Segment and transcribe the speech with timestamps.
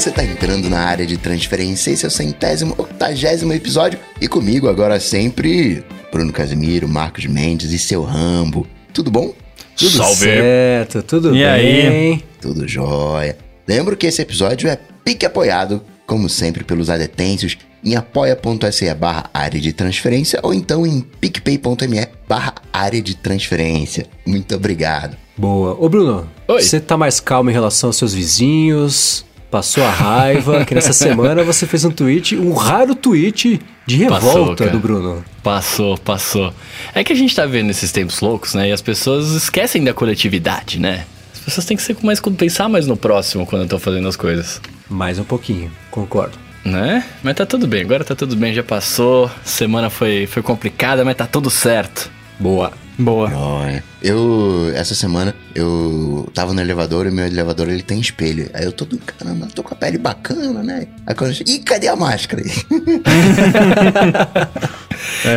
[0.00, 3.98] você tá entrando na área de transferência, esse é o centésimo, octagésimo episódio.
[4.20, 8.66] E comigo agora sempre, Bruno Casimiro, Marcos Mendes e seu Rambo.
[8.94, 9.34] Tudo bom?
[9.76, 10.24] Tudo Salve.
[10.24, 11.44] certo, tudo E bem.
[11.46, 12.24] aí?
[12.40, 13.36] Tudo jóia.
[13.68, 19.60] Lembro que esse episódio é pique apoiado, como sempre, pelos adetêncios em apoia.se barra área
[19.60, 24.06] de transferência ou então em picpay.me barra área de transferência.
[24.26, 25.16] Muito obrigado.
[25.36, 25.74] Boa.
[25.78, 26.60] Ô, Bruno, Oi.
[26.62, 29.24] você tá mais calmo em relação aos seus vizinhos?
[29.50, 30.64] Passou a raiva?
[30.64, 34.76] que nessa semana você fez um tweet, um raro tweet de Passou, revolta cara.
[34.76, 35.24] do Bruno.
[35.42, 36.54] Passou, passou.
[36.94, 38.68] É que a gente tá vendo esses tempos loucos, né?
[38.68, 41.04] E as pessoas esquecem da coletividade, né?
[41.34, 44.60] As pessoas têm que ser mais pensar mais no próximo quando estão fazendo as coisas.
[44.88, 46.38] Mais um pouquinho, concordo.
[46.64, 47.04] Né?
[47.22, 49.30] Mas tá tudo bem, agora tá tudo bem, já passou.
[49.42, 52.10] Semana foi, foi complicada, mas tá tudo certo.
[52.40, 52.72] Boa.
[52.98, 53.30] Boa.
[53.34, 58.50] Olha, eu, essa semana, eu tava no elevador e meu elevador ele tem espelho.
[58.52, 60.86] Aí eu tô do caramba, tô com a pele bacana, né?
[61.06, 62.42] Aí quando eu chego, ih, cadê a máscara?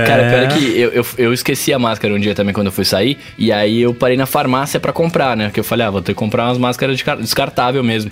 [0.07, 2.71] Cara, pior é que eu, eu, eu esqueci a máscara um dia também quando eu
[2.73, 3.17] fui sair.
[3.37, 5.49] E aí eu parei na farmácia pra comprar, né?
[5.53, 8.11] Que eu falei, ah, vou ter que comprar umas máscaras de car- descartável mesmo.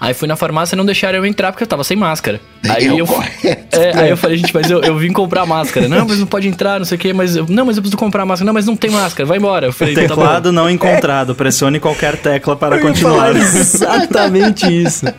[0.00, 2.40] Aí fui na farmácia e não deixaram eu entrar porque eu tava sem máscara.
[2.68, 3.78] Aí É o eu, correto.
[3.80, 5.88] é, aí eu falei, gente, mas eu, eu vim comprar máscara.
[5.88, 7.12] Não, mas não pode entrar, não sei o quê.
[7.12, 8.46] Mas eu, não, mas eu preciso comprar máscara.
[8.46, 9.66] Não, mas não tem máscara, vai embora.
[9.66, 10.08] Eu falei, tá bom.
[10.08, 11.34] Teclado não encontrado.
[11.34, 13.34] Pressione qualquer tecla para continuar.
[13.36, 15.06] Exatamente isso.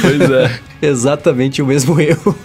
[0.00, 0.50] Pois é.
[0.84, 2.36] Exatamente o mesmo erro.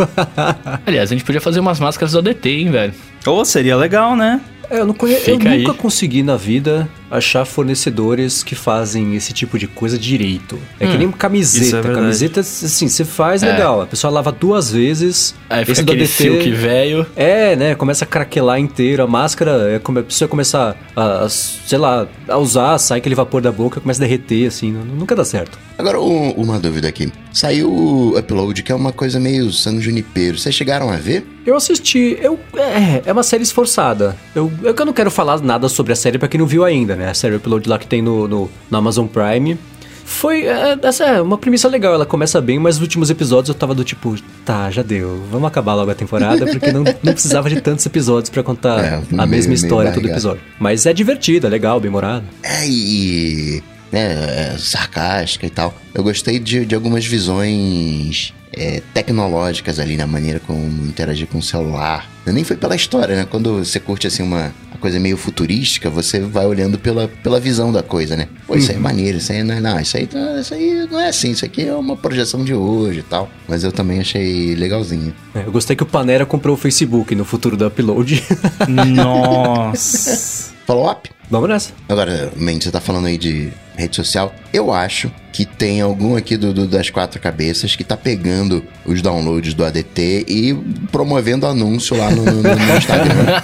[0.86, 2.94] Aliás, a gente podia fazer umas máscaras do ADT, hein, velho.
[3.26, 4.42] Ou seria legal, né?
[4.70, 5.18] É, eu, não conhe...
[5.26, 10.58] eu nunca consegui na vida achar fornecedores que fazem esse tipo de coisa direito.
[10.80, 11.82] É que nem é camiseta.
[11.82, 11.96] verdade.
[11.96, 13.52] camiseta, assim, você faz É.
[13.52, 13.82] legal.
[13.82, 15.36] A pessoa lava duas vezes.
[15.50, 17.06] Aí fica esse aquele ADT silk velho.
[17.16, 17.76] É, né?
[17.76, 19.04] Começa a craquelar inteiro.
[19.04, 23.16] A máscara, é como a pessoa começar a, a, sei lá, a usar, sai aquele
[23.16, 24.72] vapor da boca, começa a derreter, assim.
[24.72, 25.58] nu- Nunca dá certo.
[25.78, 27.12] Agora, um- uma dúvida aqui.
[27.32, 30.38] Saiu o Upload, que é uma coisa meio San Junipero.
[30.38, 31.26] Vocês chegaram a ver?
[31.46, 34.16] Eu assisti, eu é, é uma série esforçada.
[34.36, 36.64] Eu, eu que eu não quero falar nada sobre a série pra quem não viu
[36.66, 37.10] ainda, né?
[37.10, 39.58] A série Upload lá que tem no, no, no Amazon Prime.
[40.06, 43.54] Foi, é, essa é uma premissa legal, ela começa bem, mas nos últimos episódios eu
[43.54, 47.48] tava do tipo, tá, já deu, vamos acabar logo a temporada, porque não, não precisava
[47.48, 50.16] de tantos episódios pra contar É, a meio- mesma meio história todo barrigado.
[50.18, 50.42] episódio.
[50.60, 52.26] Mas é divertido, é legal, bem morado.
[52.42, 53.62] É, e.
[53.92, 55.76] né, é, sarcástica e tal.
[55.94, 61.44] Eu gostei de, de algumas visões é, tecnológicas ali na maneira como interagir com o
[61.44, 62.10] celular.
[62.26, 63.28] Nem foi pela história, né?
[63.30, 67.84] Quando você curte assim uma coisa meio futurística, você vai olhando pela, pela visão da
[67.84, 68.28] coisa, né?
[68.48, 69.60] Pô, isso aí é maneiro, isso aí não é.
[69.60, 72.54] Não, isso aí, tá- isso aí não é assim, isso aqui é uma projeção de
[72.54, 73.30] hoje e tal.
[73.48, 75.14] Mas eu também achei legalzinho.
[75.36, 78.24] É, eu gostei que o Panera comprou o Facebook no futuro do Upload.
[78.68, 80.50] Nossa.
[80.66, 81.10] Follow-up?
[81.32, 81.72] vamos nessa.
[81.88, 84.34] Agora, Mendes, você tá falando aí de rede social.
[84.54, 89.02] Eu acho que tem algum aqui do, do- das quatro cabeças que tá pegando os
[89.02, 90.54] downloads do ADT e
[90.92, 93.42] promovendo anúncio lá no, no- no Instagram.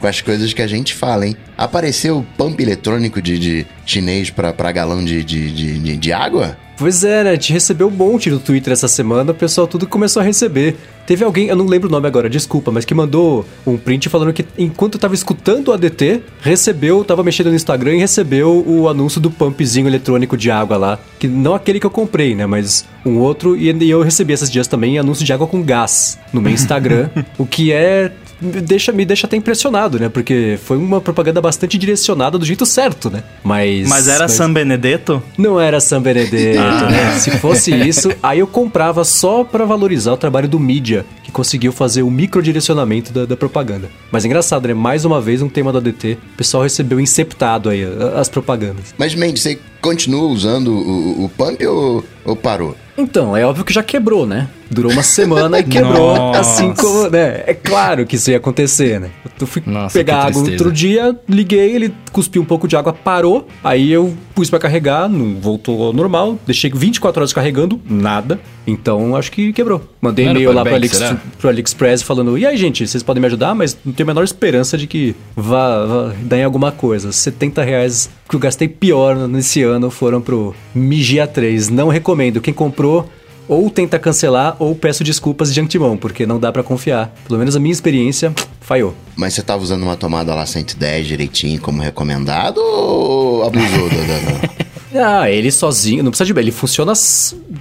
[0.00, 1.36] Com as coisas que a gente fala, hein?
[1.56, 6.56] Apareceu pump eletrônico de, de chinês pra, pra galão de, de, de, de- de água?
[6.76, 7.30] Pois é, né?
[7.30, 10.76] A gente recebeu um monte no Twitter essa semana, o pessoal tudo começou a receber.
[11.04, 14.32] Teve alguém, eu não lembro o nome agora, desculpa, mas que mandou um print falando
[14.32, 19.20] que enquanto tava escutando o ADT, recebeu, tava mexendo no Instagram e recebeu o anúncio
[19.20, 20.98] do pumpzinho eletrônico de água lá.
[21.18, 22.46] Que não aquele que eu comprei, né?
[22.46, 23.56] Mas um outro.
[23.56, 27.10] E e eu recebi esses dias também anúncio de água com gás no meu Instagram.
[27.36, 28.12] o que é.
[28.40, 30.08] Me deixa, me deixa até impressionado, né?
[30.08, 33.22] Porque foi uma propaganda bastante direcionada do jeito certo, né?
[33.42, 33.88] Mas.
[33.88, 35.22] Mas era San Benedetto?
[35.36, 37.18] Não era San Benedetto, né?
[37.18, 41.72] Se fosse isso, aí eu comprava só pra valorizar o trabalho do mídia, que conseguiu
[41.72, 43.88] fazer o microdirecionamento da, da propaganda.
[44.10, 44.74] Mas é engraçado, né?
[44.74, 47.82] Mais uma vez um tema do ADT, o pessoal recebeu inceptado aí
[48.16, 48.94] as propagandas.
[48.96, 52.76] Mas, Mendes, você continua usando o, o pump ou, ou parou?
[52.96, 54.48] Então, é óbvio que já quebrou, né?
[54.70, 56.40] Durou uma semana e quebrou, Nossa.
[56.40, 57.42] assim como, né?
[57.46, 59.10] É claro que isso ia acontecer, né?
[59.40, 63.46] Eu fui Nossa, pegar água outro dia, liguei, ele cuspiu um pouco de água, parou.
[63.62, 66.38] Aí eu pus pra carregar, não voltou ao normal.
[66.46, 68.38] Deixei 24 horas carregando, nada.
[68.66, 69.82] Então acho que quebrou.
[70.00, 71.00] Mandei e-mail lá pro, Alex,
[71.38, 74.24] pro AliExpress falando: e aí, gente, vocês podem me ajudar, mas não tenho a menor
[74.24, 77.10] esperança de que vá, vá dar em alguma coisa.
[77.10, 81.68] 70 reais que eu gastei pior nesse ano foram pro Migia 3.
[81.70, 82.40] Não recomendo.
[82.40, 83.08] Quem comprou
[83.48, 87.12] ou tenta cancelar ou peço desculpas de antemão, porque não dá pra confiar.
[87.26, 88.94] Pelo menos a minha experiência falhou.
[89.16, 95.30] Mas você tava usando uma tomada lá 110 direitinho como recomendado ou abusou da- Ah,
[95.30, 96.38] ele sozinho, não precisa de.
[96.38, 96.92] Ele funciona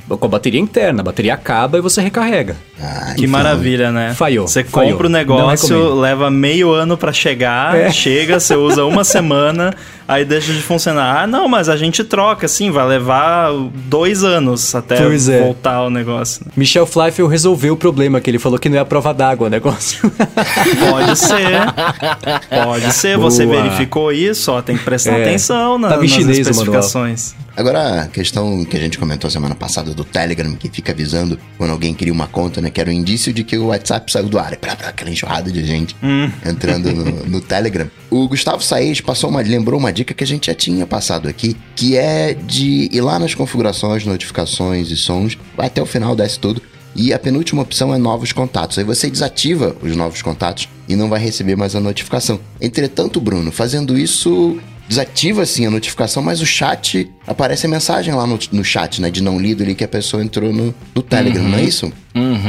[0.08, 1.02] com a bateria interna.
[1.02, 2.56] A bateria acaba e você recarrega.
[2.82, 3.28] Ah, Que enfim.
[3.28, 4.14] maravilha, né?
[4.16, 4.92] Falhou, Você falhou.
[4.92, 7.92] compra o negócio, leva meio ano pra chegar, É.
[7.92, 9.74] chega, você usa uma semana,
[10.08, 11.24] aí deixa de funcionar.
[11.24, 13.52] Ah, não, mas a gente troca, assim, vai levar
[13.90, 15.42] dois anos até Pois é.
[15.42, 16.46] voltar o negócio.
[16.56, 19.50] Michel Fleifel resolveu o problema, que ele falou que não é a prova d'água o
[19.50, 20.10] negócio.
[20.92, 22.64] Pode ser.
[22.64, 23.18] Pode ser.
[23.18, 23.62] Você Boa.
[23.64, 25.24] verificou isso, ó, tem que prestar É.
[25.24, 27.17] atenção na, Tava em nas chinês manual.
[27.56, 31.72] Agora, a questão que a gente comentou semana passada do Telegram, que fica avisando quando
[31.72, 32.70] alguém cria uma conta, né?
[32.70, 34.54] Que era um indício de que o WhatsApp saiu do ar.
[34.54, 35.96] E Pra, pra, aquela enxurrada de gente
[36.46, 37.90] entrando no, no Telegram.
[38.10, 41.58] O Gustavo Saez passou uma, lembrou uma dica que a gente já tinha passado aqui,
[41.76, 46.40] que é de ir lá nas configurações, notificações e sons, vai até o final, desce
[46.40, 46.62] tudo.
[46.96, 48.80] E a penúltima opção é novos contatos.
[48.80, 52.40] Aí você desativa os novos contatos e não vai receber mais a notificação.
[52.60, 58.26] Entretanto, Bruno, fazendo isso, desativa sim a notificação, mas o chat aparece a mensagem lá
[58.26, 59.10] no, no chat, né?
[59.10, 61.92] De não lido ali que a pessoa entrou no, no Telegram, não é isso?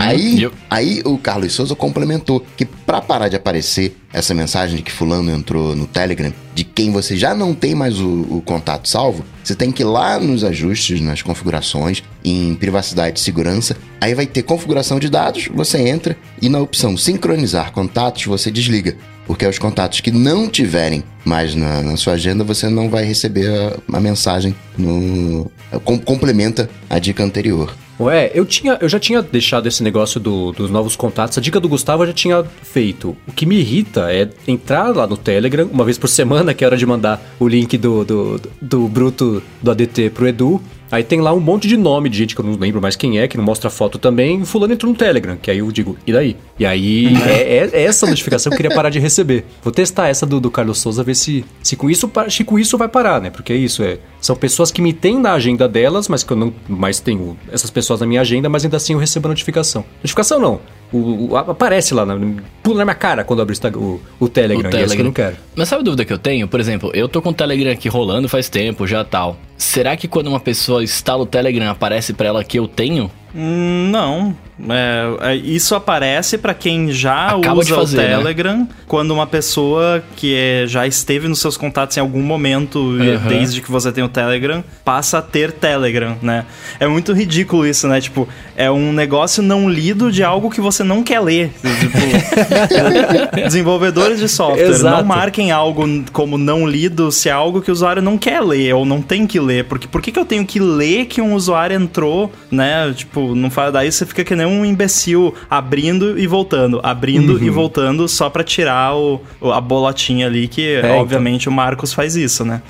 [0.01, 4.83] Aí, Eu- aí o Carlos Souza complementou que pra parar de aparecer essa mensagem de
[4.83, 8.89] que fulano entrou no Telegram, de quem você já não tem mais o, o contato
[8.89, 14.15] salvo, você tem que ir lá nos ajustes, nas configurações, em privacidade e segurança, aí
[14.15, 18.97] vai ter configuração de dados, você entra e na opção sincronizar contatos você desliga.
[19.27, 23.47] Porque os contatos que não tiverem mais na, na sua agenda, você não vai receber
[23.93, 25.51] a, a mensagem no.
[25.85, 27.77] com- complementa a dica anterior.
[28.01, 31.37] Ué, eu, tinha, eu já tinha deixado esse negócio do- dos novos contatos.
[31.37, 33.17] A dica do Gustavo eu já tinha feito.
[33.27, 36.67] O que me irrita é entrar lá no Telegram, uma vez por semana, que é
[36.67, 40.61] hora de mandar o link do, do, do Bruto do ADT pro Edu.
[40.91, 43.19] Aí tem lá um monte de nome de gente que eu não lembro mais quem
[43.19, 44.45] é, que não mostra foto também.
[44.45, 46.37] Fulano entrou no Telegram, que aí eu digo, e daí?
[46.59, 49.45] E aí é, é- é essa notificação que eu queria parar de receber.
[49.63, 52.79] Vou testar essa do, do Carlos Souza, ver se, se com isso se com isso
[52.79, 53.31] vai parar, né?
[53.31, 53.99] Porque é isso, é.
[54.21, 57.71] São pessoas que me têm na agenda delas, mas que eu não mais tenho essas
[57.71, 59.85] pessoas na minha agenda, mas ainda assim eu recebo a notificação.
[60.03, 60.61] Notificação não.
[60.93, 62.15] O, o- aparece lá, na,
[62.63, 64.95] pula na minha cara quando eu abro o o, o Telegram, O e é isso
[64.95, 65.37] que eu não quero.
[65.55, 66.49] Mas sabe a dúvida que eu tenho?
[66.49, 69.37] Por exemplo, eu tô com o Telegram aqui rolando faz tempo já tal.
[69.57, 73.11] Será que quando uma pessoa instala o Telegram aparece pra ela que eu tenho?
[73.35, 74.35] Hum, não.
[74.71, 78.17] É, é, isso aparece pra quem já Acaba usa fazer, o né?
[78.17, 83.29] Telegram quando uma pessoa que é- já esteve nos seus contatos em algum momento, Aham.
[83.29, 86.45] desde que você tem o Telegram, passa a ter Telegram, né?
[86.81, 88.01] É muito ridículo isso, né?
[88.01, 91.53] Tipo, é um negócio não lido de algo que você não quer ler.
[91.79, 94.97] Tipo, desenvolvedores de software Exato.
[94.97, 98.75] não marquem algo como não lido se é algo que o usuário não quer ler
[98.75, 99.65] ou não tem que ler.
[99.65, 102.93] Porque por que, que eu tenho que ler que um usuário entrou, né?
[102.97, 107.43] Tipo, não fala daí você fica que nem um imbecil abrindo e voltando, abrindo Uhum.
[107.45, 110.99] e voltando só pra tirar o, o- a bolotinha ali que então.
[110.99, 112.63] obviamente o Marcos faz isso, né?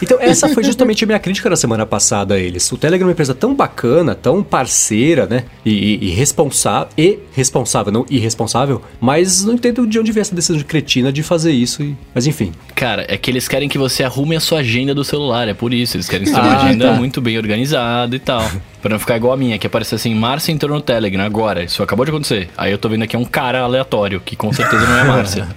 [0.00, 2.70] Então, essa foi justamente a minha crítica da semana passada a eles.
[2.70, 5.44] O Telegram é uma empresa tão bacana, tão parceira, né?
[5.64, 6.88] E, e, e responsável.
[6.96, 8.80] E responsável, não irresponsável.
[9.00, 11.82] Mas não entendo de onde veio essa decisão de cretina de fazer isso.
[11.82, 12.52] e- Mas enfim.
[12.76, 15.74] Cara, é que eles querem que você arrume a sua agenda do celular, é por
[15.74, 15.96] isso.
[15.96, 16.92] Eles querem ter Ah, uma agenda tá.
[16.94, 18.48] muito bem organizada e tal.
[18.84, 21.64] Pra não ficar igual a minha, que aparece assim, Márcia entrou no Telegram agora.
[21.64, 22.50] Isso acabou de acontecer.
[22.54, 25.48] Aí eu tô vendo aqui um cara aleatório, que com certeza não é a Márcia.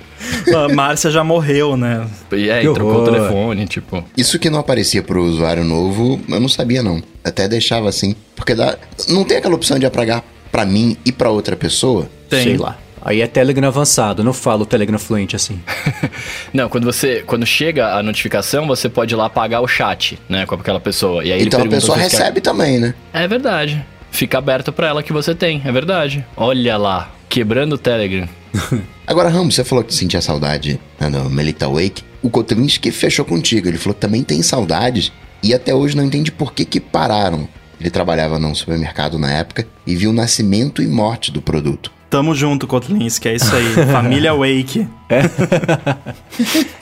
[0.56, 2.08] A Márcia já morreu, né?
[2.32, 4.02] E é, Que e trocou o telefone, tipo.
[4.16, 7.04] Isso que não aparecia pro usuário novo, eu não sabia não.
[7.22, 8.78] Até deixava assim, porque dá,
[9.10, 12.10] não tem aquela opção de apagar pra mim e pra outra pessoa.
[12.30, 12.44] Tem.
[12.44, 12.78] Sei lá.
[13.08, 15.62] Aí é Telegram avançado, não falo Telegram fluente assim.
[16.54, 17.24] Não, quando você.
[17.26, 20.46] Quando chega a notificação, você pode ir lá apagar o chat, né?
[20.46, 21.24] Com aquela pessoa.
[21.24, 22.94] E aí ele então a pessoa você quer- recebe também, né?
[23.14, 23.82] É verdade.
[24.12, 26.26] Fica aberto pra ela que você tem, é verdade.
[26.36, 28.28] Olha lá, quebrando o Telegram.
[29.08, 32.04] Agora, Ramos, você falou que sentia saudade né, do Melita Wake.
[32.22, 33.70] O Kotelinski fechou contigo.
[33.70, 37.48] Ele falou que também tem saudades e até hoje não entende por que que pararam.
[37.80, 41.96] Ele trabalhava num supermercado na época e viu o nascimento e morte do produto.
[42.10, 43.66] Tamo junto, Kotlinski, é isso aí.
[43.92, 44.88] Família Wake.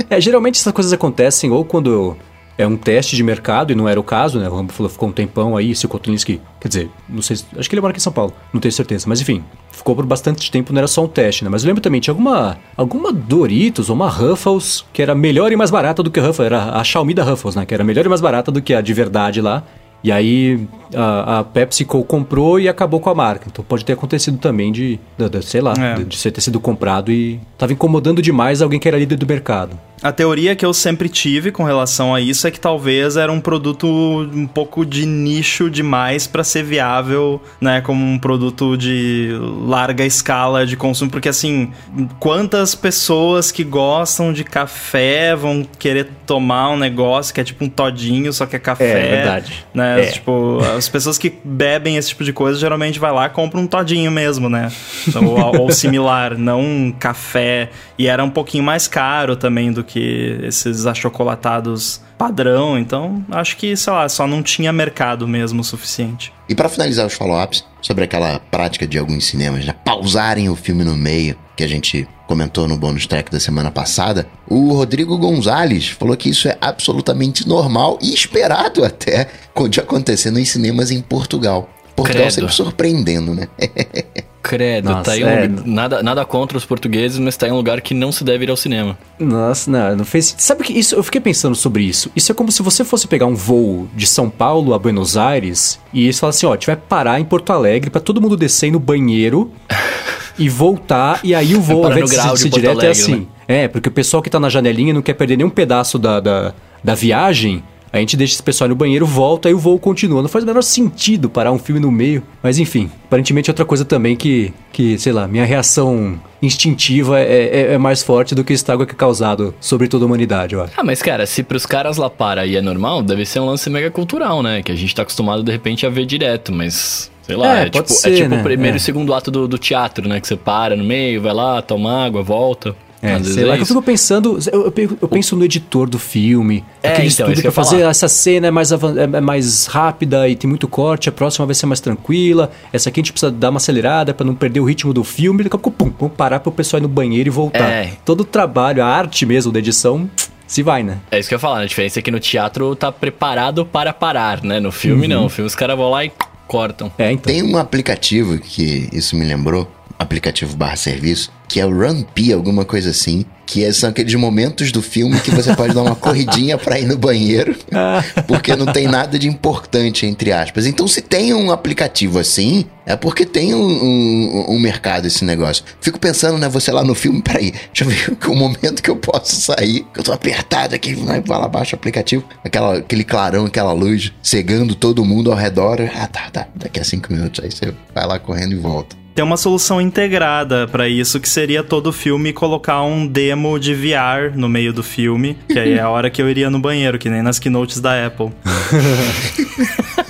[0.09, 2.15] É, geralmente essas coisas acontecem ou quando
[2.57, 4.47] é um teste de mercado, e não era o caso, né?
[4.47, 7.45] O Rambo falou, ficou um tempão aí, se o Kotulinski, quer dizer, não sei, se-
[7.57, 10.05] acho que ele mora aqui em São Paulo, não tenho certeza, mas enfim, ficou por
[10.05, 11.49] bastante tempo, não era só um teste, né?
[11.49, 15.55] Mas eu lembro também, tinha alguma, alguma Doritos ou uma Ruffles que era melhor e
[15.57, 17.65] mais barata do que a Ruffles, era a Xiaomi da Ruffles, né?
[17.65, 19.63] Que era melhor e mais barata do que a de verdade lá.
[20.05, 23.47] E aí a, a PepsiCo comprou e acabou com a marca.
[23.51, 25.95] Então pode ter acontecido também de, de- de- sei lá, É.
[25.95, 29.25] de, de você ter sido comprado e tava incomodando demais alguém que era líder do
[29.25, 29.75] mercado.
[30.03, 33.39] A teoria que eu sempre tive com relação a isso é que talvez era um
[33.39, 39.29] produto um pouco de nicho demais para ser viável, né, como um produto de
[39.65, 41.71] larga escala de consumo, porque assim,
[42.19, 47.69] quantas pessoas que gostam de café vão querer tomar um negócio que é tipo um
[47.69, 49.65] todinho, só que é café, É, verdade.
[49.73, 50.01] né?
[50.03, 50.11] É.
[50.11, 53.65] Tipo, as pessoas que bebem esse tipo de coisa geralmente vai lá e compra um
[53.67, 54.71] todinho mesmo, né?
[55.15, 57.69] ou, ou similar, não um café.
[57.97, 62.77] E era um pouquinho mais caro também do que esses achocolatados padrão.
[62.77, 66.33] Então, acho que, sei lá, só não tinha mercado mesmo o suficiente.
[66.49, 69.75] E para finalizar os follow-ups, sobre aquela prática de alguns cinemas, né?
[69.85, 74.27] Pausarem o filme no meio, que a gente comentou no bônus track da semana passada,
[74.47, 79.29] o Rodrigo Gonzalez falou que isso é absolutamente normal e esperado até
[79.69, 81.69] de acontecer nos cinemas em Portugal.
[81.95, 82.33] Portugal Credo.
[82.33, 83.47] sempre surpreendendo, né?
[84.47, 85.49] Credo, Nossa, tá aí um, é...
[85.65, 88.49] nada, nada contra os portugueses, mas tá em um lugar que não se deve ir
[88.51, 88.95] ao cinema.
[89.17, 90.35] Nossa, não, não fez.
[90.37, 90.93] Sabe que isso?
[90.93, 92.11] Eu fiquei pensando sobre isso.
[92.15, 95.79] Isso é como se você fosse pegar um voo de São Paulo a Buenos Aires
[95.91, 98.37] e eles falassem assim: ó, a gente vai parar em Porto Alegre para todo mundo
[98.37, 99.51] descer no banheiro
[100.37, 102.91] e voltar, e aí o voo, ao invés de ser, ser direto, é Alegre, é
[102.91, 103.15] assim.
[103.15, 103.25] Né?
[103.47, 106.53] É, porque o pessoal que tá na janelinha não quer perder nenhum pedaço da, da,
[106.83, 107.63] da viagem.
[107.95, 110.21] A gente deixa esse pessoal no banheiro, volta e o voo continua.
[110.21, 112.21] Não faz o menor sentido parar um filme no meio.
[112.43, 117.73] Mas enfim, aparentemente outra coisa também que, que sei lá, minha reação instintiva é, é,
[117.73, 120.61] é mais forte do que o estrago que é causado sobre toda a humanidade, eu
[120.61, 120.73] acho.
[120.75, 123.69] Ah, mas cara, se pros caras lá para e é normal, deve ser um lance
[123.69, 124.61] mega cultural, né?
[124.61, 127.69] Que a gente tá acostumado de repente a ver direto, mas Sei lá, é, é
[127.69, 128.39] tipo, ser, é tipo né?
[128.39, 128.77] o primeiro é.
[128.77, 130.19] e segundo ato do, do, teatro, né?
[130.19, 132.75] Que você para no meio, vai lá, toma água, volta.
[133.09, 135.99] É, sei lá, é que eu fico pensando, eu, eu, eu, penso no editor do
[135.99, 137.89] filme, é, aquele então, estudo pra fazer falar.
[137.89, 138.75] essa cena é mais, é,
[139.13, 142.99] é mais rápida e tem muito corte, a próxima vai ser mais tranquila, essa aqui
[142.99, 145.59] a gente precisa dar uma acelerada para não perder o ritmo do filme, daqui a
[145.59, 147.69] pouco, pum, vamos parar pro pessoal ir no banheiro e voltar.
[147.69, 147.93] É.
[148.03, 150.09] Todo o trabalho, a arte mesmo da edição,
[150.47, 150.99] se vai, né?
[151.11, 153.91] É isso que eu ia falar, a diferença é que no teatro tá preparado para
[153.93, 154.59] parar, né?
[154.59, 155.13] No filme uhum.
[155.13, 156.11] não, no filme os caras vão lá e
[156.47, 156.91] cortam.
[156.97, 157.33] É, então.
[157.33, 161.71] Tem um aplicativo que isso me lembrou, aplicativo barra serviço, que é o
[162.13, 165.83] P, alguma coisa assim, que é, são aqueles momentos do filme que você pode dar
[165.83, 167.55] uma corridinha para ir no banheiro,
[168.27, 170.65] porque não tem nada de importante, entre aspas.
[170.65, 175.63] Então, se tem um aplicativo assim, é porque tem um, um, um mercado esse negócio.
[175.79, 178.95] Fico pensando, né, você lá no filme, peraí, deixa eu ver o momento que eu
[178.95, 183.45] posso sair, que eu tô apertado aqui, vai lá abaixo o aplicativo, aquela, aquele clarão,
[183.45, 185.79] aquela luz, cegando todo mundo ao redor.
[185.95, 189.23] Ah, tá, tá, daqui a cinco minutos, aí você vai lá correndo e volta tem
[189.23, 194.49] uma solução integrada para isso, que seria todo filme colocar um demo de VR no
[194.49, 197.21] meio do filme, que aí é a hora que eu iria no banheiro, que nem
[197.21, 198.31] nas keynotes da Apple.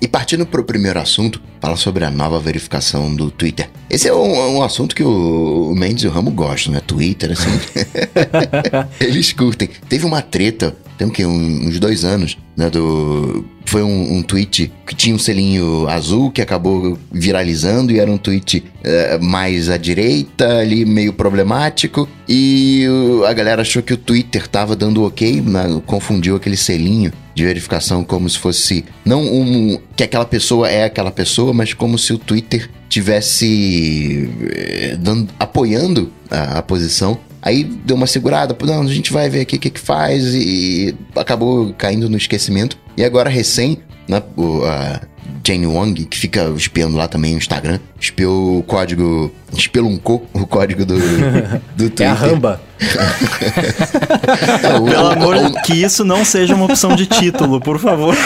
[0.00, 3.68] E partindo para o primeiro assunto, fala sobre a nova verificação do Twitter.
[3.90, 6.80] Esse é um, um assunto que o, Mendes e o Ramo gostam, né?
[6.80, 7.50] Twitter, assim.
[9.00, 9.68] Eles curtem.
[9.88, 11.24] Teve uma treta, tem o quê?
[11.24, 12.68] Um, uns dois anos, né?
[12.68, 18.10] Do foi um, um, tweet que tinha um selinho azul que acabou viralizando e era
[18.10, 22.08] um tweet uh, mais à direita, ali meio problemático.
[22.26, 22.86] E
[23.26, 28.02] a galera achou que o Twitter tava dando ok, né, confundiu aquele selinho de verificação
[28.02, 32.18] como se fosse não um que aquela pessoa é aquela pessoa, mas como se o
[32.18, 39.12] Twitter tivesse uh, dando, apoiando a, a posição Aí deu uma segurada, não, a gente
[39.12, 42.76] vai ver aqui o que, que faz e acabou caindo no esquecimento.
[42.96, 43.78] E agora, recém,
[44.08, 45.00] né, o, a
[45.46, 50.84] Jane Wong, que fica espiando lá também no Instagram, espiou o código, espeluncou o código
[50.84, 50.98] do,
[51.76, 52.06] do Twitter.
[52.06, 52.60] É a ramba.
[54.62, 58.16] Não, Pelo amor que isso não seja uma opção de título, por favor.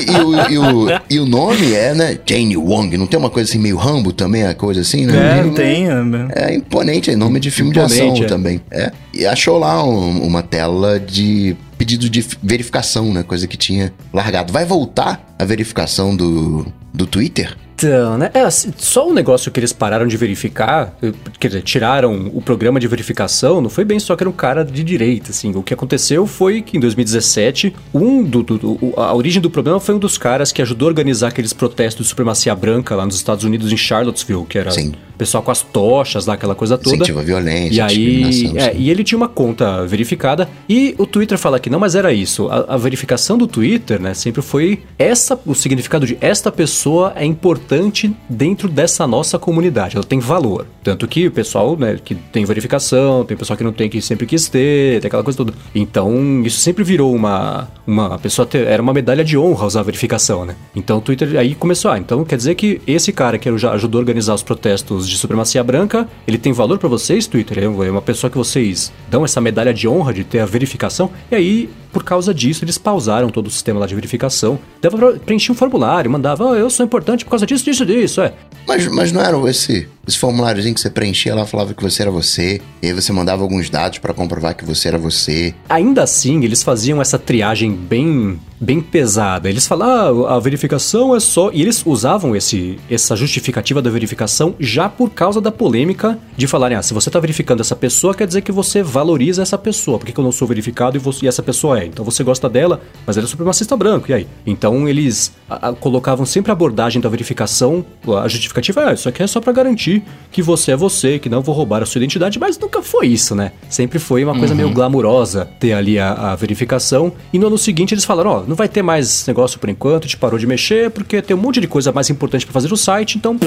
[0.00, 3.30] e, e, o, e, o, e o nome é, né, Jane Wong, não tem uma
[3.30, 5.40] coisa assim meio Rambo também, a coisa assim, né?
[5.40, 5.86] É, tem.
[5.86, 8.26] É, é imponente, é nome de filme imponente, de ação é.
[8.26, 8.60] também.
[8.70, 8.92] É.
[9.12, 13.22] E achou lá um, uma tela de pedido de verificação, né?
[13.22, 14.52] Coisa que tinha largado.
[14.52, 17.56] Vai voltar a verificação do, do Twitter?
[17.78, 18.28] Então, né?
[18.34, 20.96] É, só o negócio que eles pararam de verificar,
[21.38, 24.64] quer dizer, tiraram o programa de verificação, não foi bem só que era um cara
[24.64, 25.52] de direita, assim.
[25.54, 29.94] O que aconteceu foi que em 2017, um do, do, a origem do problema foi
[29.94, 33.44] um dos caras que ajudou a organizar aqueles protestos de supremacia branca lá nos Estados
[33.44, 34.94] Unidos, em Charlottesville, que era Sim.
[35.14, 36.96] o pessoal com as tochas lá, aquela coisa toda.
[36.96, 41.38] Incentiva a violência, e aí, é, e ele tinha uma conta verificada, e o Twitter
[41.38, 42.48] fala que não, mas era isso.
[42.48, 47.24] A, a verificação do Twitter, né, sempre foi essa, o significado de esta pessoa é
[47.24, 49.96] importante importante dentro dessa nossa comunidade.
[49.96, 50.66] Ela tem valor.
[50.82, 54.26] Tanto que o pessoal, né, que tem verificação, tem pessoal que não tem que sempre
[54.26, 55.52] quis ter, tem aquela coisa toda.
[55.74, 57.68] Então, isso sempre virou uma.
[57.86, 60.54] Uma pessoa ter, era uma medalha de honra usar a verificação, né?
[60.76, 61.90] Então o Twitter aí começou.
[61.90, 65.64] Ah, então quer dizer que esse cara que ajudou a organizar os protestos de supremacia
[65.64, 67.58] branca, ele tem valor para vocês, Twitter?
[67.58, 71.10] É, é uma pessoa que vocês dão essa medalha de honra de ter a verificação.
[71.30, 74.58] E aí por causa disso, eles pausaram todo o sistema lá de verificação.
[74.80, 78.20] Dava pra preencher um formulário, mandava, oh, eu sou importante por causa disso, disso, disso,
[78.20, 78.32] é.
[78.66, 82.10] Mas, mas não era esse esse formuláriozinho que você preenchia, ela falava que você era
[82.10, 85.54] você, e aí você mandava alguns dados para comprovar que você era você.
[85.68, 89.48] Ainda assim, eles faziam essa triagem bem bem pesada.
[89.48, 91.50] Eles falavam, ah, a verificação é só.
[91.52, 96.76] E eles usavam esse, essa justificativa da verificação já por causa da polêmica de falarem:
[96.76, 99.98] ah, se você está verificando essa pessoa, quer dizer que você valoriza essa pessoa.
[99.98, 101.86] Por que, que eu não sou verificado e, você, e, essa pessoa é?
[101.86, 104.26] Então você gosta dela, mas ela é supremacista branco, e aí?
[104.46, 107.84] Então eles a, a, colocavam sempre a abordagem da verificação,
[108.22, 111.28] a justificativa é: ah, isso aqui é só para garantir que você é você, que
[111.28, 113.52] não vou roubar a sua identidade, mas nunca foi isso, né?
[113.68, 114.58] Sempre foi uma coisa uhum.
[114.58, 117.12] meio glamurosa ter ali a, a verificação.
[117.32, 120.04] E no ano seguinte eles falaram: ó, oh, não vai ter mais negócio por enquanto,
[120.04, 122.68] a gente parou de mexer, porque tem um monte de coisa mais importante para fazer
[122.68, 123.38] no site, então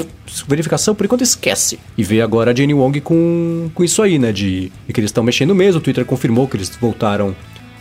[0.46, 1.78] verificação por enquanto esquece.
[1.98, 4.32] E veio agora a Jenny Wong com, com isso aí, né?
[4.32, 7.34] De, de que eles estão mexendo mesmo, o Twitter confirmou que eles voltaram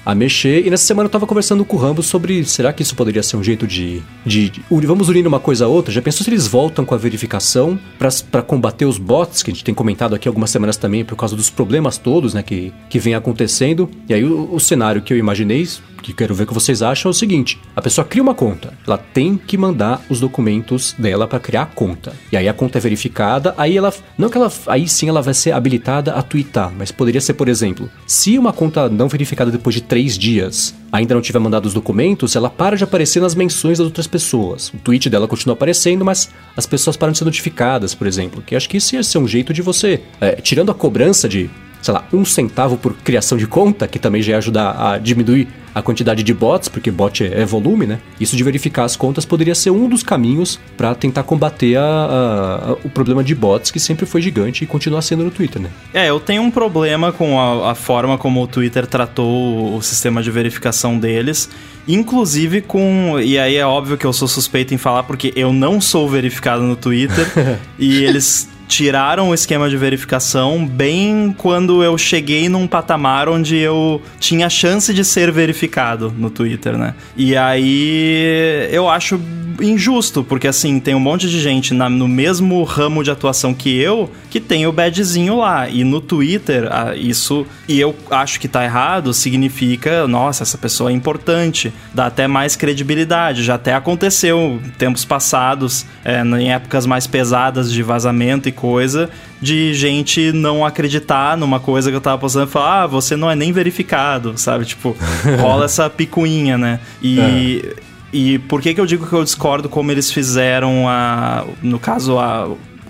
[0.06, 0.66] a mexer.
[0.66, 3.38] E nessa semana eu tava conversando com o Rambo sobre será que isso poderia ser
[3.38, 5.94] um jeito de, de, de vamos unir uma coisa a outra?
[5.94, 9.64] Já pensou se eles voltam com a verificação para combater os bots, que a gente
[9.64, 13.16] tem comentado aqui algumas semanas também por causa dos problemas todos, né, que, que vem
[13.16, 13.90] acontecendo.
[14.10, 15.62] E aí o, o cenário que eu imaginei
[16.02, 18.74] que quero ver o que vocês acham é o seguinte: a pessoa cria uma conta,
[18.86, 22.14] ela tem que mandar os documentos dela para criar a conta.
[22.32, 25.34] E aí a conta é verificada, aí ela não que ela aí sim ela vai
[25.34, 29.76] ser habilitada a twittar, mas poderia ser, por exemplo, se uma conta não verificada depois
[29.76, 33.78] de três dias ainda não tiver mandado os documentos, ela para de aparecer nas menções
[33.78, 34.70] das outras pessoas.
[34.74, 38.42] O tweet dela continua aparecendo, mas as pessoas param de ser notificadas, por exemplo.
[38.42, 41.50] Que acho que isso ia ser um jeito de você, é, tirando a cobrança de
[41.82, 45.48] sei lá, um centavo por criação de conta, que também já ia ajudar a diminuir
[45.74, 48.00] a quantidade de bots, porque bot é, é volume, né?
[48.20, 52.72] Isso de verificar as contas poderia ser um dos caminhos para tentar combater a, a,
[52.72, 55.70] a, o problema de bots, que sempre foi gigante e continua sendo no Twitter, né?
[55.94, 60.30] É, eu tenho um problema com a, forma como o Twitter tratou o sistema de
[60.30, 61.50] verificação deles.
[61.88, 63.20] Inclusive com.
[63.20, 66.62] E aí é óbvio que eu sou suspeito em falar, porque eu não sou verificado
[66.62, 67.26] no Twitter.
[67.80, 74.02] e eles tiraram o esquema de verificação bem quando eu cheguei num patamar onde eu
[74.18, 76.96] tinha chance de ser verificado no Twitter, né?
[77.18, 79.20] E aí eu acho
[79.60, 83.78] injusto, porque assim, tem um monte de gente na, no mesmo ramo de atuação que
[83.78, 85.68] eu que tem o badgezinho lá.
[85.68, 90.94] E no Twitter, isso, e eu acho que tá errado, significa, nossa, essa pessoa é
[90.94, 93.44] importante, dá até mais credibilidade.
[93.44, 99.10] Já até aconteceu tempos passados, é, em épocas mais pesadas de vazamento e coisa,
[99.42, 103.30] de gente não acreditar numa coisa que eu tava postando e falar, ah, você não
[103.30, 104.66] é nem verificado, sabe?
[104.66, 104.96] Tipo,
[105.42, 106.80] rola essa picuinha, né?
[107.02, 107.74] E.
[107.88, 107.92] É.
[108.14, 111.46] E por que, que eu digo que eu discordo como eles fizeram a.
[111.64, 112.46] No caso, a,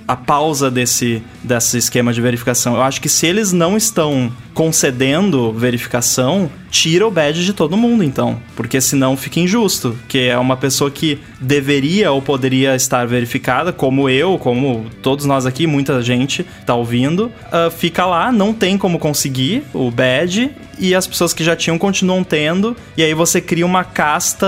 [0.07, 2.73] a pausa desse, desse esquema de verificação?
[2.73, 8.03] Eu acho que se eles não estão concedendo verificação, tira o badge de todo mundo,
[8.03, 8.41] então.
[8.55, 9.95] Porque senão fica injusto.
[10.07, 15.45] Que é uma pessoa que deveria ou poderia estar verificada, como eu, como todos nós
[15.45, 20.95] aqui, muita gente tá ouvindo, uh, fica lá, não tem como conseguir o badge e
[20.95, 24.47] as pessoas que já tinham continuam tendo, e aí você cria uma casta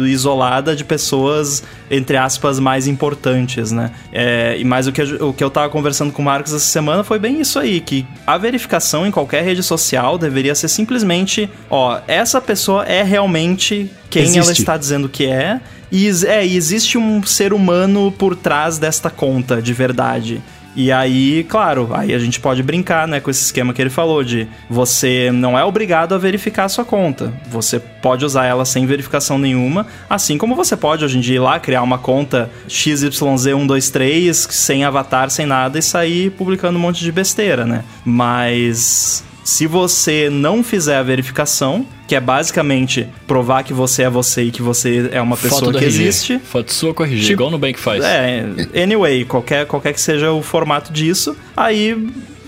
[0.00, 3.90] isolada de pessoas, entre aspas, mais importantes, né?
[4.12, 7.02] É, e mais o que, o que eu tava conversando com o Marcos essa semana
[7.02, 11.27] foi bem isso aí, que a verificação em qualquer rede social deveria ser simplesmente,
[11.68, 14.38] ó, essa pessoa é realmente quem existe.
[14.38, 15.60] ela está dizendo que é.
[15.90, 20.42] E, é, existe um ser humano por trás desta conta de verdade.
[20.76, 24.22] E aí, claro, aí a gente pode brincar, né, com esse esquema que ele falou
[24.22, 27.32] de você não é obrigado a verificar a sua conta.
[27.50, 31.40] Você pode usar ela sem verificação nenhuma, assim como você pode hoje em dia ir
[31.40, 37.10] lá criar uma conta XYZ123 sem avatar, sem nada e sair publicando um monte de
[37.10, 37.82] besteira, né?
[38.04, 44.42] Mas se você não fizer a verificação, que é basicamente provar que você é você
[44.42, 45.86] e que você é uma pessoa que RG.
[45.86, 46.38] existe.
[46.38, 48.04] Foto sua corrigir, tipo, igual no Bank faz.
[48.04, 48.44] É,
[48.82, 51.96] anyway, qualquer, qualquer que seja o formato disso, aí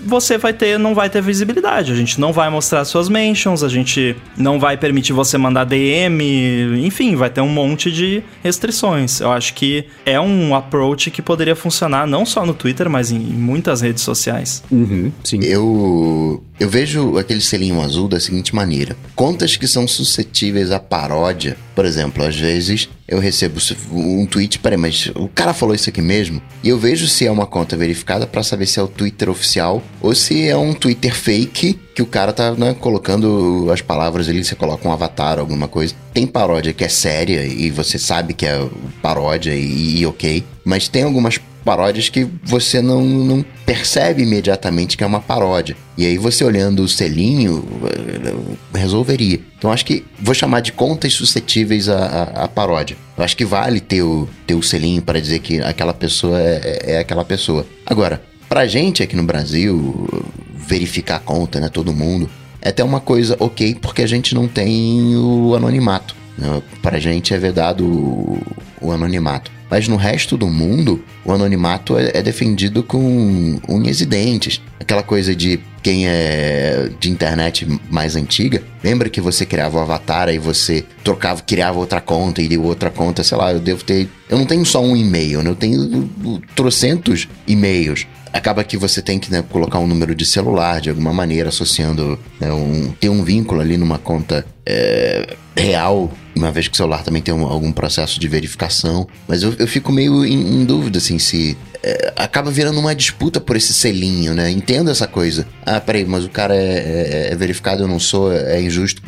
[0.05, 1.91] você vai ter, não vai ter visibilidade.
[1.91, 6.85] A gente não vai mostrar suas mentions, a gente não vai permitir você mandar DM,
[6.85, 9.21] enfim, vai ter um monte de restrições.
[9.21, 13.19] Eu acho que é um approach que poderia funcionar não só no Twitter, mas em,
[13.19, 14.63] muitas redes sociais.
[14.71, 15.39] Uhum, sim.
[15.43, 21.57] Eu eu vejo aquele selinho azul da seguinte maneira: contas que são suscetíveis à paródia,
[21.73, 23.59] por exemplo, às vezes eu recebo
[23.91, 26.39] um tweet, peraí, mas o cara falou isso aqui mesmo?
[26.63, 29.81] E eu vejo se é uma conta verificada para saber se é o Twitter oficial
[29.99, 34.43] ou se é um Twitter fake que o cara tá né, colocando as palavras ali,
[34.43, 35.95] você coloca um avatar, alguma coisa.
[36.13, 38.69] Tem paródia que é séria e você sabe que é
[39.01, 45.03] paródia e, e ok, mas tem algumas paródias que você não, não percebe imediatamente que
[45.03, 45.75] é uma paródia.
[45.97, 49.39] E aí você olhando o selinho, eh, resolveria.
[49.57, 52.97] Então acho que vou chamar de contas suscetíveis à, à, à paródia.
[53.17, 56.61] Eu acho que vale ter o, ter o selinho para dizer que aquela pessoa é,
[56.63, 57.65] é, é aquela pessoa.
[57.85, 60.07] Agora, pra gente aqui no Brasil,
[60.53, 61.69] verificar a conta, né?
[61.69, 62.29] Todo mundo.
[62.61, 66.15] É até uma coisa ok, porque a gente não tem o anonimato.
[66.37, 66.61] Né?
[66.81, 68.41] Pra gente é vedado o,
[68.79, 69.51] o anonimato.
[69.71, 74.61] Mas no resto do mundo, o anonimato é, é, defendido com unhas e dentes.
[74.77, 80.27] Aquela coisa de quem é de internet mais antiga, lembra que você criava o avatar
[80.29, 84.09] e você trocava, criava outra conta e deu outra conta, sei lá, eu devo ter.
[84.29, 85.49] Eu não tenho só um e-mail, né?
[85.49, 86.09] eu tenho
[86.53, 91.11] trocentos e-mails acaba que você tem que né, colocar um número de celular de alguma
[91.11, 96.73] maneira, associando, né, um, ter um vínculo ali numa conta é, real uma vez que
[96.73, 99.07] o celular também tem um, algum processo de verificação.
[99.27, 101.57] Mas eu, eu fico meio em, em dúvida, assim, se.
[101.83, 104.49] É, acaba virando uma disputa por esse selinho, né?
[104.49, 105.47] Entendo essa coisa.
[105.65, 109.01] Ah, peraí, mas o cara é, é, é verificado, eu não sou, é injusto.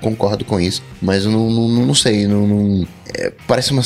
[0.00, 3.82] Concordo com isso, mas eu não, não, não sei, não, não é, parece uma,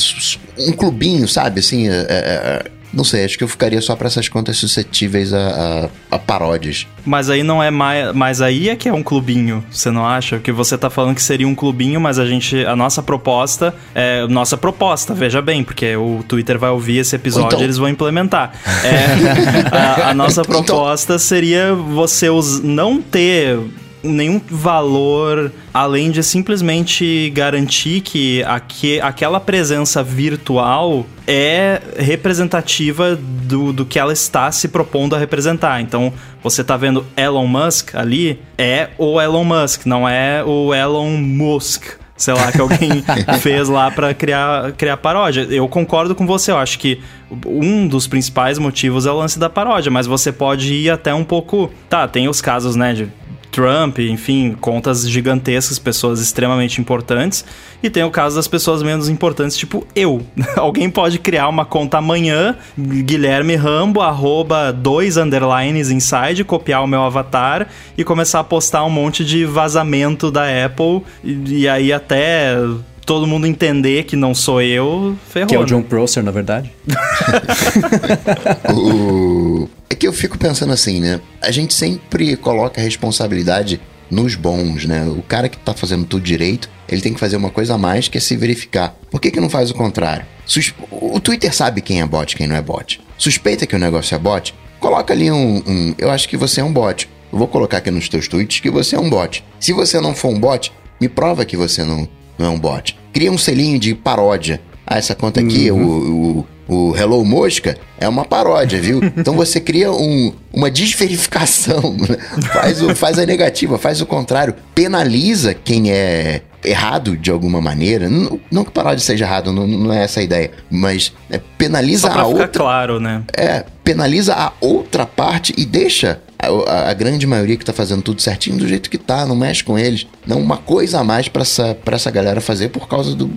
[0.58, 1.60] um clubinho, sabe?
[1.60, 5.88] Assim, é, é, não sei, acho que eu ficaria só para essas contas suscetíveis a,
[6.10, 6.86] a, a, paródias.
[7.04, 8.14] Mas aí não é mais.
[8.14, 10.38] Mas aí é que é um clubinho, você não acha?
[10.38, 12.64] Que você tá falando que seria um clubinho, mas a gente.
[12.64, 14.26] A nossa proposta é.
[14.28, 17.60] Nossa proposta, veja bem, porque o Twitter vai ouvir esse episódio então...
[17.60, 18.52] e eles vão implementar.
[18.84, 19.68] É,
[20.06, 21.18] a, a, nossa então- proposta então...
[21.18, 22.28] seria você
[22.62, 23.58] não ter
[24.04, 33.84] nenhum valor além de simplesmente garantir que aque, aquela presença virtual é representativa do, do
[33.84, 35.80] que ela está se propondo a representar.
[35.80, 36.12] Então,
[36.42, 42.04] você está vendo Elon Musk ali, é o Elon Musk, não é o Elon Musk
[42.16, 43.04] sei lá, que alguém
[43.40, 45.42] fez lá para criar, criar paródia.
[45.50, 47.00] Eu concordo com você, eu acho que
[47.44, 51.24] um dos principais motivos é o lance da paródia, mas você pode ir até um
[51.24, 51.70] pouco.
[51.88, 53.08] Tá, tem os casos, né, de
[53.54, 57.44] Trump, enfim, contas gigantescas, pessoas extremamente importantes.
[57.80, 60.26] E tem o caso das pessoas menos importantes, tipo eu.
[60.56, 67.02] Alguém pode criar uma conta amanhã, Guilherme Rambo, arroba dois underlines inside, copiar o meu
[67.02, 71.02] avatar e começar a postar um monte de vazamento da Apple.
[71.22, 72.56] E, e aí até
[73.04, 75.48] todo mundo entender que não sou eu, ferrou.
[75.48, 76.72] Que é o John Prosser, na verdade.
[78.72, 79.68] o...
[79.88, 81.20] É que eu fico pensando assim, né?
[81.40, 85.04] A gente sempre coloca a responsabilidade nos bons, né?
[85.06, 88.08] O cara que tá fazendo tudo direito, ele tem que fazer uma coisa a mais
[88.08, 88.96] que é se verificar.
[89.10, 90.26] Por que, que não faz o contrário?
[90.46, 90.74] Sus...
[90.90, 93.00] O Twitter sabe quem é bot quem não é bot.
[93.18, 94.54] Suspeita que o negócio é bot?
[94.80, 95.94] Coloca ali um, um.
[95.98, 97.08] Eu acho que você é um bot.
[97.32, 99.44] Eu vou colocar aqui nos teus tweets que você é um bot.
[99.58, 102.96] Se você não for um bot, me prova que você não, não é um bot.
[103.12, 104.60] Cria um selinho de paródia.
[104.86, 106.44] Ah, essa conta aqui, uhum.
[106.68, 109.00] o, o Hello Mosca é uma paródia, viu?
[109.16, 112.16] Então você cria um, uma desverificação, né?
[112.52, 118.08] faz, o, faz a negativa, faz o contrário, penaliza quem é errado de alguma maneira.
[118.08, 122.08] Não, não que paródia seja errado, não, não é essa a ideia, mas é, penaliza
[122.08, 122.48] Só pra a outra.
[122.48, 123.22] claro, né?
[123.36, 128.20] É, penaliza a outra parte e deixa a, a, grande maioria que tá fazendo tudo
[128.20, 130.06] certinho do jeito que tá, não mexe com eles.
[130.26, 133.30] Não uma coisa a mais para essa, pra essa galera fazer por causa do,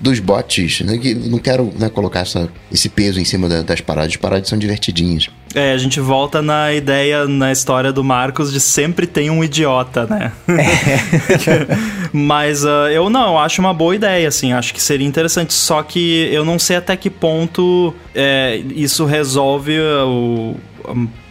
[0.00, 0.80] dos bots.
[0.80, 0.98] Né?
[0.98, 4.12] Que não quero né, colocar essa, esse peso em cima da, das paradas.
[4.12, 5.28] As paradas são divertidinhas.
[5.54, 10.04] É, a gente volta na ideia, na história do Marcos de sempre tem um idiota,
[10.06, 10.32] né?
[10.48, 11.76] É.
[12.12, 15.54] Mas uh, eu não, eu acho uma boa ideia, assim, acho que seria interessante.
[15.54, 20.56] Só que eu não sei até que ponto é, isso resolve o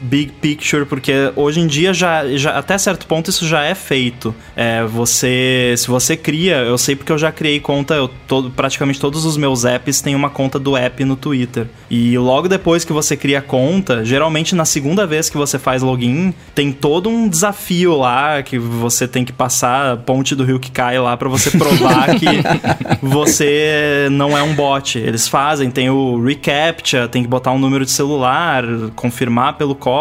[0.04, 4.36] big picture, porque hoje em dia já, já até certo ponto isso já é feito.
[4.56, 9.00] É, você, se você cria, eu sei porque eu já criei conta, eu todo, praticamente
[9.00, 11.68] todos os meus apps têm uma conta do app no Twitter.
[11.90, 15.82] E logo depois que você cria a conta, geralmente na segunda vez que você faz
[15.82, 20.60] login, tem todo um desafio lá que você tem que passar a ponte do rio
[20.60, 22.26] que cai lá para você provar que
[23.02, 24.98] você não é um bot.
[24.98, 28.64] Eles fazem, tem o reCAPTCHA, tem que botar um número de celular,
[28.96, 29.93] confirmar pelo código,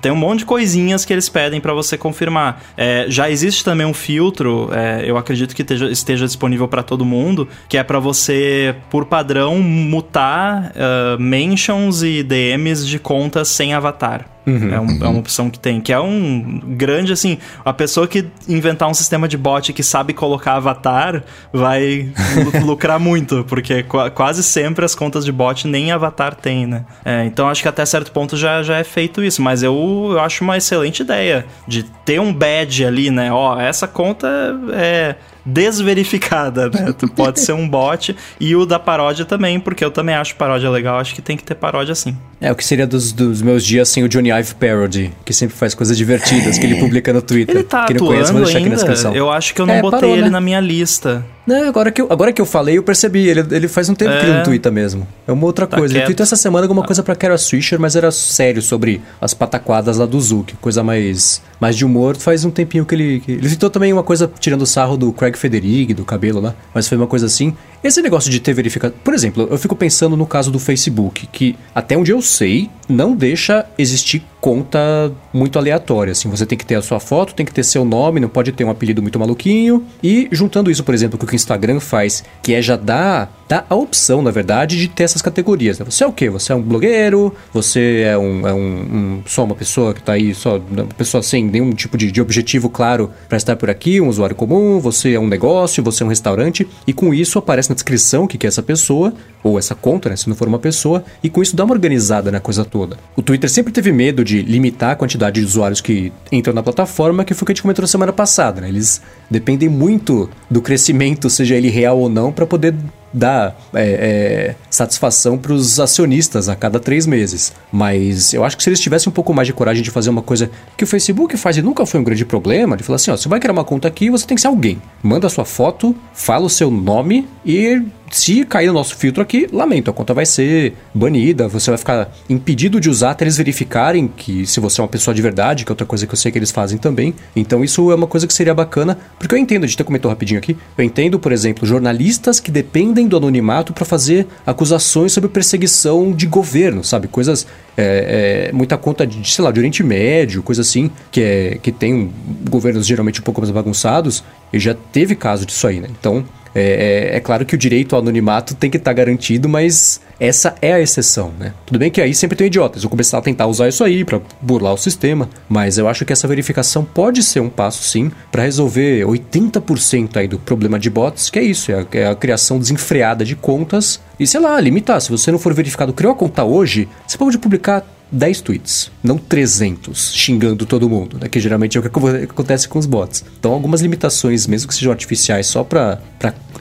[0.00, 2.62] tem um monte de coisinhas que eles pedem para você confirmar.
[2.76, 7.04] É, já existe também um filtro, é, eu acredito que esteja, esteja disponível para todo
[7.04, 13.74] mundo, que é para você, por padrão, mutar uh, mentions e DMs de contas sem
[13.74, 14.26] avatar.
[14.50, 14.98] Uhum, é, um, uhum.
[15.04, 18.94] é, uma opção que tem, que é um grande, assim, a pessoa que inventar um
[18.94, 22.12] sistema de bot que sabe colocar avatar vai
[22.64, 26.84] lucrar muito, porque qu quase sempre as contas de bot nem avatar tem, né?
[27.04, 30.20] É, então acho que até certo ponto já, já é feito isso, mas eu, eu
[30.20, 33.32] acho uma excelente ideia de ter um badge ali, né?
[33.32, 34.28] Ó, essa conta
[34.72, 36.94] é desverificada, né?
[37.14, 38.14] Pode ser um bot.
[38.38, 40.98] E o da paródia também, porque eu também acho paródia legal.
[40.98, 42.16] Acho que tem que ter paródia sim.
[42.40, 45.54] É, o que seria dos, dos meus dias sem o Johnny Ive Parody, que sempre
[45.56, 47.54] faz coisas divertidas, que ele publica no Twitter.
[47.56, 48.70] Ele tá não atuando conhece, na ainda?
[48.76, 49.14] descrição.
[49.14, 50.30] Eu acho que eu não É, botei parou, ele né?
[50.30, 51.24] na minha lista.
[51.46, 53.26] Não, agora que, eu, agora que eu falei, eu percebi.
[53.26, 54.36] Ele, ele faz um tempo que ele É.
[54.36, 55.06] não twitta mesmo.
[55.26, 55.92] É uma outra Tá coisa.
[55.92, 56.06] Ele quieto.
[56.08, 60.06] tweetou essa semana alguma coisa pra Kara Swisher, mas era sério sobre as pataquadas lá
[60.06, 60.54] do Zuki.
[60.60, 62.16] Coisa mais, mais de humor.
[62.16, 63.20] Faz um tempinho que ele...
[63.20, 66.54] que- ele tweetou também uma coisa tirando sarro do Craig Federighi, do cabelo lá.
[66.74, 67.54] Mas foi uma coisa assim.
[67.82, 68.94] Esse negócio de ter verificado...
[69.02, 73.16] Por exemplo, eu fico pensando no caso do Facebook, que até onde eu sei, não
[73.16, 76.12] deixa existir conta muito aleatória.
[76.12, 78.52] Assim, você tem que ter a sua foto, tem que ter seu nome, não pode
[78.52, 79.84] ter um apelido muito maluquinho.
[80.02, 83.30] E juntando isso, por exemplo, com o que o Instagram faz, que é já dar,
[83.68, 85.78] a opção, na verdade, de ter essas categorias.
[85.78, 85.84] né?
[85.88, 86.30] Você é o quê?
[86.30, 87.34] Você é um blogueiro?
[87.52, 91.20] Você é, um, é um- um- só uma pessoa que tá aí, só uma pessoa
[91.20, 94.78] sem nenhum tipo de, de objetivo claro para estar por aqui, um usuário comum?
[94.78, 95.82] Você é um negócio?
[95.82, 96.66] Você é um restaurante?
[96.86, 100.08] E com isso aparece na descrição o que que é essa pessoa, ou essa conta,
[100.10, 102.98] né, se não for uma pessoa, e com isso dá uma organizada na coisa toda.
[103.16, 107.24] O Twitter sempre teve medo de limitar a quantidade de usuários que entram na plataforma,
[107.24, 108.68] que foi o que a gente comentou na semana passada, né?
[108.68, 112.74] Eles dependem muito do crescimento, seja ele real ou não, para poder
[113.12, 117.52] dar é, é, satisfação para os acionistas a cada três meses.
[117.72, 120.22] Mas eu acho que se eles tivessem um pouco mais de coragem de fazer uma
[120.22, 123.16] coisa que o Facebook faz e nunca foi um grande problema, de falar assim, ó,
[123.16, 124.80] você vai criar uma conta aqui, você tem que ser alguém.
[125.02, 129.46] Manda a sua foto, fala o seu nome e se cair no nosso filtro aqui,
[129.52, 134.08] lamento, a conta vai ser banida, você vai ficar impedido de usar até eles verificarem
[134.08, 136.32] que se você é uma pessoa de verdade, que é outra coisa que eu sei
[136.32, 137.14] que eles fazem também.
[137.34, 140.08] Então isso é uma coisa que seria bacana, porque eu entendo, a gente até comentou
[140.08, 145.28] rapidinho aqui, eu entendo, por exemplo, jornalistas que dependem do anonimato para fazer acusações sobre
[145.28, 147.08] perseguição de governo, sabe?
[147.08, 151.58] Coisas, é, é, muita conta de, sei lá, de Oriente Médio, coisa assim, que, é,
[151.62, 152.10] que tem
[152.48, 155.88] governos geralmente um pouco mais bagunçados, e já teve caso disso aí, né?
[155.98, 160.00] Então, é, é- é claro que o direito ao anonimato tem que estar garantido, mas
[160.18, 161.52] essa é a exceção, né?
[161.66, 162.82] Tudo bem que aí sempre tem idiotas.
[162.84, 166.12] Eu começar a tentar usar isso aí pra burlar o sistema, mas eu acho que
[166.12, 171.30] essa verificação pode ser um passo sim pra resolver 80% aí do problema de bots,
[171.30, 175.00] que é isso, é a, é a criação desenfreada de contas e sei lá, limitar.
[175.00, 179.16] Se você não for verificado, criou a conta hoje, você pode publicar 10 tweets, não
[179.16, 181.28] 300, xingando todo mundo, né?
[181.28, 181.88] Que geralmente é o que
[182.24, 183.24] acontece com os bots.
[183.38, 186.00] Então, algumas limitações, mesmo que sejam artificiais, só pra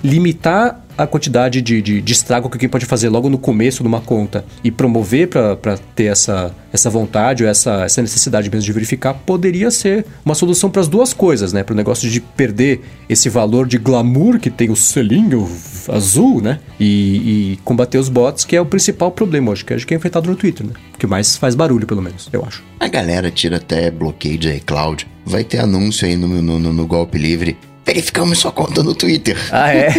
[0.04, 3.88] limitar a quantidade de, de, de estrago que alguém pode fazer logo no começo de
[3.88, 8.74] uma conta e promover pra ter essa, essa vontade ou essa, essa necessidade mesmo de
[8.74, 11.64] verificar, poderia ser uma solução para as duas coisas, né?
[11.64, 15.50] Para o negócio de perder esse valor de glamour que tem o selinho
[15.88, 16.60] azul, né?
[16.80, 19.98] E, e combater os bots, que é o principal problema hoje, que acho que é
[19.98, 20.74] enfrentado no Twitter, né?
[20.98, 22.64] Que mais faz barulho, pelo menos, eu acho.
[22.80, 25.08] A galera tira até bloqueio de iCloud.
[25.26, 27.58] Vai ter anúncio aí no, no, no- no Golpe Livre.
[27.90, 29.36] Verificamos sua conta no Twitter.
[29.52, 29.90] Ah, é?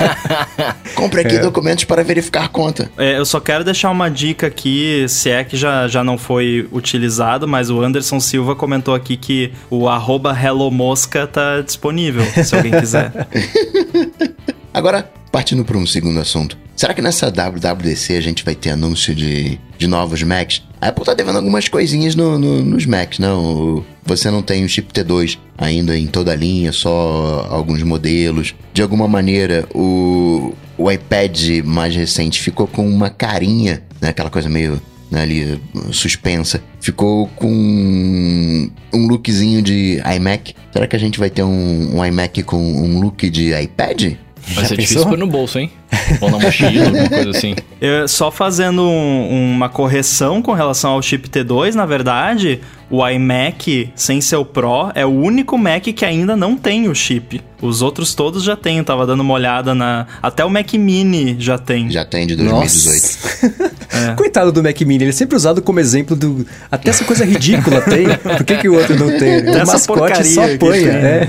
[0.96, 2.90] Compre aqui documentos para verificar conta.
[2.96, 6.66] É, eu só quero deixar uma dica aqui, se é que já, já não foi
[6.72, 12.72] utilizado, mas o Anderson Silva comentou aqui que o arroba HelloMosca tá disponível, se alguém
[12.72, 13.12] quiser.
[14.72, 16.56] Agora, partindo para um segundo assunto.
[16.74, 20.62] Será que nessa WWDC a gente vai ter anúncio de, de novos Macs?
[20.80, 23.84] A Apple tá devendo algumas coisinhas no, no- nos Macs, não?
[24.04, 28.54] Você não tem o chip T2 ainda em toda a linha, só alguns modelos.
[28.72, 34.08] De alguma maneira, o, o iPad mais recente ficou com uma carinha, né?
[34.08, 34.80] Aquela coisa meio
[35.10, 35.60] né, ali
[35.92, 36.62] suspensa.
[36.80, 37.48] Ficou com
[38.92, 40.54] um lookzinho de iMac.
[40.72, 44.14] Será que a gente vai ter um, um iMac com um look de iPad?
[44.48, 44.76] Vai Já ser pensou?
[44.76, 45.70] difícil pôr no bolso, hein?
[46.20, 47.54] Ou na mochila, alguma coisa assim.
[47.80, 53.90] Eu- só fazendo um- uma correção com relação ao chip T2, na verdade, o iMac
[53.94, 57.40] sem seu Pro é o único Mac que ainda não tem o chip.
[57.60, 60.06] Os outros todos já têm, eu tava dando uma olhada na.
[60.20, 61.88] Até o Mac Mini já tem.
[61.90, 63.02] Já tem de 2018.
[63.02, 64.14] Nossa.
[64.16, 66.44] Coitado do Mac Mini, ele é sempre usado como exemplo do.
[66.70, 68.06] Até essa coisa ridícula tem.
[68.18, 69.38] Por que, que o outro não tem?
[69.38, 70.74] O Dessa mascote só apanha, tem.
[71.04, 71.28] é.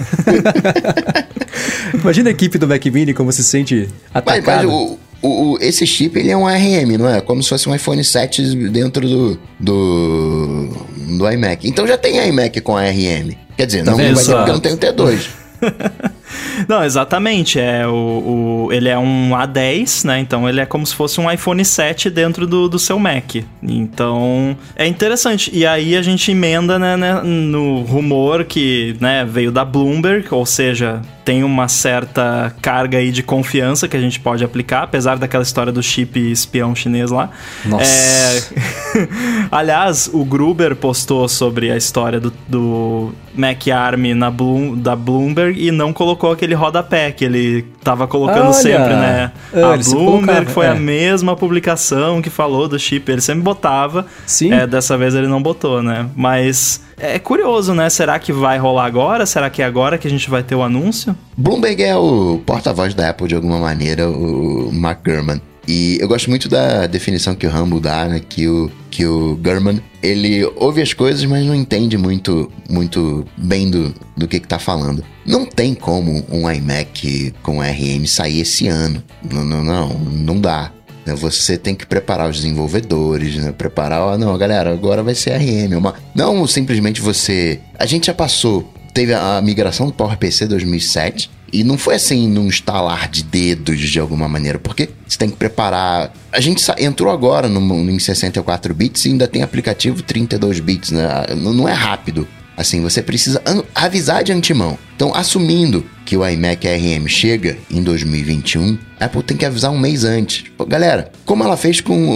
[1.94, 4.24] Imagina a equipe do Mac Mini como se sente mas
[4.62, 7.22] o, o- o- esse chip ele é um ARM, não é?
[7.22, 10.70] Como se fosse um iPhone 7 dentro do, do,
[11.18, 11.68] do iMac.
[11.68, 13.32] Então já tem iMac com ARM.
[13.58, 14.36] Quer dizer, não vai vendo ter só?
[14.38, 15.28] porque eu não tenho T2.
[16.68, 17.60] Não, exatamente.
[17.60, 20.20] É o, o- ele é um A10, né?
[20.20, 23.36] Então ele é como se fosse um iPhone 7 dentro do, do seu Mac.
[23.62, 25.52] Então é interessante.
[25.54, 30.46] E aí a gente emenda né, né, no rumor que né, veio da Bloomberg, ou
[30.46, 35.44] seja, tem uma certa carga aí de confiança que a gente pode aplicar, apesar daquela
[35.44, 37.30] história do chip espião chinês lá.
[37.66, 37.84] Nossa.
[37.86, 39.08] É...
[39.52, 45.60] Aliás, o Gruber postou sobre a história do, do Mac Arm na Bloom, da Bloomberg
[45.66, 48.54] e não colocou aquele rodapé que ele tava colocando Olha!
[48.54, 49.32] sempre, né?
[49.54, 50.70] Ah, a Bloomberg foi é.
[50.70, 53.12] a mesma publicação que falou do chip.
[53.12, 54.06] Ele sempre botava.
[54.26, 54.54] Sim.
[54.54, 56.08] É, dessa vez ele não botou, né?
[56.16, 57.90] Mas é curioso, né?
[57.90, 59.26] Será que vai rolar agora?
[59.26, 61.16] Será que é agora que a gente vai ter o anúncio?
[61.38, 65.42] Bloomberg é o porta-voz da Apple de alguma maneira, o Mark Gurman.
[65.68, 68.20] E eu gosto muito da definição que o Rambo dá, né?
[68.28, 73.70] Que o, que o Gurman, ele ouve as coisas, mas não entende muito, muito bem
[73.70, 75.04] do, do que que tá falando.
[75.26, 79.02] Não tem como um iMac com RM sair esse ano.
[79.32, 80.70] Não, não, não, não dá.
[81.06, 81.16] né?
[81.16, 83.54] Você tem que preparar os desenvolvedores, né?
[83.54, 85.78] Preparar, ó, não, galera, agora vai ser RM.
[85.78, 85.96] Uma...
[86.14, 87.60] Não simplesmente você.
[87.80, 88.70] A gente já passou.
[88.94, 94.00] Teve a migração do PowerPC 2007 e não foi assim num estalar de dedos de
[94.00, 96.12] alguma maneira, porque você tem que preparar.
[96.32, 100.92] A gente entrou agora no, no- em 64 bits e ainda tem aplicativo 32 bits,
[100.92, 101.08] né?
[101.38, 102.28] Não, não é rápido.
[102.58, 103.42] Assim, você precisa
[103.74, 104.78] avisar de antemão.
[104.96, 109.80] Então, assumindo que o iMac RM chega em 2021, a Apple tem que avisar um
[109.80, 110.44] mês antes.
[110.68, 112.08] Galera, como ela fez com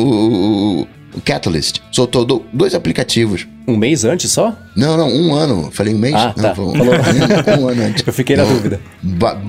[0.82, 0.88] o
[1.20, 3.48] Catalyst, soltou do- dois aplicativos.
[3.68, 4.56] Um mês antes só?
[4.76, 5.70] Não, não, um ano.
[5.72, 6.14] Falei um mês?
[6.16, 6.52] Ah, não, tá.
[6.52, 6.74] um, Falou.
[6.76, 8.04] um- um ano antes.
[8.06, 8.80] Eu fiquei na Não, dúvida.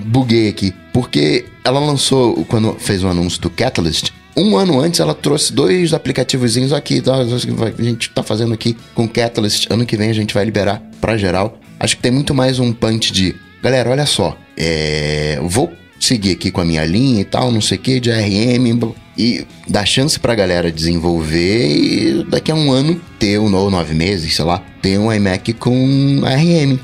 [0.05, 0.73] buguei aqui.
[0.93, 5.93] Porque ela lançou, quando fez o anúncio do Catalyst, um ano antes ela trouxe dois
[5.93, 7.01] aplicativozinhos aqui.
[7.01, 9.67] tá, A gente tá fazendo aqui com Catalyst.
[9.69, 11.57] Ano que vem a gente vai liberar pra geral.
[11.79, 13.35] Acho que tem muito mais um punch de.
[13.63, 14.37] Galera, olha só.
[14.57, 18.11] É, vou seguir aqui com a minha linha e tal, não sei o que, de
[18.11, 18.93] RM.
[19.17, 23.93] E dar chance pra galera desenvolver e daqui a um ano ter, um, ou nove
[23.93, 26.79] meses, sei lá, ter um iMac com RM.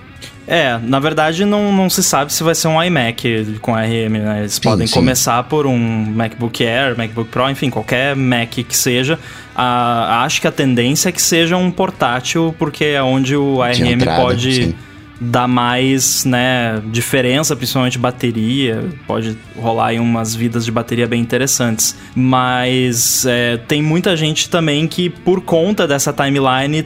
[0.48, 4.40] É, na verdade não, não se sabe se vai ser um iMac com RM, né?
[4.42, 4.94] Eles Sim, podem sim.
[4.94, 9.18] começar por um MacBook Air, MacBook Pro, enfim, qualquer Mac que seja.
[9.56, 13.82] Ah, acho que a tendência é que seja um portátil, porque é onde o De
[13.82, 14.76] ARM entrada, pode sim.
[15.20, 18.90] Dar mais, né, diferença, principalmente bateria.
[19.08, 21.96] Pode rolar aí umas vidas de bateria bem interessantes.
[22.16, 26.86] Mas é, tem muita gente também que, por conta dessa timeline,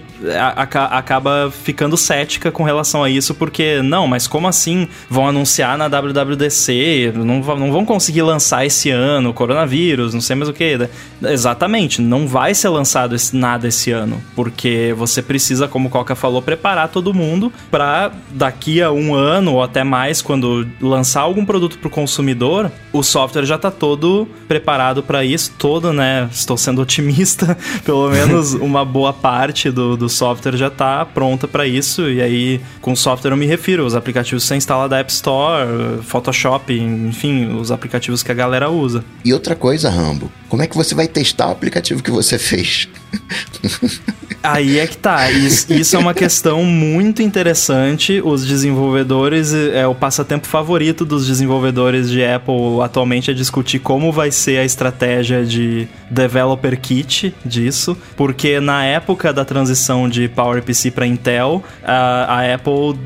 [0.91, 5.87] acaba ficando cética com relação a isso, porque, não, mas como assim vão anunciar na
[5.87, 7.13] WWDC?
[7.15, 10.77] Não, não vão conseguir lançar esse ano, coronavírus, não sei mais o que.
[11.23, 16.41] Exatamente, não vai ser lançado nada esse ano, porque você precisa, como o Coca falou,
[16.41, 21.77] preparar todo mundo para daqui a um ano ou até mais, quando lançar algum produto
[21.77, 26.29] para o consumidor, o software já tá todo preparado para isso, todo, né?
[26.31, 31.67] Estou sendo otimista, pelo menos uma boa parte do, do software já tá pronta para
[31.67, 32.09] isso.
[32.09, 36.01] E aí, com software eu me refiro, os aplicativos que você instala da App Store,
[36.03, 39.03] Photoshop, enfim, os aplicativos que a galera usa.
[39.23, 42.87] E outra coisa, Rambo, como é que você vai testar o aplicativo que você fez?
[44.41, 45.29] Aí é que tá.
[45.29, 48.08] Isso, isso é uma questão muito interessante.
[48.23, 54.31] Os desenvolvedores, é o passatempo favorito dos desenvolvedores de Apple atualmente é discutir como vai
[54.31, 61.05] ser a estratégia de developer kit disso, porque na época da transição de PowerPC para
[61.05, 62.97] Intel, a, a Apple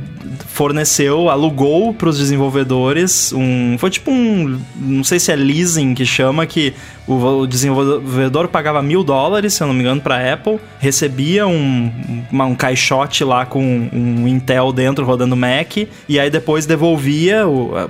[0.48, 6.06] forneceu, alugou para os desenvolvedores um, foi tipo um, não sei se é leasing que
[6.06, 6.74] chama que
[7.08, 11.92] o, desenvolvedor pagava mil dólares, se eu não me engano, para Apple, recebia um,
[12.32, 17.44] uma- um caixote lá com um Intel dentro rodando Mac, e aí depois devolvia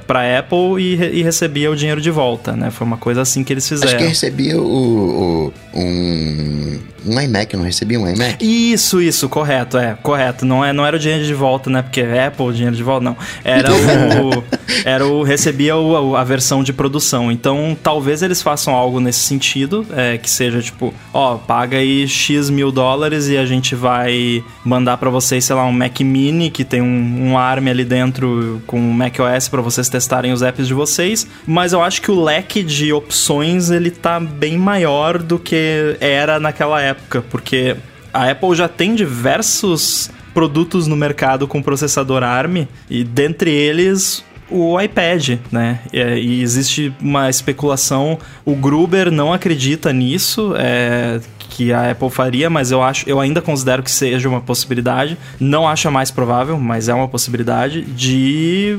[0.08, 2.72] para Apple e, e recebia o dinheiro de volta, né?
[2.72, 3.90] Foi uma coisa assim que eles fizeram.
[3.90, 8.38] Acho que recebia o, o- um, um iMac, não recebia um iMac?
[8.44, 10.46] Isso, isso, correto, é, correto.
[10.46, 11.82] Não, é, não era o dinheiro de volta, né?
[11.82, 13.18] Porque Apple, dinheiro de volta, não.
[13.44, 14.44] Era o.
[14.86, 15.24] era o.
[15.24, 17.32] Recebia o- a versão de produção.
[17.32, 22.50] Então, talvez eles façam algo nesse sentido, é, que seja tipo, ó, paga aí X
[22.50, 26.64] mil dólares e a gente vai mandar pra vocês, sei lá, um Mac Mini que
[26.64, 30.74] tem um, um ARM ali dentro com um macOS pra vocês testarem os apps de
[30.74, 31.28] vocês.
[31.46, 36.40] Mas eu acho que o leque de opções ele tá bem maior do que era
[36.40, 36.93] naquela época,
[37.30, 37.76] porque
[38.14, 44.80] a Apple já tem diversos produtos no mercado com processador ARM e dentre eles o
[44.80, 45.80] iPad, né?
[45.92, 48.20] E, e existe uma especulação.
[48.46, 51.20] O Gruber não acredita nisso, é,
[51.54, 55.18] que a Apple faria, mas eu acho, eu ainda considero que seja uma possibilidade.
[55.40, 58.78] Não acho a mais provável, mas é uma possibilidade de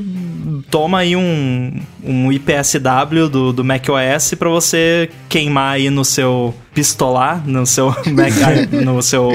[0.69, 7.43] toma aí um, um IPSW do, do macOS para você queimar aí no seu pistolar,
[7.45, 9.29] no seu Mac, no seu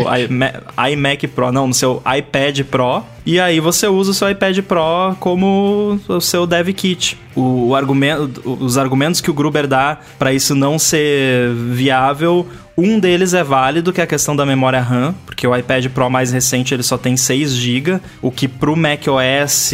[0.90, 3.02] iMac Pro, não, no seu iPad Pro.
[3.26, 7.18] E aí você usa o seu iPad Pro como o seu dev kit.
[7.36, 12.46] O, o argumento, os argumentos que o Gruber dá para isso não ser viável
[12.80, 16.08] um deles é válido, que é a questão da memória RAM, porque o iPad Pro
[16.08, 19.72] mais recente ele só tem 6 GB, o que pro macOS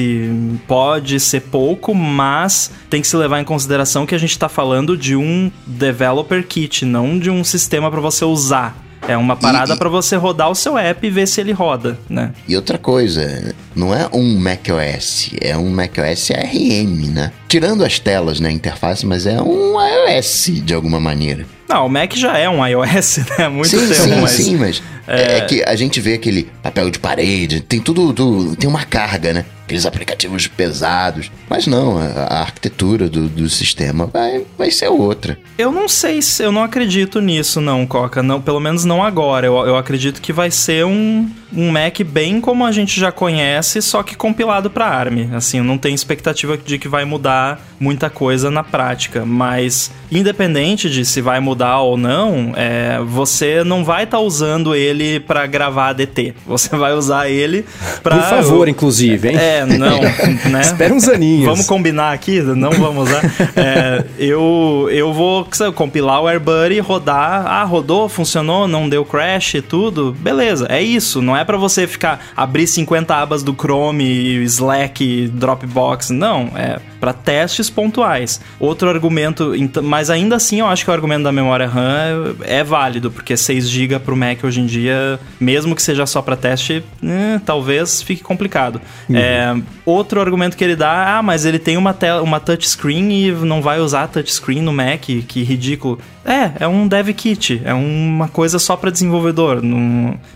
[0.67, 4.97] pode ser pouco, mas tem que se levar em consideração que a gente está falando
[4.97, 8.87] de um developer kit, não de um sistema para você usar.
[9.09, 12.33] É uma parada para você rodar o seu app e ver se ele roda, né?
[12.49, 17.33] E outra coisa, não é um macOS, é um macOS RM, né?
[17.47, 21.47] Tirando as telas na né, interface, mas é um iOS de alguma maneira.
[21.69, 23.49] Não, o Mac já é um iOS, né?
[23.49, 24.31] Muito sim, tempo, sim, mas...
[24.31, 25.39] Sim, mas é...
[25.39, 25.41] é...
[25.43, 29.45] que a gente vê aquele papel de parede, tem tudo, tudo tem uma carga, né?
[29.67, 31.31] Aqueles aplicativos pesados.
[31.51, 35.39] Mas não, a, arquitetura do, do, sistema vai, vai ser outra.
[35.59, 38.23] Eu não sei se eu não acredito nisso, não, Coca.
[38.23, 39.47] Não, pelo menos não agora.
[39.47, 43.83] Eu, eu acredito que vai ser um, um Mac bem como a gente já conhece,
[43.83, 45.35] só que compilado para ARM.
[45.35, 49.25] Assim, eu não tenho expectativa de que vai mudar muita coisa na prática.
[49.25, 54.75] Mas, independente de se vai mudar ou não, é, você não vai estar tá usando
[54.75, 56.35] ele para gravar ADT.
[56.47, 57.65] Você vai usar ele
[58.03, 58.17] para.
[58.17, 59.37] Por favor, inclusive, hein?
[59.37, 60.01] É, é, não,
[60.51, 60.61] né?
[60.61, 61.47] Espera uns aninhos.
[61.47, 63.23] Vamos combinar aqui, não vamos usar.
[63.57, 67.47] É, eu, eu vou sabe, compilar o AirBuddy, rodar.
[67.47, 70.17] Ah, rodou, funcionou, não deu crash e tudo.
[70.19, 71.23] Beleza, é isso.
[71.23, 76.11] Não é para você ficar abrir 50 abas do Chrome, Slack, Dropbox.
[76.11, 78.41] Não, é para testes pontuais.
[78.59, 82.65] Outro argumento, mas ainda assim eu acho que o argumento da memória RAM é, é
[82.65, 86.83] válido, porque 6 GB pro Mac hoje em dia, mesmo que seja só para teste,
[87.03, 88.81] eh, talvez fique complicado.
[89.09, 89.17] Uhum.
[89.17, 93.33] É, outro argumento que ele dá, ah, mas ele tem uma, tela, uma touchscreen e
[93.33, 95.99] não vai usar touchscreen no Mac, que ridículo.
[96.25, 99.61] É, é um dev kit, é uma coisa só para desenvolvedor.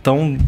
[0.00, 0.38] Então,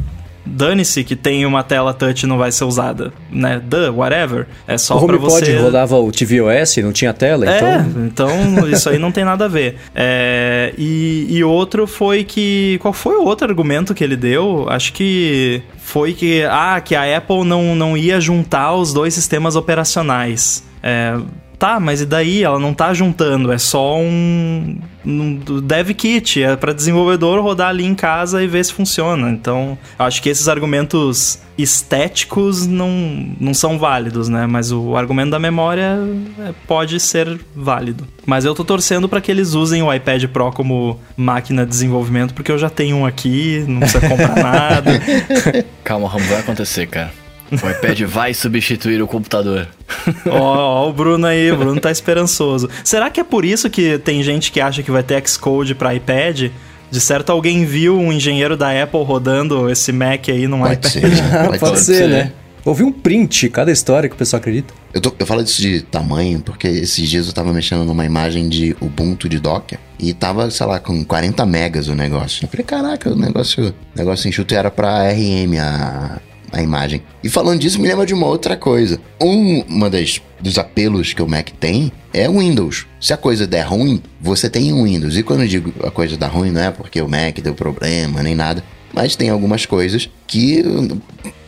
[0.44, 3.60] dane-se que tem uma tela touch e não vai ser usada, né?
[3.62, 4.46] Duh, whatever.
[4.66, 5.56] É só para você...
[5.56, 8.32] O rodava o tvOS, não tinha tela, é, então...
[8.36, 9.76] então isso aí não tem nada a ver.
[9.94, 12.78] É, e, e outro foi que...
[12.80, 14.66] Qual foi o outro argumento que ele deu?
[14.68, 19.56] Acho que foi que, ah, que a Apple não, não ia juntar os dois sistemas
[19.56, 20.64] operacionais.
[20.82, 21.16] É,
[21.62, 22.42] tá, mas e daí?
[22.42, 27.84] Ela não tá juntando, é só um, um dev kit, é para desenvolvedor rodar ali
[27.84, 29.30] em casa e ver se funciona.
[29.30, 32.90] Então, acho que esses argumentos estéticos não,
[33.38, 34.44] não são válidos, né?
[34.44, 36.00] Mas o argumento da memória
[36.40, 38.08] é, pode ser válido.
[38.26, 42.34] Mas eu tô torcendo para que eles usem o iPad Pro como máquina de desenvolvimento,
[42.34, 45.00] porque eu já tenho um aqui, não precisa comprar nada.
[45.84, 47.21] Calma, Ram, vai acontecer, cara.
[47.52, 49.68] O iPad vai substituir o computador.
[50.26, 52.68] Ó, ó, o Bruno aí, o Bruno tá esperançoso.
[52.82, 55.94] Será que é por isso que tem gente que acha que vai ter Xcode para
[55.94, 56.50] iPad?
[56.90, 60.92] De certo, alguém viu um engenheiro da Apple rodando esse Mac aí num pode iPad.
[60.92, 62.32] Ser, pode, pode ser, ser, né?
[62.64, 64.72] Houve um print, cada história que o pessoal acredita.
[64.94, 68.48] Eu, tô, eu falo disso de tamanho, porque esses dias eu tava mexendo numa imagem
[68.48, 72.44] de Ubuntu de Docker e tava, sei lá, com 40 megas o negócio.
[72.44, 76.20] Eu falei, caraca, o negócio, o negócio enxuto era pra RM, a,
[76.52, 77.02] a imagem.
[77.24, 79.00] E falando disso, me lembra de uma outra coisa.
[79.20, 82.86] Um, uma das dos apelos que o Mac tem é o Windows.
[83.00, 85.16] Se a coisa der ruim, você tem um Windows.
[85.16, 88.22] E quando eu digo a coisa dar ruim, não é porque o Mac deu problema
[88.22, 90.62] nem nada, mas tem algumas coisas que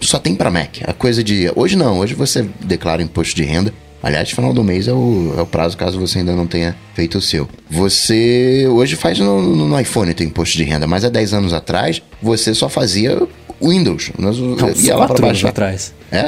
[0.01, 0.79] só tem para Mac.
[0.87, 3.75] A coisa de hoje não, hoje você declara imposto de renda.
[4.03, 7.17] Aliás, final do mês é o, é o prazo caso você ainda não tenha feito
[7.17, 7.49] o seu.
[7.71, 12.03] Você hoje faz no, no iPhone tem imposto de renda, mas há 10 anos atrás
[12.21, 13.27] você só fazia
[13.63, 14.11] Windows.
[14.19, 15.47] Nós Não, ia lá para baixo.
[15.47, 15.95] atrás.
[16.11, 16.25] É,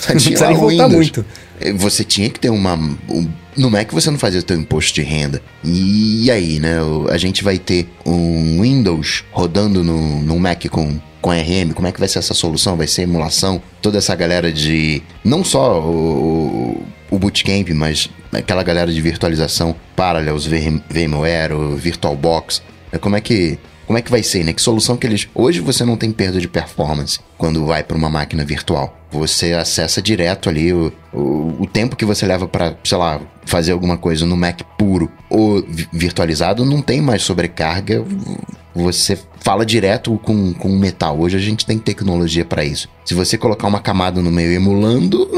[0.00, 0.92] só tinha lá o Windows.
[0.92, 1.24] muito.
[1.60, 2.74] É, você tinha que ter uma...
[2.74, 5.42] Um, no Mac você não fazia teu imposto de renda.
[5.62, 6.76] E aí, né?
[7.10, 11.92] A gente vai ter um Windows rodando no, no Mac com com RM, como é
[11.92, 12.76] que vai ser essa solução?
[12.76, 13.62] Vai ser emulação?
[13.80, 15.00] Toda essa galera de.
[15.24, 22.60] Não só o, o Bootcamp, mas aquela galera de virtualização, Parallels, VMware, VirtualBox.
[23.00, 23.56] Como é que
[23.92, 24.54] como é que vai ser, né?
[24.54, 25.28] Que solução que eles.
[25.34, 28.96] Hoje você não tem perda de performance quando vai para uma máquina virtual.
[29.10, 33.72] Você acessa direto ali o, o, o tempo que você leva para, sei lá, fazer
[33.72, 35.62] alguma coisa no Mac puro ou
[35.92, 38.02] virtualizado, não tem mais sobrecarga.
[38.74, 41.20] Você fala direto com, com metal.
[41.20, 42.88] Hoje a gente tem tecnologia para isso.
[43.04, 45.28] Se você colocar uma camada no meio emulando,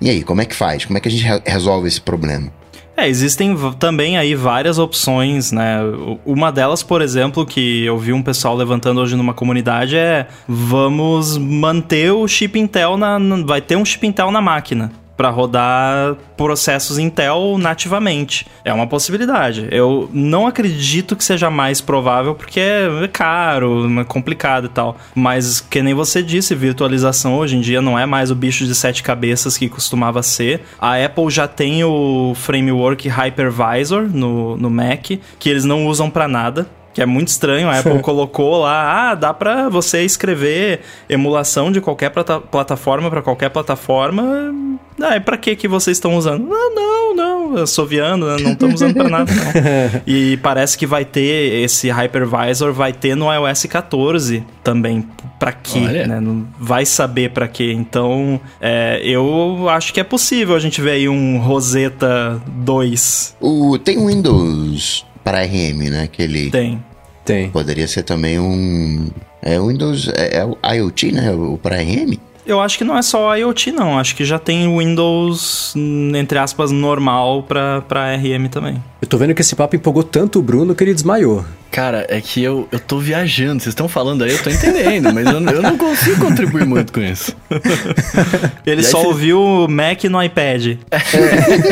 [0.00, 0.84] e aí, como é que faz?
[0.84, 2.52] Como é que a gente resolve esse problema?
[2.98, 5.78] É, existem também aí várias opções, né?
[6.26, 11.38] Uma delas, por exemplo, que eu vi um pessoal levantando hoje numa comunidade é vamos
[11.38, 13.16] manter o chip Intel na.
[13.46, 14.90] Vai ter um chip Intel na máquina.
[15.18, 18.46] Para rodar processos Intel nativamente.
[18.64, 19.66] É uma possibilidade.
[19.72, 24.96] Eu não acredito que seja mais provável porque é caro, é complicado e tal.
[25.16, 28.74] Mas que nem você disse, virtualização hoje em dia não é mais o bicho de
[28.76, 30.62] sete cabeças que costumava ser.
[30.80, 36.28] A Apple já tem o framework Hypervisor no, no Mac, que eles não usam para
[36.28, 37.68] nada que é muito estranho.
[37.68, 43.22] A Apple colocou lá, ah, dá pra você escrever emulação de qualquer plata plataforma para
[43.22, 44.78] qualquer plataforma.
[45.00, 46.48] Ah, e pra que que vocês estão usando?
[46.52, 48.42] Ah, não, não, soviano, né?
[48.42, 50.00] não estamos usando pra nada, não.
[50.06, 55.06] e parece que vai ter esse hypervisor, vai ter no iOS 14 também.
[55.38, 56.20] Pra quê, né?
[56.20, 57.72] Não vai saber pra quê.
[57.72, 63.36] Então, é, eu acho que é possível a gente ver aí um Rosetta 2.
[63.40, 66.08] O, tem Windows para RM, né?
[66.10, 66.82] Que ele Tem.
[67.24, 67.50] Tem.
[67.50, 69.10] Poderia ser também um.
[69.42, 70.08] É o Windows.
[70.14, 71.30] É, é o IoT, né?
[71.32, 72.27] O para RM.
[72.48, 73.98] Eu acho que não é só IoT, não.
[73.98, 75.74] Acho que já tem Windows,
[76.16, 78.82] entre aspas, normal pra, pra RM também.
[79.02, 81.44] Eu tô vendo que esse papo empolgou tanto o Bruno que ele desmaiou.
[81.70, 83.62] Cara, é que eu, eu tô viajando.
[83.62, 87.00] Vocês estão falando aí, eu tô entendendo, mas eu, eu, não consigo contribuir muito com
[87.02, 87.36] isso.
[88.64, 90.78] Ele só ouviu Mac no iPad.
[90.90, 90.98] É.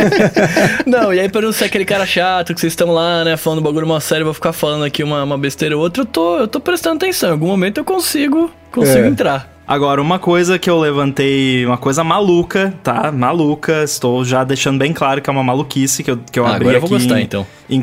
[0.85, 3.63] não, e aí pra não ser aquele cara chato que vocês estão lá, né, falando
[3.63, 6.39] bagulho uma série, eu vou ficar falando aqui uma, uma besteira ou outra, eu tô,
[6.39, 7.31] eu tô prestando atenção.
[7.31, 9.09] Em algum momento eu consigo, consigo é.
[9.09, 9.56] entrar.
[9.67, 13.11] Agora, uma coisa que eu levantei, uma coisa maluca, tá?
[13.11, 16.55] Maluca, estou já deixando bem claro que é uma maluquice que eu, que eu ah,
[16.55, 16.85] abri agora aqui.
[16.85, 17.47] eu vou gostar, em, então.
[17.69, 17.83] Em,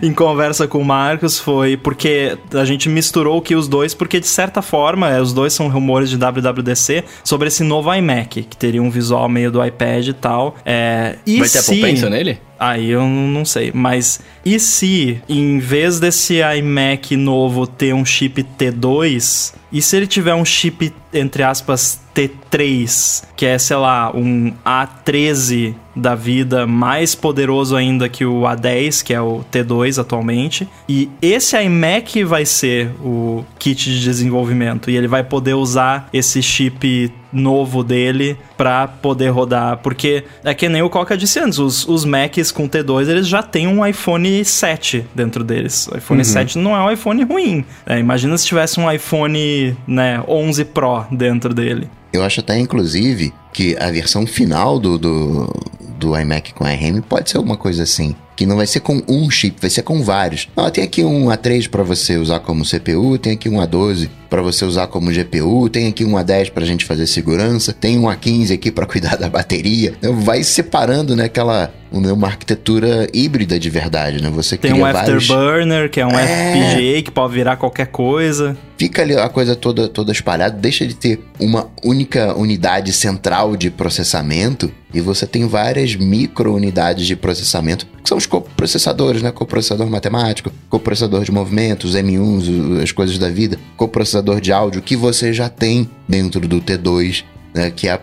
[0.02, 4.26] em conversa com o Marcos foi porque a gente misturou que os dois, porque de
[4.26, 8.82] certa forma, é, os dois são rumores de WWDC sobre esse novo iMac, que teria
[8.82, 10.56] um visual meio do iPad e tal.
[10.64, 11.72] É, e Vai ter se...
[11.72, 12.38] Apple Pencil nele?
[12.66, 13.70] Aí eu não sei.
[13.74, 20.06] Mas e se, em vez desse iMac novo ter um chip T2, e se ele
[20.06, 27.14] tiver um chip, entre aspas, T3, que é, sei lá, um A13 da vida mais
[27.14, 30.68] poderoso ainda que o A10, que é o T2 atualmente.
[30.88, 36.42] E esse iMac vai ser o kit de desenvolvimento e ele vai poder usar esse
[36.42, 41.86] chip novo dele para poder rodar, porque é que nem o Coca disse antes, os,
[41.88, 45.88] os Macs com T2 eles já têm um iPhone 7 dentro deles.
[45.88, 46.24] O iPhone uhum.
[46.24, 47.64] 7 não é um iPhone ruim.
[47.84, 51.88] É, imagina se tivesse um iPhone né, 11 Pro dentro dele.
[52.12, 55.52] Eu acho até, inclusive, que a versão final do, do,
[55.98, 58.14] do iMac com ARM pode ser alguma coisa assim.
[58.36, 60.48] Que não vai ser com um chip, vai ser com vários.
[60.56, 64.42] Ah, tem aqui um A3 para você usar como CPU, tem aqui um A12 para
[64.42, 68.04] você usar como GPU, tem aqui um A10 para a gente fazer segurança, tem um
[68.04, 69.94] A15 aqui para cuidar da bateria.
[69.98, 74.30] Então vai separando, né, aquela uma arquitetura híbrida de verdade, né?
[74.30, 75.30] Você tem um vários...
[75.30, 76.54] Afterburner, que é um é...
[76.54, 78.56] FPGA que pode virar qualquer coisa.
[78.76, 83.70] Fica ali a coisa toda toda espalhada, deixa de ter uma única unidade central de
[83.70, 89.30] processamento e você tem várias micro unidades de processamento, que são os coprocessadores, né?
[89.30, 94.96] Coprocessador matemático, coprocessador de movimentos, M1s, as coisas da vida, coprocessador processador de áudio que
[94.96, 97.70] você já tem dentro do T2, né?
[97.70, 97.98] Que é,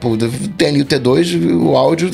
[0.57, 2.09] tem ali o T2, o áudio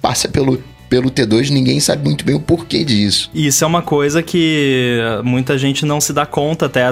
[0.00, 3.30] passa pelo pelo T2, ninguém sabe muito bem o porquê disso.
[3.32, 6.90] Isso é uma coisa que muita gente não se dá conta, até a,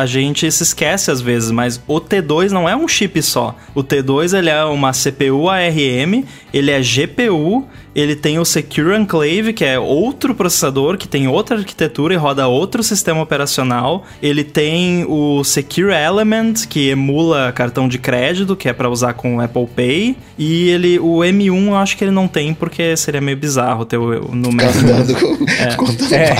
[0.00, 3.54] a, gente se esquece às vezes, mas o T2 não é um chip só.
[3.74, 7.66] O T2 ele é uma CPU ARM, ele é GPU
[7.96, 12.46] ele tem o Secure Enclave, que é outro processador que tem outra arquitetura e roda
[12.46, 14.04] outro sistema operacional.
[14.22, 19.36] Ele tem o Secure Element, que emula cartão de crédito, que é para usar com
[19.36, 20.16] o Apple Pay.
[20.36, 23.96] E ele, o M1 eu acho que ele não tem, porque seria meio bizarro ter
[23.96, 24.74] o, no Mac.
[26.12, 26.14] é.
[26.14, 26.36] é.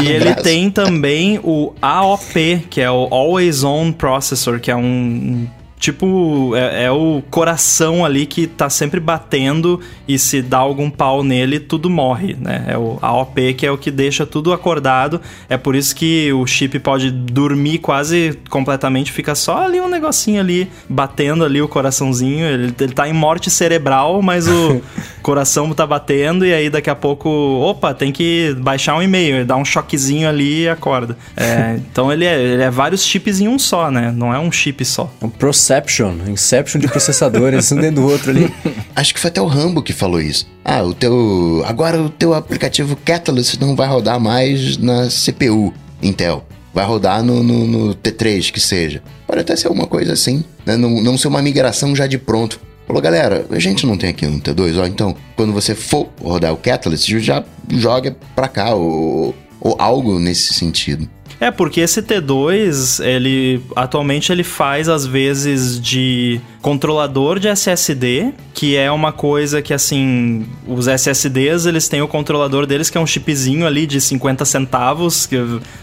[0.02, 5.46] E ele tem também o AOP, que é o Always On Processor, que é um
[5.78, 11.22] tipo, é, é, o coração ali que tá sempre batendo e se dá algum pau
[11.22, 12.64] nele, tudo morre, né?
[12.68, 15.20] É o AOP que é o que deixa tudo acordado.
[15.48, 20.40] É por isso que o chip pode dormir quase completamente, fica só ali um negocinho
[20.40, 22.46] ali batendo ali o coraçãozinho.
[22.46, 24.80] Ele, ele tá em morte cerebral, mas o
[25.22, 29.56] coração tá batendo e aí daqui a pouco, opa, tem que baixar um e-mail, dá
[29.56, 31.16] um choquezinho ali e acorda.
[31.36, 34.12] É, então ele é, ele é vários chips em um só, né?
[34.16, 35.12] Não é um chip só.
[35.20, 38.52] Um processo Inception, Inception de processadores, um dentro do outro ali.
[38.94, 40.46] Acho que foi até o Rambo que falou isso.
[40.62, 41.64] Ah, o teu.
[41.66, 46.44] Agora o teu aplicativo Catalyst não vai rodar mais na CPU Intel.
[46.74, 49.02] Vai rodar no, no, no T3, que seja.
[49.26, 50.76] Pode até ser uma coisa assim, né?
[50.76, 52.60] Não, não ser uma migração já de pronto.
[52.86, 56.52] Falou, galera, a gente não tem aqui um T2, ó, então quando você for rodar
[56.52, 61.08] o Catalyst, já joga pra cá, ou, ou algo nesse sentido.
[61.44, 68.74] É, porque esse T2, ele atualmente ele faz às vezes de controlador de SSD, que
[68.74, 73.06] é uma coisa que assim, os SSDs, eles têm o controlador deles que é um
[73.06, 75.36] chipzinho ali de 50 centavos, que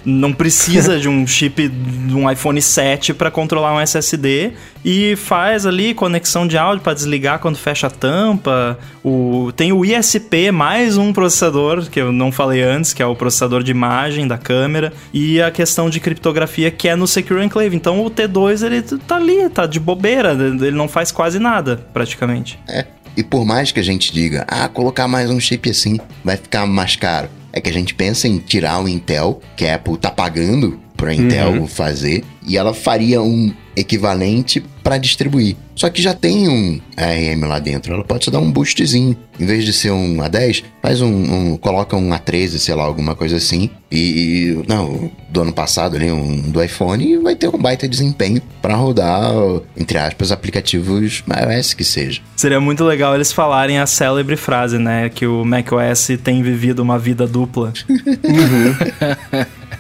[0.04, 4.54] não precisa de um chip de um iPhone 7 para controlar um SSD
[4.84, 8.80] e faz ali conexão de áudio para desligar quando fecha a tampa.
[9.04, 13.16] O tem o ISP mais um processador que eu não falei antes, que é o
[13.16, 17.76] processador de imagem da câmera e a questão de criptografia que é no Secure Enclave.
[17.76, 22.60] Então o T2 ele tá ali, tá de bobeira, ele não faz quase nada, praticamente.
[22.68, 22.86] É.
[23.16, 26.66] E por mais que a gente diga, ah, colocar mais um chip assim vai ficar
[26.66, 30.10] mais caro, é que a gente pensa em tirar o Intel, que a Apple tá
[30.10, 31.68] pagando pra Intel uhum.
[31.68, 35.56] fazer, e ela faria um equivalente para distribuir.
[35.76, 39.18] Só que já tem um ARM lá dentro, ela pode te dar um boostzinho.
[39.40, 43.16] Em vez de ser um A10, faz um, um coloca um A13, sei lá, alguma
[43.16, 43.72] coisa assim.
[43.92, 47.88] E, e, não, do ano passado ali, um do iPhone, e vai ter um baita
[47.88, 49.32] desempenho para rodar,
[49.76, 52.22] entre aspas, aplicativos iOS que seja.
[52.36, 57.00] Seria muito legal eles falarem a célebre frase, né, que o macOS tem vivido uma
[57.00, 57.74] vida dupla.
[57.90, 59.46] uhum.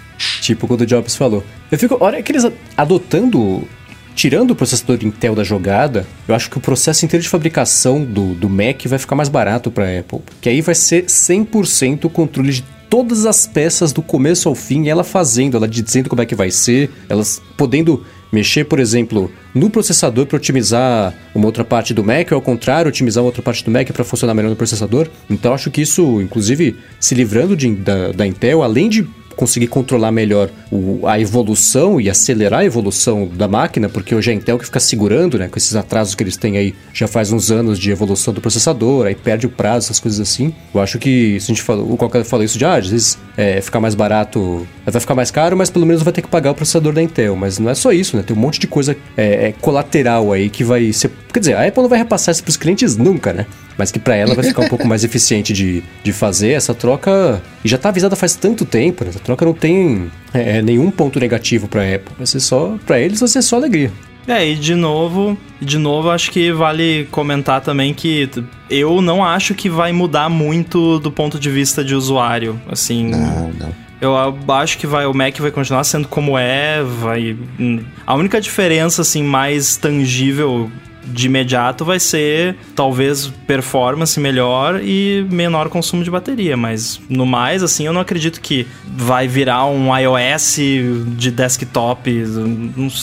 [0.41, 1.43] tipo quando o Jobs falou.
[1.71, 2.45] Eu fico, olha que eles
[2.75, 3.67] adotando
[4.15, 8.33] tirando o processador Intel da jogada, eu acho que o processo inteiro de fabricação do,
[8.35, 10.19] do Mac vai ficar mais barato para Apple.
[10.41, 14.89] Que aí vai ser 100% o controle de todas as peças do começo ao fim,
[14.89, 19.69] ela fazendo, ela dizendo como é que vai ser, elas podendo mexer, por exemplo, no
[19.69, 23.63] processador para otimizar uma outra parte do Mac, ou ao contrário, otimizar uma outra parte
[23.63, 25.07] do Mac para funcionar melhor no processador.
[25.29, 30.11] Então acho que isso, inclusive, se livrando de, da, da Intel, além de conseguir controlar
[30.11, 34.65] melhor o, a evolução e acelerar a evolução da máquina, porque hoje a Intel que
[34.65, 37.91] fica segurando, né, com esses atrasos que eles têm aí já faz uns anos de
[37.91, 40.53] evolução do processador, aí perde o prazo, essas coisas assim.
[40.73, 43.17] Eu acho que, se a gente falou, o qualquer falou isso de, ah, às vezes
[43.37, 46.51] é, ficar mais barato, vai ficar mais caro, mas pelo menos vai ter que pagar
[46.51, 47.35] o processador da Intel.
[47.35, 50.49] Mas não é só isso, né, tem um monte de coisa é, é, colateral aí
[50.49, 51.11] que vai ser.
[51.33, 53.45] Quer dizer, a Apple não vai repassar isso pros clientes nunca, né?
[53.77, 57.41] Mas que para ela vai ficar um pouco mais eficiente de, de fazer essa troca.
[57.63, 59.11] E já tá avisada faz tanto tempo, né?
[59.23, 62.13] Troca não tem é, é nenhum ponto negativo pra Apple.
[62.17, 62.77] Vai ser só.
[62.85, 63.91] para eles vai ser só alegria.
[64.27, 68.29] É, e de novo, de novo, acho que vale comentar também que
[68.69, 72.59] eu não acho que vai mudar muito do ponto de vista de usuário.
[72.69, 73.09] Assim.
[73.09, 73.81] Não, não.
[73.99, 74.15] Eu
[74.55, 77.37] acho que vai, o Mac vai continuar sendo como é, vai.
[78.05, 80.71] A única diferença, assim, mais tangível
[81.03, 87.63] de imediato vai ser talvez performance melhor e menor consumo de bateria, mas no mais,
[87.63, 90.55] assim, eu não acredito que vai virar um iOS
[91.17, 92.09] de desktop.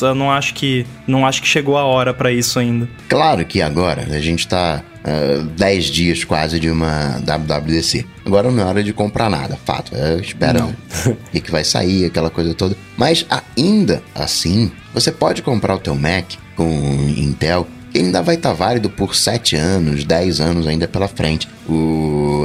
[0.01, 2.89] Eu não acho que não acho que chegou a hora para isso ainda.
[3.09, 8.05] Claro que agora a gente tá uh, 10 dias quase de uma WWDC.
[8.25, 9.95] Agora não é hora de comprar nada, fato.
[9.95, 12.77] É, espera o que, que vai sair, aquela coisa toda.
[12.97, 13.27] Mas
[13.57, 16.69] ainda assim, você pode comprar o teu Mac com
[17.17, 21.49] Intel ainda vai estar tá válido por 7 anos, 10 anos ainda pela frente.
[21.68, 22.45] O,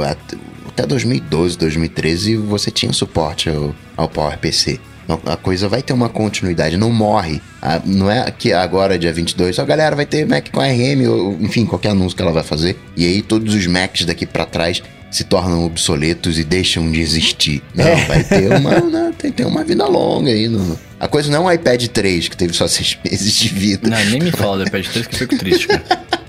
[0.66, 4.80] até 2012, 2013 você tinha suporte ao, ao PowerPC.
[5.26, 7.40] A coisa vai ter uma continuidade, não morre.
[7.84, 11.66] não é que agora, dia 22, a galera vai ter Mac com ARM, ou, enfim,
[11.66, 12.78] qualquer anúncio que ela vai fazer.
[12.96, 14.82] E aí todos os Macs daqui para trás
[15.14, 17.62] se tornam obsoletos e deixam de existir.
[17.72, 18.04] Não, é.
[18.06, 20.48] vai ter uma, né, tem, tem uma vida longa aí.
[20.48, 23.88] No, a coisa não é um iPad 3, que teve só seis meses de vida.
[23.88, 25.84] Não, nem me fala do iPad 3 que eu fico triste, cara.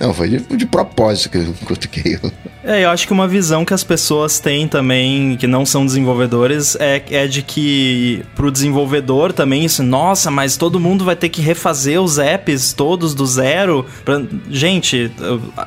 [0.00, 2.18] Não, foi de, de propósito que eu cutuquei.
[2.62, 6.76] É, eu acho que uma visão que as pessoas têm também, que não são desenvolvedores,
[6.78, 11.40] é, é de que pro desenvolvedor também isso, nossa, mas todo mundo vai ter que
[11.40, 13.86] refazer os apps todos do zero.
[14.04, 14.22] Pra...
[14.50, 15.10] Gente,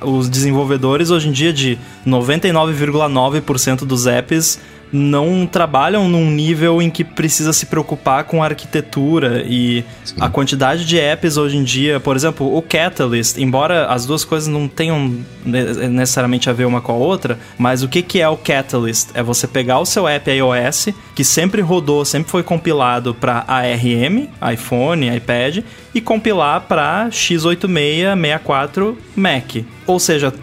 [0.02, 4.60] os desenvolvedores hoje em dia de 99,9% dos apps
[4.92, 10.16] não trabalham num nível em que precisa se preocupar com a arquitetura e Sim.
[10.20, 14.48] a quantidade de apps hoje em dia, por exemplo, o Catalyst, embora as duas coisas
[14.48, 18.38] não tenham necessariamente a ver uma com a outra, mas o que, que é o
[18.38, 19.10] Catalyst?
[19.14, 24.28] É você pegar o seu app iOS, que sempre rodou, sempre foi compilado para ARM,
[24.54, 25.60] iPhone, iPad,
[25.94, 29.66] e compilar para x86 Mac.
[29.86, 30.34] Ou seja,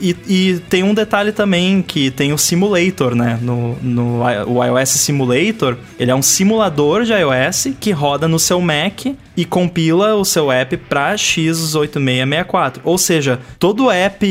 [0.00, 3.38] e, e, tem um detalhe também que tem o simulator, né?
[3.40, 8.60] No, no o iOS Simulator, ele é um simulador de iOS que roda no seu
[8.60, 9.06] Mac
[9.36, 12.80] e compila o seu app para x8664.
[12.84, 14.26] Ou seja, todo app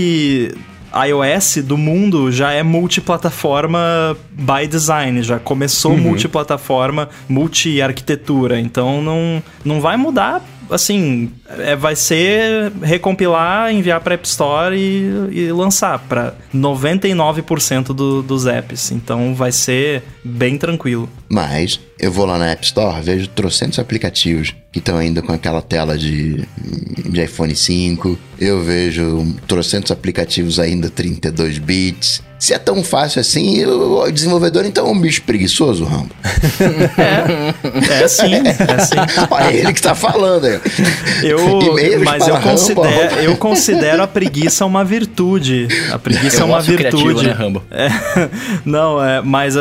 [0.93, 3.79] iOS do mundo já é multiplataforma
[4.31, 5.97] by design, já começou uhum.
[5.97, 8.59] multiplataforma, multi-arquitetura.
[8.59, 15.30] Então não, não vai mudar assim, é, vai ser recompilar, enviar para App Store e,
[15.32, 18.91] e lançar para 99% do, dos apps.
[18.91, 21.09] Então vai ser bem tranquilo.
[21.30, 25.61] Mas eu vou lá na App Store, vejo trocentos aplicativos que estão ainda com aquela
[25.61, 26.45] tela de,
[27.09, 28.17] de iPhone 5.
[28.39, 32.24] Eu vejo trocentos aplicativos ainda 32 bits.
[32.41, 36.09] Se é tão fácil assim, o desenvolvedor então é um bicho preguiçoso, Rambo.
[36.97, 38.95] É, é sim, é sim.
[39.29, 40.59] Olha ele que tá falando aí.
[41.21, 41.39] Eu,
[42.03, 45.67] mas eu considero, eu considero a preguiça uma virtude.
[45.91, 47.03] A preguiça eu é uma virtude.
[47.03, 47.63] Criativo, né, Rambo?
[47.69, 47.89] É,
[48.65, 49.59] não, é, mas uh,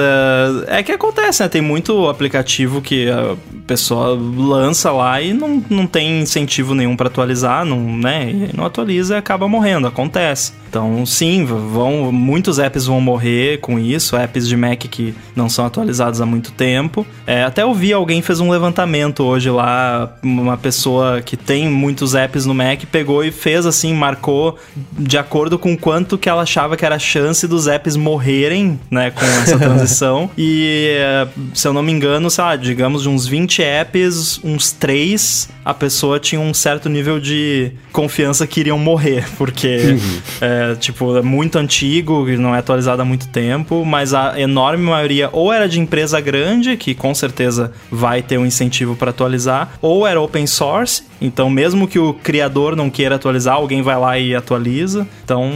[0.67, 1.51] é que acontece, né?
[1.51, 3.37] Tem muito aplicativo que a
[3.71, 8.29] pessoa lança lá e não, não tem incentivo nenhum para atualizar, não, né?
[8.29, 10.53] E não atualiza e acaba morrendo, acontece.
[10.71, 15.67] Então, sim, vão muitos apps vão morrer com isso, apps de Mac que não são
[15.67, 17.05] atualizados há muito tempo.
[17.27, 22.15] É, até eu vi alguém fez um levantamento hoje lá, uma pessoa que tem muitos
[22.15, 24.57] apps no Mac pegou e fez assim, marcou
[24.97, 29.11] de acordo com quanto que ela achava que era a chance dos apps morrerem, né,
[29.11, 30.31] com essa transição.
[30.39, 34.73] e é, se eu não me engano, sei lá, digamos de uns 20 apps, uns
[34.73, 40.21] 3 a pessoa tinha um certo nível de confiança que iriam morrer, porque uhum.
[40.41, 44.85] é, é, tipo, é muito antigo, não é atualizado há muito tempo, mas a enorme
[44.85, 49.73] maioria ou era de empresa grande, que com certeza vai ter um incentivo para atualizar,
[49.81, 54.19] ou era open source, então mesmo que o criador não queira atualizar, alguém vai lá
[54.19, 55.07] e atualiza.
[55.25, 55.51] Então,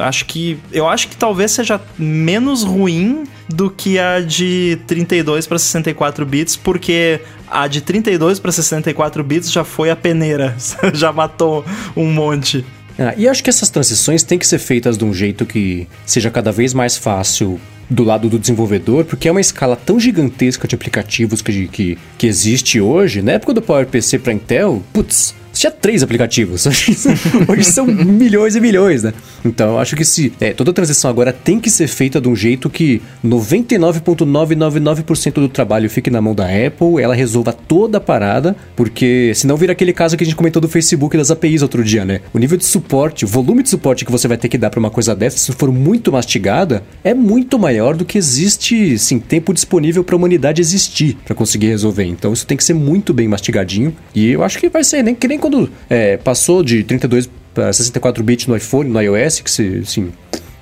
[0.00, 5.58] acho que eu acho que talvez seja menos ruim do que a de 32 para
[5.58, 10.54] 64 bits, porque a de 32 para 64 bits já foi a peneira,
[10.92, 11.64] já matou
[11.96, 12.64] um monte.
[12.98, 16.30] Ah, e acho que essas transições têm que ser feitas de um jeito que seja
[16.30, 20.74] cada vez mais fácil do lado do desenvolvedor, porque é uma escala tão gigantesca de
[20.74, 23.22] aplicativos que, que, que existe hoje.
[23.22, 26.66] Na época do PowerPC para Intel, putz, tinha três aplicativos.
[27.48, 29.12] Hoje são milhões e milhões, né?
[29.44, 32.36] Então eu acho que se é, toda transição agora tem que ser feita de um
[32.36, 38.56] jeito que 99,999% do trabalho fique na mão da Apple, ela resolva toda a parada,
[38.76, 42.04] porque senão vira aquele caso que a gente comentou do Facebook das APIs outro dia,
[42.04, 42.20] né?
[42.32, 44.78] O nível de suporte, o volume de suporte que você vai ter que dar para
[44.78, 49.52] uma coisa dessa, se for muito mastigada, é muito maior do que existe, sim, tempo
[49.52, 52.04] disponível para a humanidade existir para conseguir resolver.
[52.04, 55.14] Então isso tem que ser muito bem mastigadinho e eu acho que vai ser nem
[55.14, 59.50] que nem quando é, passou de 32 para 64 bits no iPhone, no iOS, que
[59.50, 60.12] se, assim,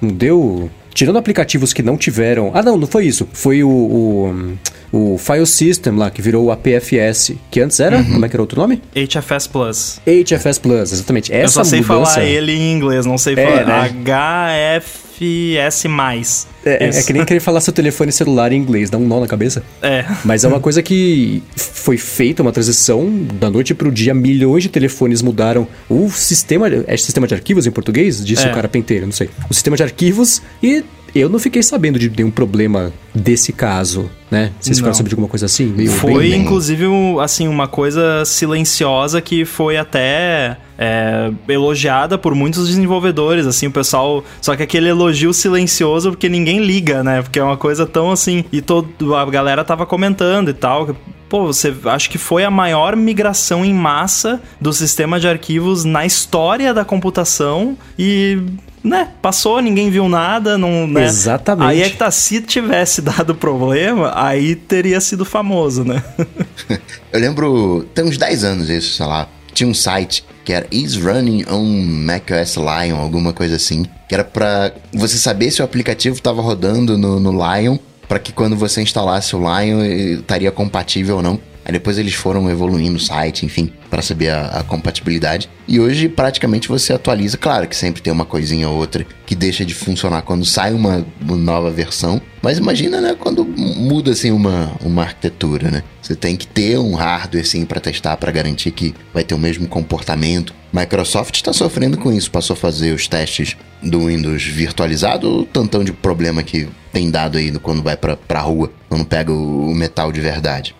[0.00, 0.70] não deu.
[0.94, 2.52] Tirando aplicativos que não tiveram.
[2.54, 3.28] Ah, não, não foi isso.
[3.30, 7.98] Foi o, o, o File System lá, que virou o APFS, que antes era.
[7.98, 8.12] Uhum.
[8.12, 8.80] Como é que era outro nome?
[8.94, 10.00] HFS Plus.
[10.06, 11.30] HFS Plus, exatamente.
[11.30, 12.12] Essa Eu só sei mudança...
[12.14, 13.90] falar ele em inglês, não sei é, falar.
[13.92, 14.80] Né?
[14.80, 15.05] HF.
[15.18, 16.46] FS.
[16.64, 19.26] É, é, que nem querer falar seu telefone celular em inglês, dá um nó na
[19.26, 19.62] cabeça.
[19.80, 20.04] É.
[20.24, 24.68] Mas é uma coisa que foi feita, uma transição da noite pro dia, milhões de
[24.68, 26.66] telefones mudaram o sistema.
[26.86, 28.24] É sistema de arquivos em português?
[28.24, 28.50] Disse é.
[28.50, 29.30] o cara penteiro, não sei.
[29.48, 30.84] O sistema de arquivos e
[31.20, 34.52] eu não fiquei sabendo de nenhum problema desse caso, né?
[34.60, 35.66] Vocês ficaram sabendo de alguma coisa assim?
[35.66, 36.42] Meio foi, bem...
[36.42, 36.86] inclusive,
[37.22, 44.24] assim, uma coisa silenciosa que foi até é, elogiada por muitos desenvolvedores, assim, o pessoal...
[44.40, 47.22] Só que aquele elogio silencioso porque ninguém liga, né?
[47.22, 48.44] Porque é uma coisa tão assim...
[48.52, 50.94] E todo, a galera tava comentando e tal,
[51.28, 56.04] pô, você acho que foi a maior migração em massa do sistema de arquivos na
[56.04, 58.38] história da computação e
[58.82, 61.04] né, passou, ninguém viu nada, não, né?
[61.04, 61.68] Exatamente.
[61.68, 66.02] Aí é que tá, se tivesse dado problema, aí teria sido famoso, né?
[67.12, 70.94] Eu lembro, tem uns 10 anos isso, sei lá, tinha um site que era Is
[70.96, 76.14] Running on macOS Lion, alguma coisa assim, que era para você saber se o aplicativo
[76.14, 81.22] estava rodando no, no Lion, para que quando você instalasse o Lion estaria compatível ou
[81.22, 81.40] não.
[81.66, 85.50] Aí depois eles foram evoluindo o site, enfim, para saber a, a, compatibilidade.
[85.66, 89.64] E hoje praticamente você atualiza, claro que sempre tem uma coisinha ou outra que deixa
[89.64, 92.22] de funcionar quando sai uma, uma nova versão.
[92.40, 95.82] Mas imagina, né, quando muda assim uma, uma arquitetura, né?
[96.00, 99.38] Você tem que ter um hardware assim para testar para garantir que vai ter o
[99.38, 100.54] mesmo comportamento.
[100.72, 105.82] Microsoft está sofrendo com isso, passou a fazer os testes do Windows virtualizado, o tantão
[105.82, 110.12] de problema que tem dado aí quando vai para a rua, quando pega o metal
[110.12, 110.76] de verdade.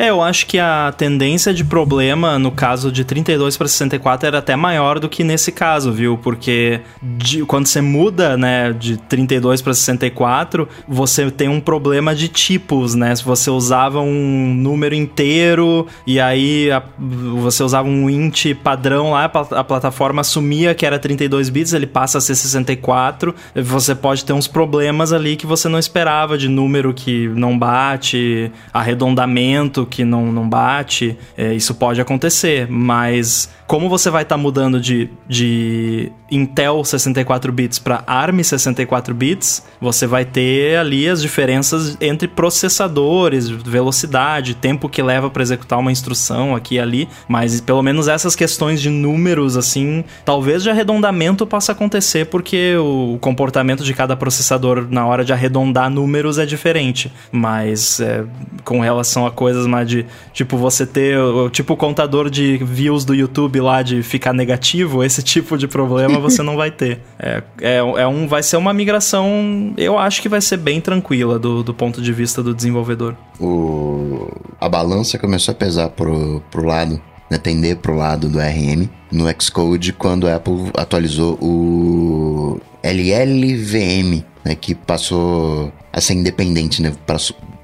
[0.00, 4.38] É, eu acho que a tendência de problema no caso de 32 para 64 era
[4.38, 6.16] até maior do que nesse caso, viu?
[6.16, 12.28] Porque de, quando você muda, né, de 32 para 64, você tem um problema de
[12.28, 13.14] tipos, né?
[13.14, 19.30] Se você usava um número inteiro e aí a, você usava um int padrão lá,
[19.30, 24.24] a, a plataforma assumia que era 32 bits, ele passa a ser 64, você pode
[24.24, 30.04] ter uns problemas ali que você não esperava de número que não bate, arredondamento que
[30.04, 35.08] não, não bate, é, isso pode acontecer, mas como você vai estar tá mudando de,
[35.28, 42.26] de Intel 64 bits para ARM 64 bits, você vai ter ali as diferenças entre
[42.26, 48.08] processadores, velocidade, tempo que leva para executar uma instrução aqui e ali, mas pelo menos
[48.08, 54.16] essas questões de números assim, talvez de arredondamento possa acontecer porque o comportamento de cada
[54.16, 58.24] processador na hora de arredondar números é diferente, mas é,
[58.64, 61.16] com relação a coisas mais de tipo você ter
[61.52, 66.18] tipo o contador de views do YouTube lá de ficar negativo, esse tipo de problema
[66.18, 67.00] você não vai ter.
[67.22, 71.38] É, é, é, um, vai ser uma migração, eu acho que vai ser bem tranquila
[71.38, 73.14] do, do ponto de vista do desenvolvedor.
[73.38, 77.00] O, a balança começou a pesar pro, pro lado,
[77.30, 84.54] né, tender pro lado do RM no Xcode quando a Apple atualizou o LLVM, né,
[84.54, 86.92] que passou a ser independente, né,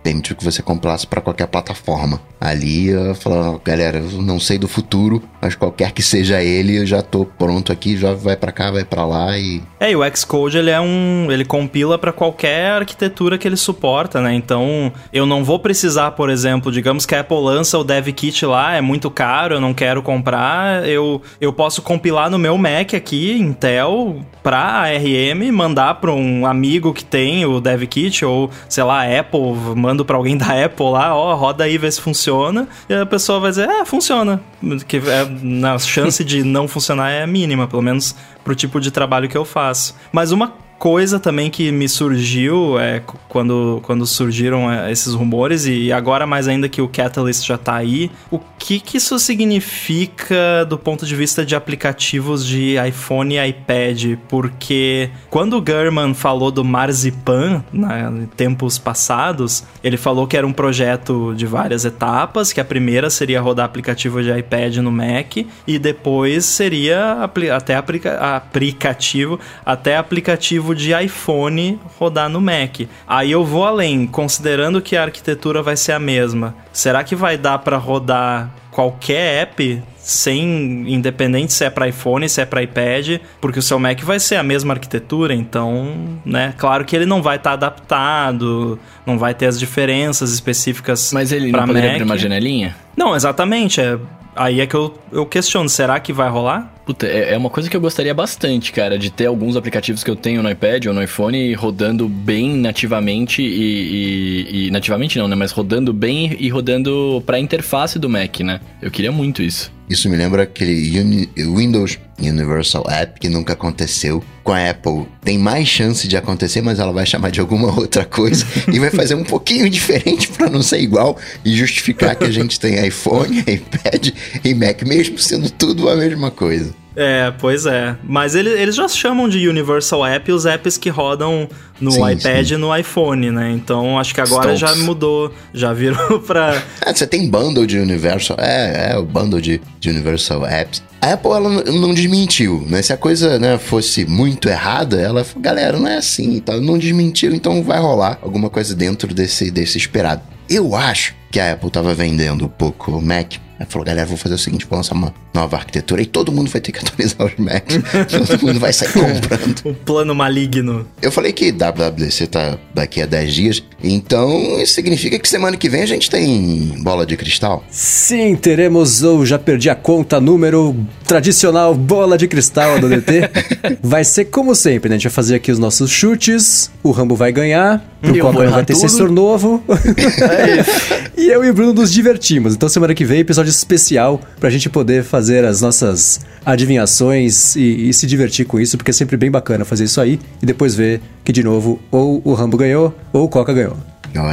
[0.07, 2.21] permitiu que você comprasse para qualquer plataforma.
[2.41, 6.87] Ali eu falo, galera, eu não sei do futuro, mas qualquer que seja ele, eu
[6.87, 10.17] já tô pronto aqui, já vai para cá, vai para lá e É, e o
[10.17, 14.35] Xcode ele é um, ele compila para qualquer arquitetura que ele suporta, né?
[14.35, 18.45] Então, eu não vou precisar, por exemplo, digamos que a Apple lança o Dev Kit
[18.47, 22.95] lá, é muito caro, eu não quero comprar, eu eu posso compilar no meu Mac
[22.95, 28.85] aqui, Intel, para ARM, mandar para um amigo que tem o Dev Kit ou, sei
[28.85, 32.95] lá, Apple, mando para alguém da Apple lá, ó, roda aí, vê se funciona e
[32.95, 34.41] a pessoa vai dizer, é, funciona.
[34.87, 35.27] Que é,
[35.67, 39.45] a chance de não funcionar é mínima, pelo menos pro tipo de trabalho que eu
[39.45, 39.97] faço.
[40.13, 45.93] Mas uma coisa também que me surgiu é quando, quando surgiram é, esses rumores e
[45.93, 50.79] agora mais ainda que o Catalyst já tá aí, o que que isso significa do
[50.79, 54.17] ponto de vista de aplicativos de iPhone e iPad?
[54.29, 60.47] Porque quando o German falou do Marzipan, né, em tempos passados, ele falou que era
[60.47, 65.37] um projeto de várias etapas, que a primeira seria rodar aplicativo de iPad no Mac
[65.67, 67.19] e depois seria
[67.55, 72.81] até aplica aplicativo, até aplicativo aplicativo de iPhone rodar no Mac.
[73.07, 76.55] Aí eu vou além, considerando que a arquitetura vai ser a mesma.
[76.73, 82.41] Será que vai dar para rodar qualquer app sem independente se é para iPhone, se
[82.41, 86.85] é para iPad, porque o seu Mac vai ser a mesma arquitetura, então, né, claro
[86.85, 91.51] que ele não vai estar tá adaptado, não vai ter as diferenças específicas Mas ele
[91.51, 92.77] não poderia abrir uma janelinha?
[92.97, 93.99] Não, exatamente, é
[94.37, 96.76] aí é que eu, eu questiono, será que vai rolar?
[96.87, 100.11] Puta, é, é uma coisa que eu gostaria bastante, cara, de ter alguns aplicativos que
[100.11, 105.27] eu tenho no iPad ou no iPhone rodando bem nativamente e, e, e nativamente não,
[105.27, 105.35] né?
[105.35, 108.61] Mas rodando bem e rodando para a interface do Mac, né?
[108.81, 109.76] Eu queria muito isso.
[109.89, 114.23] Isso me lembra aquele Uni Windows Universal App que nunca aconteceu.
[114.43, 118.05] Com a Apple tem mais chance de acontecer, mas ela vai chamar de alguma outra
[118.05, 122.31] coisa e vai fazer um pouquinho diferente para não ser igual e justificar que a
[122.31, 124.11] gente tem iPhone, iPad
[124.45, 126.75] e Mac, mesmo sendo tudo a mesma coisa.
[126.97, 127.95] É, pois é.
[128.03, 131.47] Mas ele, eles já chamam de Universal App os apps que rodam
[131.79, 132.55] no sim, iPad sim.
[132.55, 133.53] e no iPhone, né?
[133.53, 134.79] Então acho que agora Stokes.
[134.79, 136.63] já mudou, já virou pra.
[136.81, 138.39] É, você tem bundle de Universal.
[138.41, 140.83] É, é o bundle de, de Universal Apps.
[141.03, 142.81] A Apple ela não desmentiu, né?
[142.81, 146.79] Se a coisa né, fosse muito errada, ela falou, galera, não é assim, então não
[146.79, 150.23] desmentiu, então vai rolar alguma coisa dentro desse, desse esperado.
[150.49, 154.19] Eu acho que a Apple estava vendendo um pouco o Mac Aí falou, galera, vou
[154.19, 157.27] fazer o seguinte, vou lançar uma nova arquitetura e todo mundo vai ter que atualizar
[157.27, 157.77] os Macs.
[158.29, 159.63] todo mundo vai sair comprando.
[159.65, 160.87] um plano maligno.
[161.01, 165.71] Eu falei que WWDC tá daqui a 10 dias, então isso significa que semana que
[165.71, 167.65] vem a gente tem bola de cristal?
[167.71, 173.31] Sim, teremos, eu já perdi a conta, número tradicional bola de cristal do DT.
[173.83, 174.97] vai ser como sempre, né?
[174.97, 178.65] A gente vai fazer aqui os nossos chutes, o Rambo vai ganhar, o Coca vai
[178.67, 178.83] ter tudo.
[178.83, 179.63] sensor novo.
[179.69, 181.07] é isso.
[181.17, 182.55] E eu e o Bruno nos divertimos.
[182.55, 187.95] Então semana que vem, episódio especial pra gente poder fazer as nossas adivinhações e, e,
[187.95, 191.01] se divertir com isso, porque é sempre bem bacana fazer isso aí e depois ver
[191.25, 193.77] que de novo ou o Rambo ganhou ou o Coca ganhou.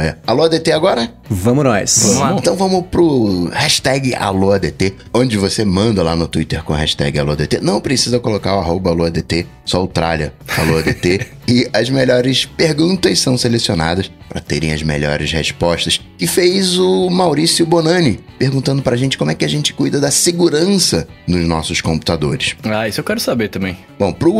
[0.00, 0.16] É.
[0.26, 1.10] Alô ADT agora?
[1.28, 2.14] Vamos nós.
[2.16, 2.40] Vamos.
[2.40, 7.18] Então vamos pro hashtag Alô ADT, onde você manda lá no Twitter com a hashtag
[7.18, 7.60] Alô ADT.
[7.60, 11.26] Não precisa colocar o arroba Alô ADT, só o tralha Alô ADT.
[11.46, 16.00] e as melhores perguntas são selecionadas para terem as melhores respostas.
[16.16, 20.10] Que fez o Maurício Bonani, perguntando pra gente como é que a gente cuida da
[20.10, 22.56] segurança nos nossos computadores.
[22.64, 23.76] Ah, isso eu quero saber também.
[23.98, 24.32] Bom, pro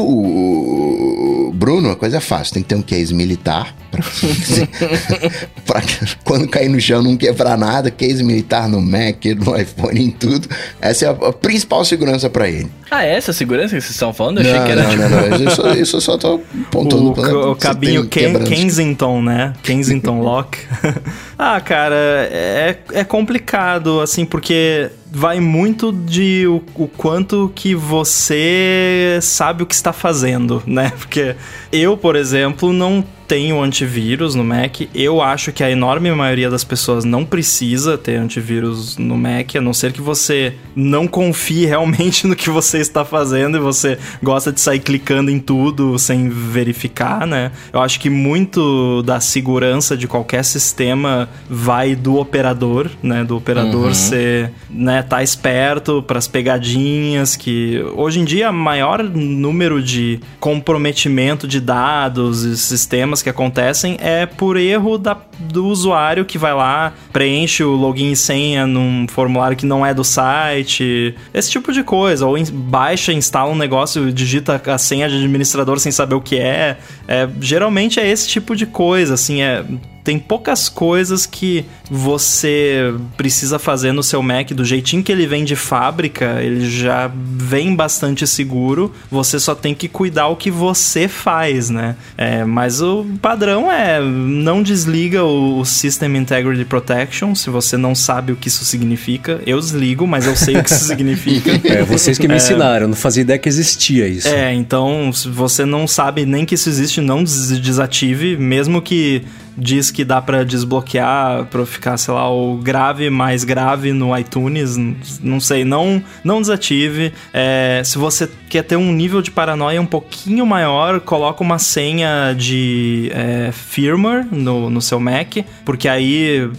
[1.55, 2.55] Bruno, a coisa é fácil.
[2.55, 3.75] Tem que ter um case militar.
[3.91, 4.03] Pra,
[5.65, 5.83] pra
[6.25, 7.91] quando cair no chão não quebrar nada.
[7.91, 10.49] Case militar no Mac, no iPhone, em tudo.
[10.81, 12.69] Essa é a, a principal segurança pra ele.
[12.91, 14.41] Ah, é essa segurança que vocês estão falando?
[14.41, 14.83] Eu não, achei que era.
[14.83, 15.35] não, não, não.
[15.45, 18.45] Eu só, eu só tô apontando O, o você cabinho Ken-.
[18.45, 19.53] Kensington, né?
[19.63, 20.59] Kensington Lock.
[21.39, 29.19] ah, cara, é, é complicado, assim, porque vai muito de o, o quanto que você
[29.23, 30.93] sabe o que está fazendo, né?
[30.99, 31.37] Porque
[31.71, 34.83] eu, por exemplo, não tenho antivírus no Mac.
[34.95, 39.61] Eu acho que a enorme maioria das pessoas não precisa ter antivírus no Mac, a
[39.61, 44.53] não ser que você não confie realmente no que você está fazendo e você gosta
[44.53, 47.53] de sair clicando em tudo sem verificar, né?
[47.73, 53.25] Eu acho que muito da segurança de qualquer sistema vai do operador, né?
[53.25, 53.95] Do operador Uhum.
[53.95, 61.47] ser, né, tá esperto para as pegadinhas que hoje em dia maior número de comprometimento
[61.47, 66.93] de dados e sistemas que acontecem é por erro da, do usuário que vai lá,
[67.13, 71.83] preenche o login e senha num formulário que não é do site, esse tipo de
[71.83, 76.21] coisa, ou in- baixa, instala um negócio, digita a senha de administrador sem saber o
[76.21, 76.77] que é,
[77.09, 79.65] é geralmente é esse tipo de coisa, assim, é
[80.05, 85.45] tem poucas coisas que você precisa fazer no seu Mac do jeitinho que ele vem
[85.45, 88.93] de fábrica, ele já vem bastante seguro.
[89.11, 91.97] Você só tem que cuidar o que você faz, né?
[92.19, 98.33] É, mas o padrão é não desliga o System Integrity Protection se você não sabe
[98.33, 99.41] o que isso significa.
[99.47, 101.51] Eu desligo, mas eu sei o que isso significa.
[101.65, 104.29] É, vocês que me ensinaram, eu não fazia ideia que existia isso.
[104.29, 109.23] É, então, se você não sabe nem que isso existe, não des- desative, mesmo que
[109.57, 114.77] diz que dá pra desbloquear pra ficar, sei lá, o grave mais grave no iTunes,
[115.21, 117.13] não sei, não não desative.
[117.33, 122.35] É, se você quer ter um nível de paranoia um pouquinho maior, coloca uma senha
[122.37, 126.51] de é, firmware no, no seu Mac, porque aí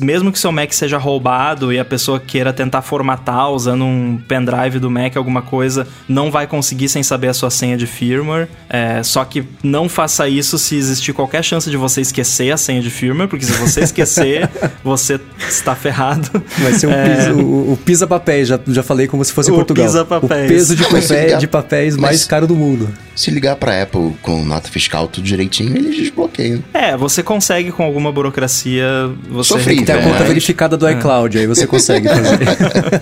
[0.00, 4.78] mesmo que seu Mac seja roubado e a pessoa queira tentar formatar usando um pendrive
[4.78, 8.48] do Mac, alguma coisa, não vai conseguir sem saber a sua senha de firmware.
[8.68, 12.80] É, só que não faça isso se existir qualquer chance de você esquecer a senha
[12.80, 14.48] de firmware, porque se você esquecer,
[14.82, 16.28] você está ferrado.
[16.58, 19.50] Vai ser um É, pisa, o, o pisa papéis, já, já falei como se fosse
[19.50, 19.84] em O Portugal.
[19.86, 20.44] pisa-papéis.
[20.50, 22.88] O peso de, papéis, ligar- de papéis mas- mais caro do mundo.
[23.14, 26.64] Se ligar pra Apple com nota fiscal tudo direitinho, eles desbloqueiam.
[26.72, 28.86] É, você consegue com alguma burocracia.
[29.30, 32.38] Você Tem a É, conta mas- verificada do iCloud, aí você consegue fazer.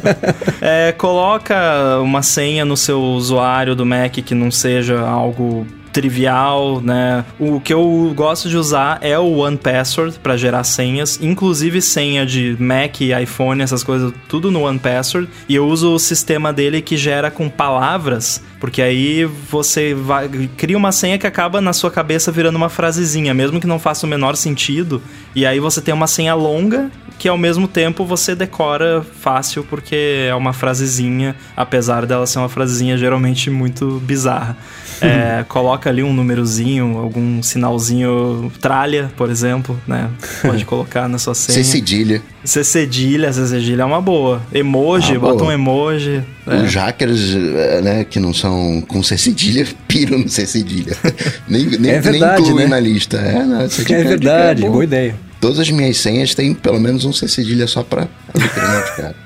[0.60, 1.54] É, coloca
[2.02, 7.24] uma senha no seu usuário do Mac que não seja algo trivial, né?
[7.38, 12.24] O que eu gosto de usar é o One Password para gerar senhas, inclusive senha
[12.24, 15.28] de Mac iPhone, essas coisas, tudo no One Password.
[15.48, 20.76] E eu uso o sistema dele que gera com palavras, porque aí você vai, cria
[20.76, 24.08] uma senha que acaba na sua cabeça virando uma frasezinha, mesmo que não faça o
[24.08, 25.02] menor sentido.
[25.34, 30.26] E aí você tem uma senha longa que ao mesmo tempo você decora fácil porque
[30.30, 34.56] é uma frasezinha, apesar dela ser uma frasezinha geralmente muito bizarra.
[35.02, 40.10] É, coloca ali um númerozinho, algum sinalzinho tralha, por exemplo, né?
[40.42, 41.56] Pode colocar na sua senha.
[41.56, 42.22] C cedilha.
[42.44, 44.42] C cedilha, C cedilha é uma boa.
[44.52, 45.50] Emoji, Ah, bota boa.
[45.50, 46.22] um emoji.
[46.46, 46.54] É.
[46.62, 50.96] Os hackers, eh, né, que não são com C cedilha, piram no C cedilha.
[51.48, 52.70] nem, nem, É verdade, nem incluem né?
[52.76, 53.16] na lista.
[53.18, 54.72] É, não, É dica verdade, boa.
[54.72, 55.14] boa ideia.
[55.40, 58.06] Todas as minhas senhas têm pelo menos um C cedilha só pra.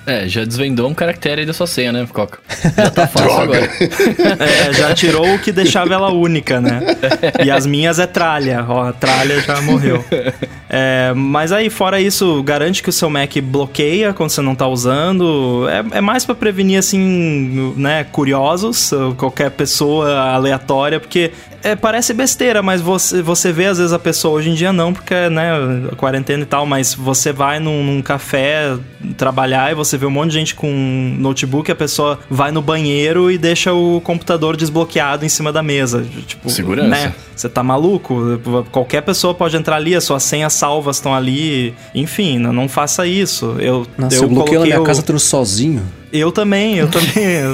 [0.07, 2.39] É, já desvendou um caractere aí da sua senha, né, Coca?
[2.77, 3.71] Já tá fácil agora.
[4.39, 6.81] É, já tirou o que deixava ela única, né?
[7.43, 8.65] E as minhas é tralha.
[8.69, 10.05] Ó, a tralha já morreu.
[10.69, 14.67] É, mas aí, fora isso, garante que o seu Mac bloqueia quando você não tá
[14.67, 15.67] usando.
[15.69, 21.33] É, é mais pra prevenir, assim, né, curiosos, ou qualquer pessoa aleatória, porque
[21.63, 24.93] é, parece besteira, mas você, você vê às vezes a pessoa, hoje em dia não,
[24.93, 25.51] porque, né,
[25.97, 28.77] quarentena e tal, mas você vai num, num café
[29.17, 32.63] trabalhar e você vê um monte de gente com um notebook, a pessoa vai no
[32.63, 36.05] banheiro e deixa o computador desbloqueado em cima da mesa.
[36.27, 36.89] Tipo, Segurança.
[36.89, 37.15] Né?
[37.35, 38.41] Você tá maluco?
[38.71, 41.75] Qualquer pessoa pode entrar ali, as suas senhas salvas estão ali.
[41.95, 43.57] Enfim, não, não faça isso.
[43.59, 45.83] Eu, Nossa, eu, bloqueei na minha o- casa tudo sozinho.
[46.15, 47.03] Eu também, eu também.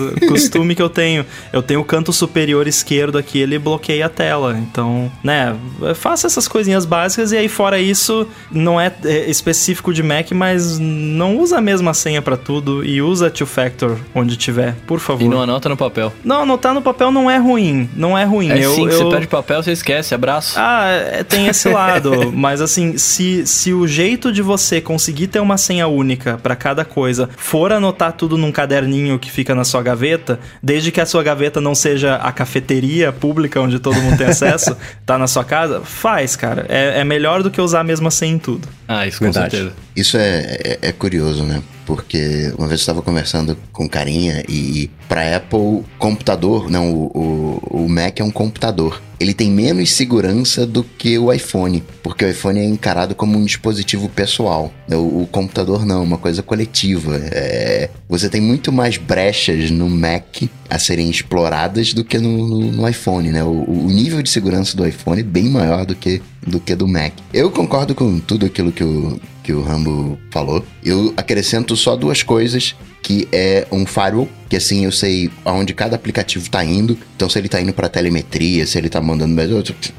[0.28, 1.24] costume que eu tenho.
[1.52, 4.58] Eu tenho o canto superior esquerdo aqui, ele bloqueia a tela.
[4.58, 5.56] Então, né,
[5.94, 10.78] faça essas coisinhas básicas e aí fora isso, não é, é específico de Mac, mas
[10.78, 15.24] não usa a mesma senha pra tudo e usa two factor onde tiver, por favor.
[15.24, 16.12] E não anota no papel.
[16.22, 18.50] Não, anotar no papel não é ruim, não é ruim.
[18.50, 18.92] É eu, sim, eu...
[18.92, 20.54] você perde papel, você esquece, abraço.
[20.58, 25.40] Ah, é, tem esse lado, mas assim, se, se o jeito de você conseguir ter
[25.40, 29.64] uma senha única pra cada coisa for anotar tudo num num caderninho que fica na
[29.64, 34.18] sua gaveta, desde que a sua gaveta não seja a cafeteria pública onde todo mundo
[34.18, 34.76] tem acesso,
[35.06, 36.66] tá na sua casa, faz, cara.
[36.68, 38.68] É, é melhor do que usar a mesma senha em tudo.
[38.86, 39.56] Ah, isso com Verdade.
[39.56, 39.76] certeza.
[39.94, 41.62] Isso é, é, é curioso, né?
[41.90, 47.82] Porque uma vez eu estava conversando com carinha e para Apple, computador, não, o, o,
[47.82, 49.02] o Mac é um computador.
[49.18, 53.44] Ele tem menos segurança do que o iPhone, porque o iPhone é encarado como um
[53.44, 54.72] dispositivo pessoal.
[54.88, 57.20] O, o computador não, é uma coisa coletiva.
[57.32, 62.72] É, você tem muito mais brechas no Mac a serem exploradas do que no, no,
[62.72, 63.42] no iPhone, né?
[63.42, 66.88] O, o nível de segurança do iPhone é bem maior do que do que do
[66.88, 67.12] Mac.
[67.32, 70.64] Eu concordo com tudo aquilo que o, que o Rambo falou.
[70.84, 75.96] Eu acrescento só duas coisas, que é um firewall, que assim eu sei aonde cada
[75.96, 76.98] aplicativo tá indo.
[77.16, 79.34] Então se ele tá indo para telemetria, se ele tá mandando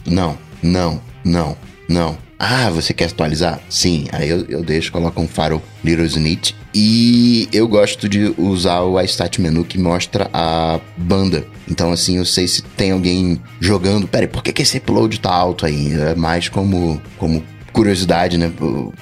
[0.06, 2.18] não, não, não, não.
[2.44, 3.62] Ah, você quer atualizar?
[3.70, 4.08] Sim.
[4.12, 6.56] Aí eu, eu deixo, coloco um firewall Little Snit.
[6.74, 11.46] E eu gosto de usar o iStat menu que mostra a banda.
[11.72, 14.06] Então, assim, eu sei se tem alguém jogando.
[14.06, 15.94] Pera aí, por que, que esse upload tá alto aí?
[15.94, 17.42] É mais como, como
[17.72, 18.52] curiosidade, né?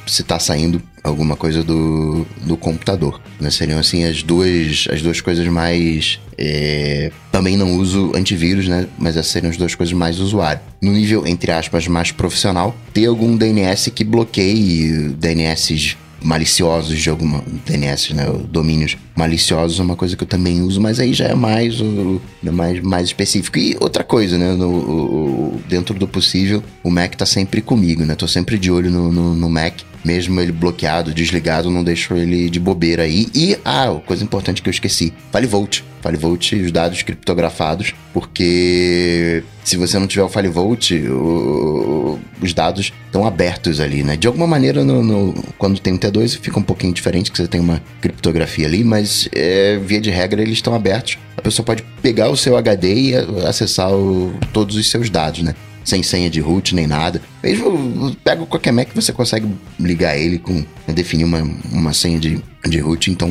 [0.05, 3.19] Se tá saindo alguma coisa do, do computador.
[3.39, 3.49] Né?
[3.49, 6.19] Seriam, assim, as duas, as duas coisas mais.
[6.37, 7.11] É...
[7.31, 8.85] Também não uso antivírus, né?
[8.99, 10.61] Mas essas seriam as duas coisas mais usuário.
[10.79, 17.43] No nível, entre aspas, mais profissional, ter algum DNS que bloqueie DNS maliciosos de alguma
[17.65, 21.35] DNS, né, domínios maliciosos é uma coisa que eu também uso, mas aí já é
[21.35, 23.57] mais o é mais, mais específico.
[23.57, 28.15] E outra coisa, né, no, o, dentro do possível, o Mac tá sempre comigo, né?
[28.15, 32.49] Tô sempre de olho no, no, no Mac mesmo ele bloqueado, desligado, não deixo ele
[32.49, 33.27] de bobeira aí.
[33.33, 35.83] E, ah, coisa importante que eu esqueci: FileVolt.
[36.01, 43.25] FileVolt, os dados criptografados, porque se você não tiver o FileVolt, o, os dados estão
[43.25, 44.15] abertos ali, né?
[44.15, 47.47] De alguma maneira, no, no, quando tem um T2, fica um pouquinho diferente, que você
[47.47, 51.17] tem uma criptografia ali, mas é, via de regra eles estão abertos.
[51.35, 55.53] A pessoa pode pegar o seu HD e acessar o, todos os seus dados, né?
[55.89, 57.21] Sem senha de root nem nada.
[57.43, 59.47] Mesmo pega qualquer Mac você consegue
[59.79, 63.29] ligar ele com definir uma, uma senha de, de root, então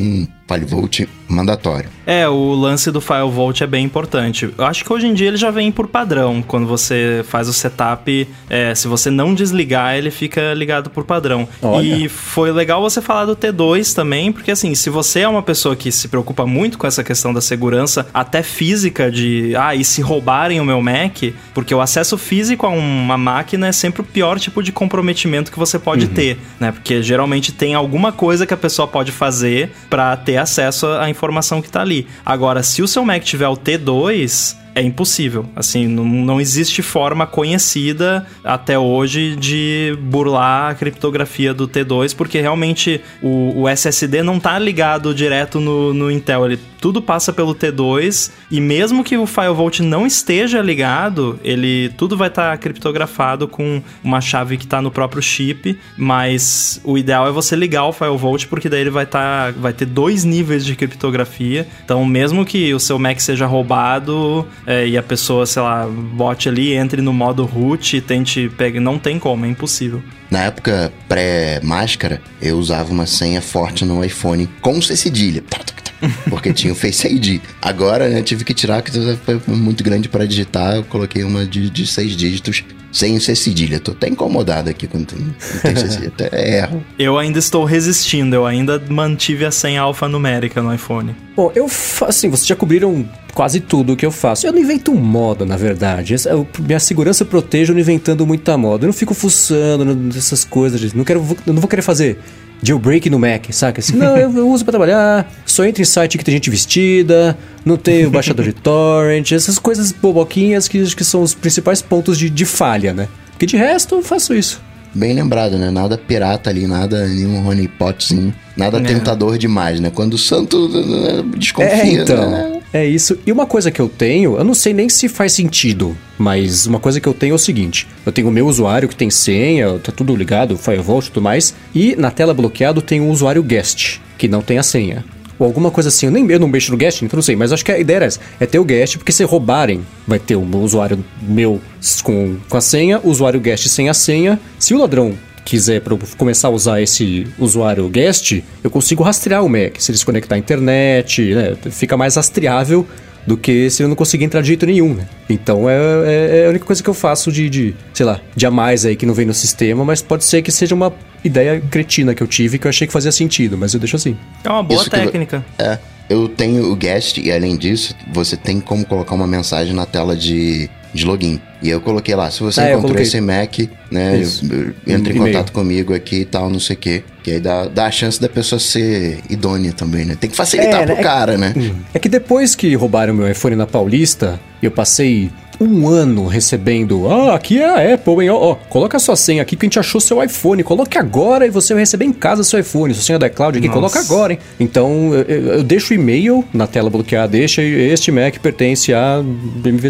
[0.49, 1.89] um FileVolt mandatório.
[2.07, 4.51] É, o lance do FileVolt é bem importante.
[4.57, 6.43] Eu acho que hoje em dia ele já vem por padrão.
[6.45, 11.47] Quando você faz o setup, é, se você não desligar, ele fica ligado por padrão.
[11.61, 11.85] Olha.
[11.85, 15.75] E foi legal você falar do T2 também, porque assim, se você é uma pessoa
[15.75, 20.01] que se preocupa muito com essa questão da segurança, até física, de ah, e se
[20.01, 24.39] roubarem o meu Mac, porque o acesso físico a uma máquina é sempre o pior
[24.39, 26.71] tipo de comprometimento que você pode ter, né?
[26.71, 31.61] Porque geralmente tem alguma coisa que a pessoa pode fazer para ter acesso à informação
[31.61, 32.07] que tá ali.
[32.25, 35.45] Agora, se o seu Mac tiver o T2, é impossível.
[35.55, 42.39] Assim, não, não existe forma conhecida até hoje de burlar a criptografia do T2, porque
[42.39, 46.45] realmente o, o SSD não tá ligado direto no, no Intel.
[46.45, 52.15] Ele tudo passa pelo T2 e mesmo que o FileVault não esteja ligado, ele tudo
[52.15, 57.27] vai estar tá criptografado com uma chave que está no próprio chip, mas o ideal
[57.27, 60.75] é você ligar o FileVault porque daí ele vai tá, vai ter dois níveis de
[60.75, 61.67] criptografia.
[61.83, 66.47] Então, mesmo que o seu Mac seja roubado, é, e a pessoa, sei lá, bote
[66.47, 68.79] ali, entre no modo root e tente pegar.
[68.79, 69.99] Não tem como, é impossível.
[70.29, 75.43] Na época pré-máscara, eu usava uma senha forte no iPhone com C cedilha.
[76.29, 77.41] Porque tinha o Face ID.
[77.59, 78.91] Agora, né, tive que tirar, que
[79.25, 80.75] foi muito grande para digitar.
[80.75, 83.79] Eu coloquei uma de, de seis dígitos sem ser cedilha.
[83.79, 86.09] Tô até incomodado aqui quando tem, tem cedilha.
[86.09, 86.85] Até erro.
[86.97, 88.35] Eu ainda estou resistindo.
[88.35, 91.15] Eu ainda mantive a senha alfanumérica no iPhone.
[91.35, 93.09] Bom, eu faço assim, vocês já cobriram
[93.39, 94.45] quase tudo o que eu faço.
[94.45, 96.13] Eu não invento moda, na verdade.
[96.25, 98.83] Eu- minha segurança eu protejo não inventando muita moda.
[98.83, 100.91] Eu não fico fuçando nessas coisas.
[100.93, 102.19] Não quero, eu não vou querer fazer
[102.61, 103.79] jailbreak no Mac, saca?
[103.79, 107.37] Assim, não, eu, eu uso pra trabalhar, só entro em site que tem gente vestida,
[107.63, 112.17] não tenho baixador de torrent, essas coisas boboquinhas que, acho que são os principais pontos
[112.17, 113.07] de, de falha, né?
[113.31, 114.61] Porque de resto eu faço isso.
[114.93, 115.71] Bem lembrado, né?
[115.71, 118.33] Nada pirata ali, nada, nenhum honeypotzinho.
[118.57, 118.81] Nada É.
[118.81, 119.89] tentador demais, né?
[119.95, 122.29] Quando o santo né, desconfia, É, então.
[122.29, 122.58] né?
[122.71, 123.17] É isso.
[123.25, 126.79] E uma coisa que eu tenho, eu não sei nem se faz sentido, mas uma
[126.79, 129.79] coisa que eu tenho é o seguinte: eu tenho o meu usuário que tem senha,
[129.79, 133.99] tá tudo ligado, Firewall e tudo mais, e na tela bloqueado tem um usuário guest,
[134.17, 135.03] que não tem a senha.
[135.39, 137.53] Ou alguma coisa assim, eu nem eu não mexo no guest, então não sei, mas
[137.53, 140.35] acho que a ideia era essa: é ter o guest, porque se roubarem, vai ter
[140.35, 141.59] um usuário meu
[142.03, 144.39] com, com a senha, o usuário guest sem a senha.
[144.59, 149.43] Se o ladrão quiser pra eu começar a usar esse usuário guest, eu consigo rastrear
[149.43, 149.75] o Mac.
[149.79, 152.85] Se ele se conectar à internet, né, fica mais rastreável
[153.27, 155.05] do que se eu não conseguir entrar de jeito nenhum, né?
[155.29, 158.45] Então é, é- é a única coisa que eu faço de, de, sei lá, de
[158.45, 160.91] a mais aí que não vem no sistema, mas pode ser que seja uma
[161.23, 164.15] ideia cretina que eu tive que eu achei que fazia sentido, mas eu deixo assim.
[164.43, 165.45] É uma boa Isso técnica.
[165.59, 165.77] É.
[166.09, 170.15] eu tenho o guest e além disso, você tem como colocar uma mensagem na tela
[170.15, 171.39] de, de login.
[171.61, 173.59] E eu coloquei lá, se você Ah, eu encontrou esse Mac,
[173.91, 174.45] né, Isso.
[174.87, 177.03] entre em contato comigo aqui e tal, não sei o quê.
[177.23, 180.15] Que aí dá, dá a chance da pessoa ser idônea também, né?
[180.19, 181.01] Tem que facilitar É, pro né?
[181.03, 181.53] cara, né?
[181.93, 185.29] É que depois que roubaram meu iPhone na Paulista, eu passei
[185.61, 187.09] um ano recebendo.
[187.11, 188.29] Ah, aqui é a Apple, hein?
[188.29, 190.63] Ó, ó, coloca a sua senha aqui que a gente achou seu iPhone.
[190.63, 192.93] Coloque agora e você vai receber em casa seu iPhone.
[192.93, 193.77] Sua senha da iCloud aqui, Nossa.
[193.77, 194.39] coloca agora, hein?
[194.57, 195.23] Então eu,
[195.57, 199.21] eu- deixo o e-mail na tela bloqueada, deixa este Mac pertence a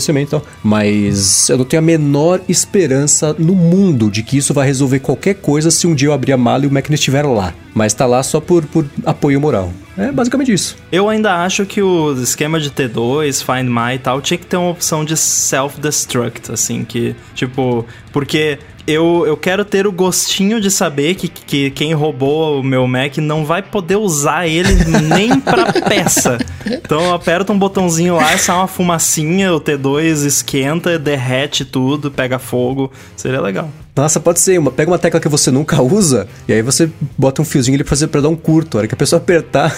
[0.01, 0.43] Cement e tal.
[0.63, 5.35] Mas eu não tenho a menor esperança no mundo de que isso vai resolver qualquer
[5.35, 7.53] coisa se um dia eu abrir a mala e o Mac não estiver lá.
[7.73, 9.71] Mas tá lá só por, por apoio moral.
[9.97, 10.77] É basicamente isso.
[10.91, 14.57] Eu ainda acho que o esquema de T2, Find My e tal, tinha que ter
[14.57, 18.59] uma opção de self-destruct, assim, que, tipo, porque
[18.89, 23.17] eu, eu quero ter o gostinho de saber que, que quem roubou o meu Mac
[23.17, 24.73] não vai poder usar ele
[25.07, 26.37] nem pra peça.
[26.65, 32.39] Então eu aperto um botãozinho lá, sai uma fumacinha, o T2 esquenta, derrete tudo, pega
[32.39, 32.91] fogo.
[33.15, 33.69] Seria legal.
[33.99, 34.57] Nossa, pode ser.
[34.57, 37.83] Uma, pega uma tecla que você nunca usa e aí você bota um fiozinho ali
[37.83, 38.77] pra, fazer, pra dar um curto.
[38.77, 39.75] A hora que a pessoa apertar,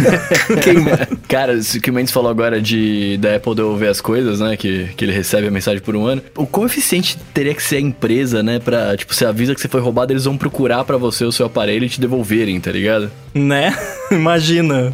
[0.62, 1.08] queima.
[1.26, 4.54] Cara, isso que o Mendes falou agora de da Apple devolver as coisas, né?
[4.54, 6.20] Que, que ele recebe a mensagem por um ano.
[6.36, 8.58] O quão eficiente teria que ser a empresa, né?
[8.58, 11.46] Pra, tipo, você avisa que você foi roubado, eles vão procurar pra você o seu
[11.46, 13.10] aparelho e te devolverem, tá ligado?
[13.32, 13.74] Né?
[14.12, 14.92] Imagina.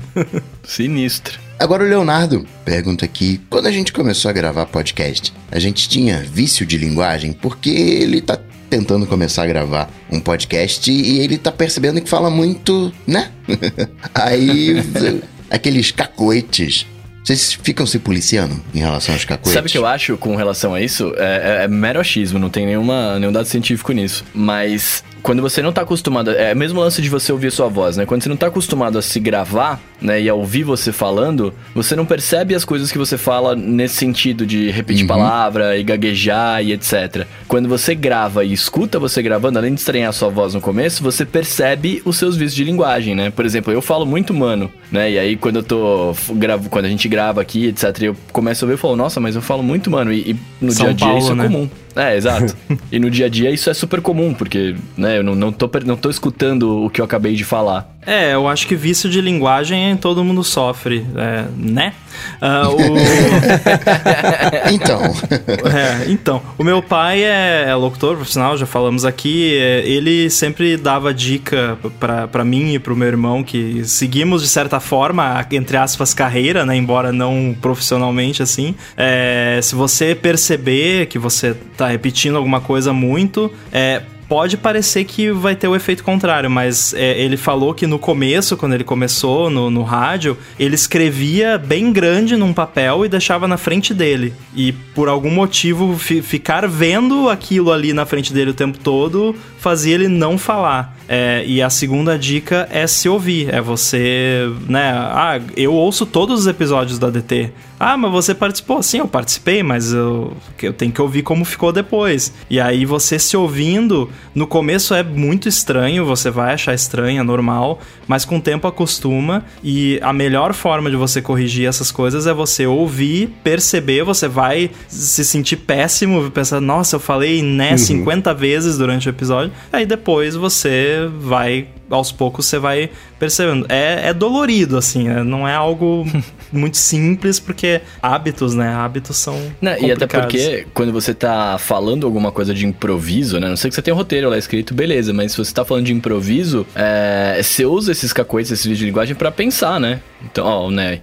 [0.63, 1.41] Sinistro.
[1.59, 6.21] Agora o Leonardo pergunta aqui: quando a gente começou a gravar podcast, a gente tinha
[6.21, 7.33] vício de linguagem?
[7.33, 8.39] Porque ele tá
[8.71, 13.33] tentando começar a gravar um podcast e ele tá percebendo que fala muito, né?
[14.15, 14.77] Aí,
[15.51, 16.87] aqueles cacoetes.
[17.23, 19.53] Vocês ficam se policiando em relação aos cacoetes?
[19.53, 21.13] Sabe o que eu acho com relação a isso?
[21.17, 24.25] É, é, é mero achismo, não tem nenhuma, nenhum dado científico nisso.
[24.33, 26.31] Mas quando você não tá acostumado.
[26.31, 28.07] É o mesmo lance de você ouvir sua voz, né?
[28.07, 30.21] Quando você não tá acostumado a se gravar, né?
[30.21, 34.47] E a ouvir você falando, você não percebe as coisas que você fala nesse sentido
[34.47, 37.27] de repetir palavra e gaguejar e etc.
[37.47, 41.03] Quando você grava e escuta você gravando, além de estranhar a sua voz no começo,
[41.03, 43.31] você percebe os seus vícios de linguagem, né?
[43.31, 45.11] Por exemplo, eu falo muito mano, né?
[45.11, 46.15] E aí quando eu tô.
[46.33, 49.35] Gravo, quando a gente grava aqui, etc., eu começo a ouvir e falo, nossa, mas
[49.35, 50.13] eu falo muito mano.
[50.13, 51.45] E, e no São dia a dia Paulo, isso é né?
[51.45, 51.69] comum.
[51.95, 52.57] É, exato.
[52.91, 55.71] e no dia a dia isso é super comum, porque, né, eu não, não, tô,
[55.85, 57.97] não tô escutando o que eu acabei de falar.
[58.07, 61.95] É, eu acho que vício de linguagem todo mundo sofre, é, né?
[62.41, 62.77] Ah, o...
[64.73, 65.01] Então,
[65.71, 69.57] É, então, o meu pai é, é locutor profissional, já falamos aqui.
[69.57, 74.49] é, ele sempre dava dica pra pra mim e pro meu irmão que seguimos de
[74.49, 76.77] certa forma, a, entre aspas, carreira, né?
[76.77, 78.75] Embora não profissionalmente assim.
[78.97, 84.03] É, se você perceber que você tá repetindo alguma coisa muito, é.
[84.31, 88.57] Pode parecer que vai ter o efeito contrário, mas é, ele falou que no começo,
[88.57, 93.57] quando ele começou no, no rádio, ele escrevia bem grande num papel e deixava na
[93.57, 94.33] frente dele.
[94.55, 99.35] E por algum motivo, fi- ficar vendo aquilo ali na frente dele o tempo todo
[99.59, 100.97] fazia ele não falar.
[101.09, 103.53] É, e a segunda dica é se ouvir.
[103.53, 104.93] É você, né?
[104.95, 107.51] Ah, eu ouço todos os episódios da DT.
[107.83, 108.83] Ah, mas você participou?
[108.83, 112.31] Sim, eu participei, mas eu, eu tenho que ouvir como ficou depois.
[112.51, 117.23] E aí você se ouvindo, no começo é muito estranho, você vai achar estranho, é
[117.23, 119.47] normal, mas com o tempo acostuma.
[119.65, 124.71] E a melhor forma de você corrigir essas coisas é você ouvir, perceber, você vai
[124.87, 129.53] se sentir péssimo, pensar, nossa, eu falei né 50 vezes durante o episódio.
[129.73, 133.67] Aí depois você vai aos poucos você vai percebendo.
[133.69, 136.07] É, é dolorido, assim, é- não é algo
[136.53, 138.73] muito simples, porque hábitos, né?
[138.75, 139.39] Hábitos são.
[139.61, 143.49] Né, e até porque quando você tá falando alguma coisa de improviso, né?
[143.49, 145.87] Não sei que você tem um roteiro lá escrito, beleza, mas se você tá falando
[145.87, 150.01] de improviso, é, você usa esses cacoetes, esses vídeos de linguagem pra pensar, né?
[150.25, 151.01] Então, ó, né?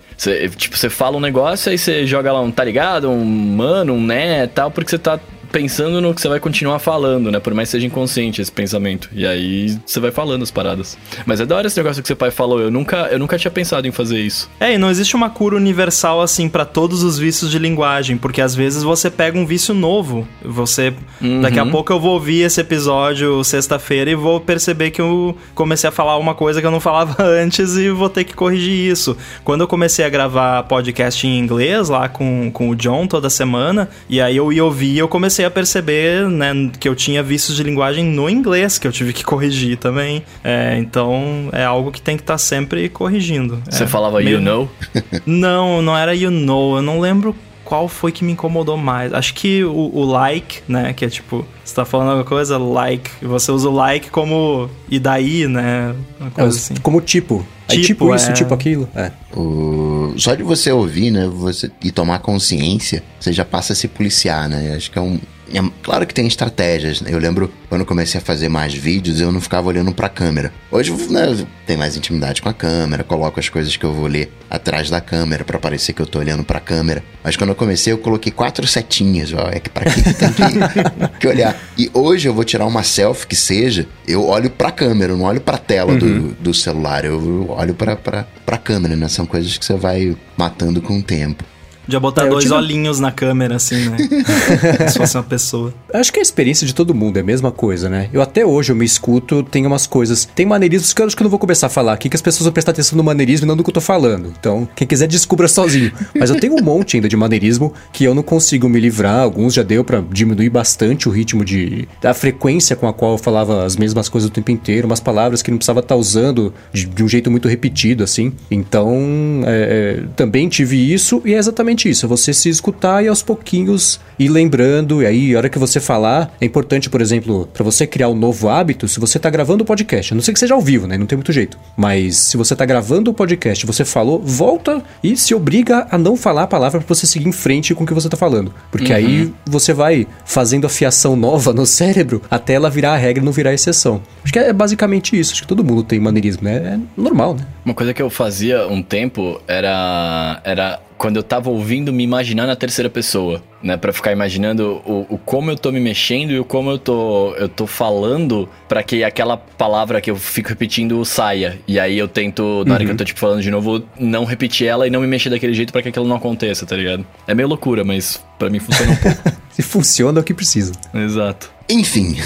[0.55, 4.03] Tipo, você fala um negócio, aí você joga lá um tá ligado, um mano, um
[4.03, 5.19] né, tal, porque você tá
[5.51, 7.39] pensando no que você vai continuar falando, né?
[7.39, 9.09] Por mais que seja inconsciente esse pensamento.
[9.13, 10.97] E aí você vai falando as paradas.
[11.25, 12.59] Mas é da hora esse negócio que seu pai falou.
[12.59, 14.49] Eu nunca, eu nunca tinha pensado em fazer isso.
[14.59, 18.41] É, e não existe uma cura universal assim pra todos os vícios de linguagem, porque
[18.41, 20.27] às vezes você pega um vício novo.
[20.43, 20.93] Você
[21.41, 25.87] daqui a pouco eu vou ouvir esse episódio sexta-feira e vou perceber que eu comecei
[25.87, 29.17] a falar uma coisa que eu não falava antes e vou ter que corrigir isso.
[29.43, 33.89] Quando eu comecei a gravar podcast em inglês lá com, com o John toda semana,
[34.09, 37.63] e aí eu ia ouvir, eu comecei a perceber, né, que eu tinha vícios de
[37.63, 40.23] linguagem no inglês que eu tive que corrigir também.
[40.43, 43.61] É, então é algo que tem que estar sempre corrigindo.
[43.69, 44.69] Você É, falava meio- you know?
[45.25, 46.77] não, não era you know.
[46.77, 49.13] Eu não lembro qual foi que me incomodou mais.
[49.13, 50.93] Acho que o, o like, né?
[50.93, 51.45] Que é tipo,
[51.77, 53.09] tá falando alguma coisa, like.
[53.21, 55.95] Você usa o like como e daí, né?
[56.19, 56.75] Uma É, coisa assim.
[56.81, 57.45] Como tipo.
[57.67, 58.33] Tipo, tipo isso, é.
[58.33, 58.87] tipo aquilo.
[58.95, 59.11] É.
[59.35, 61.27] O- Só de você ouvir, né?
[61.27, 61.69] Você...
[61.83, 64.73] E tomar consciência, você já passa a se policiar, né?
[64.75, 65.19] Acho que é um.
[65.53, 67.01] É- Claro que tem estratégias.
[67.01, 67.09] né?
[67.13, 70.51] Eu lembro quando eu comecei a fazer mais vídeos, eu não ficava olhando pra câmera.
[70.71, 74.31] Hoje, né, tenho mais intimidade com a câmera, coloco as coisas que eu vou ler
[74.49, 77.03] atrás da câmera pra parecer que eu tô olhando pra câmera.
[77.23, 79.49] Mas quando eu comecei, eu coloquei quatro setinhas, ó.
[79.51, 81.57] É que pra que tem que, que olhar.
[81.77, 85.25] E hoje eu vou tirar uma selfie que seja, eu olho pra câmera, eu não
[85.25, 89.07] olho pra tela do, do celular, eu olho pra, pra, pra câmera, né?
[89.07, 91.43] São coisas que você vai matando com o tempo.
[91.87, 93.97] Já botar É, dois olhinhos na câmera, assim, né?
[94.89, 95.73] Se fosse uma pessoa.
[95.93, 98.09] Acho que a experiência de todo mundo é a mesma coisa, né?
[98.11, 100.25] Eu até hoje eu me escuto, tem umas coisas.
[100.35, 102.21] Tem maneirismos que eu acho que eu não vou começar a falar aqui, que as
[102.21, 104.33] pessoas vão prestar atenção no maneirismo e não no que eu tô falando.
[104.39, 105.91] Então, quem quiser descubra sozinho.
[106.17, 109.21] Mas eu tenho um monte ainda de maneirismo que eu não consigo me livrar.
[109.21, 111.87] Alguns já deu pra diminuir bastante o ritmo de.
[112.01, 115.41] da frequência com a qual eu falava as mesmas coisas o tempo inteiro, umas palavras
[115.41, 118.33] que não precisava estar usando de, de um jeito muito repetido, assim.
[118.51, 122.05] Então, é, é, também tive isso e é exatamente isso.
[122.05, 125.01] É você se escutar e aos pouquinhos ir lembrando.
[125.01, 128.15] E aí, a hora que você falar, é importante, por exemplo, pra você criar um
[128.15, 130.87] novo hábito, se você tá gravando o podcast, a não sei que seja ao vivo,
[130.87, 130.97] né?
[130.97, 131.57] Não tem muito jeito.
[131.75, 136.15] Mas se você tá gravando o podcast, você falou, volta e se obriga a não
[136.15, 138.53] falar a palavra pra você seguir em frente com o que você tá falando.
[138.71, 143.21] Porque aí você vai fazendo a fiação nova no cérebro até ela virar a regra
[143.21, 144.01] e não virar a exceção.
[144.23, 145.33] Acho que é basicamente isso.
[145.33, 146.55] Acho que todo mundo tem maneirismo, né?
[146.55, 147.45] É normal, né?
[147.63, 152.47] Uma coisa que eu fazia um tempo era era quando eu tava ouvindo me imaginar
[152.47, 156.39] na terceira pessoa, né, Pra ficar imaginando o, o como eu tô me mexendo e
[156.39, 161.03] o como eu tô eu tô falando pra que aquela palavra que eu fico repetindo
[161.05, 161.59] saia.
[161.67, 164.67] E aí eu tento na hora que eu tô tipo falando de novo não repetir
[164.67, 167.05] ela e não me mexer daquele jeito pra que aquilo não aconteça, tá ligado?
[167.27, 169.17] É meio loucura, mas pra mim funciona um pouco.
[169.51, 170.73] Se funciona é o que precisa.
[170.93, 171.51] Exato.
[171.69, 172.17] Enfim.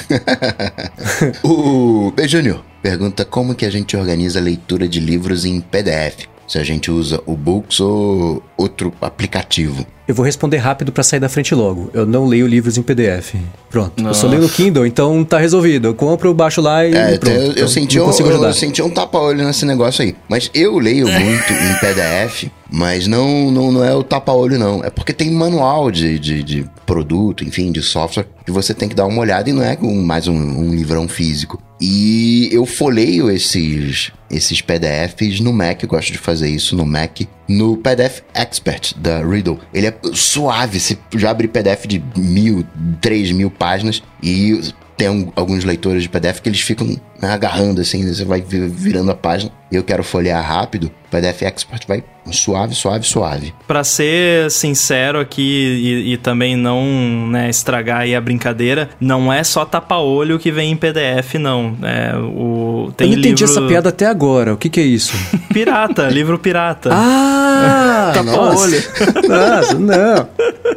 [1.43, 6.30] o B Júnior pergunta como que a gente organiza a leitura de livros em PDF.
[6.51, 9.87] Se a gente usa o Books ou outro aplicativo.
[10.05, 11.89] Eu vou responder rápido pra sair da frente logo.
[11.93, 13.35] Eu não leio livros em PDF.
[13.69, 14.05] Pronto.
[14.05, 15.87] Eu só leio no Kindle, então tá resolvido.
[15.87, 17.33] Eu compro, baixo lá e É, pronto.
[17.37, 20.13] eu, eu Então, senti um, eu senti um tapa-olho nesse negócio aí.
[20.27, 24.83] Mas eu leio muito em PDF, mas não, não, não é o tapa-olho, não.
[24.83, 28.95] É porque tem manual de, de, de produto, enfim, de software, que você tem que
[28.95, 31.63] dar uma olhada e não é mais um, um livrão físico.
[31.81, 37.21] E eu folheio esses, esses PDFs no Mac, eu gosto de fazer isso no Mac,
[37.47, 39.59] no PDF Expert da Riddle.
[39.73, 42.63] Ele é suave, você já abre PDF de mil,
[43.01, 44.61] três mil páginas e
[45.01, 46.85] tem um- alguns leitores de PDF que eles ficam
[47.19, 49.51] né, agarrando assim, você vai vi- virando a página.
[49.71, 53.51] Eu quero folhear rápido, o PDF Expert vai suave, suave, suave.
[53.67, 59.43] Pra ser sincero aqui e, e também não né, estragar aí a brincadeira, não é
[59.43, 61.75] só tapa-olho que vem em PDF, não.
[61.81, 64.53] É, o, tem eu não entendi livro essa piada até agora.
[64.53, 65.13] O que que é isso?
[65.51, 66.89] pirata, livro pirata.
[66.93, 68.11] ah!
[68.13, 68.83] Tapa-olho.
[69.27, 70.27] Nossa, não.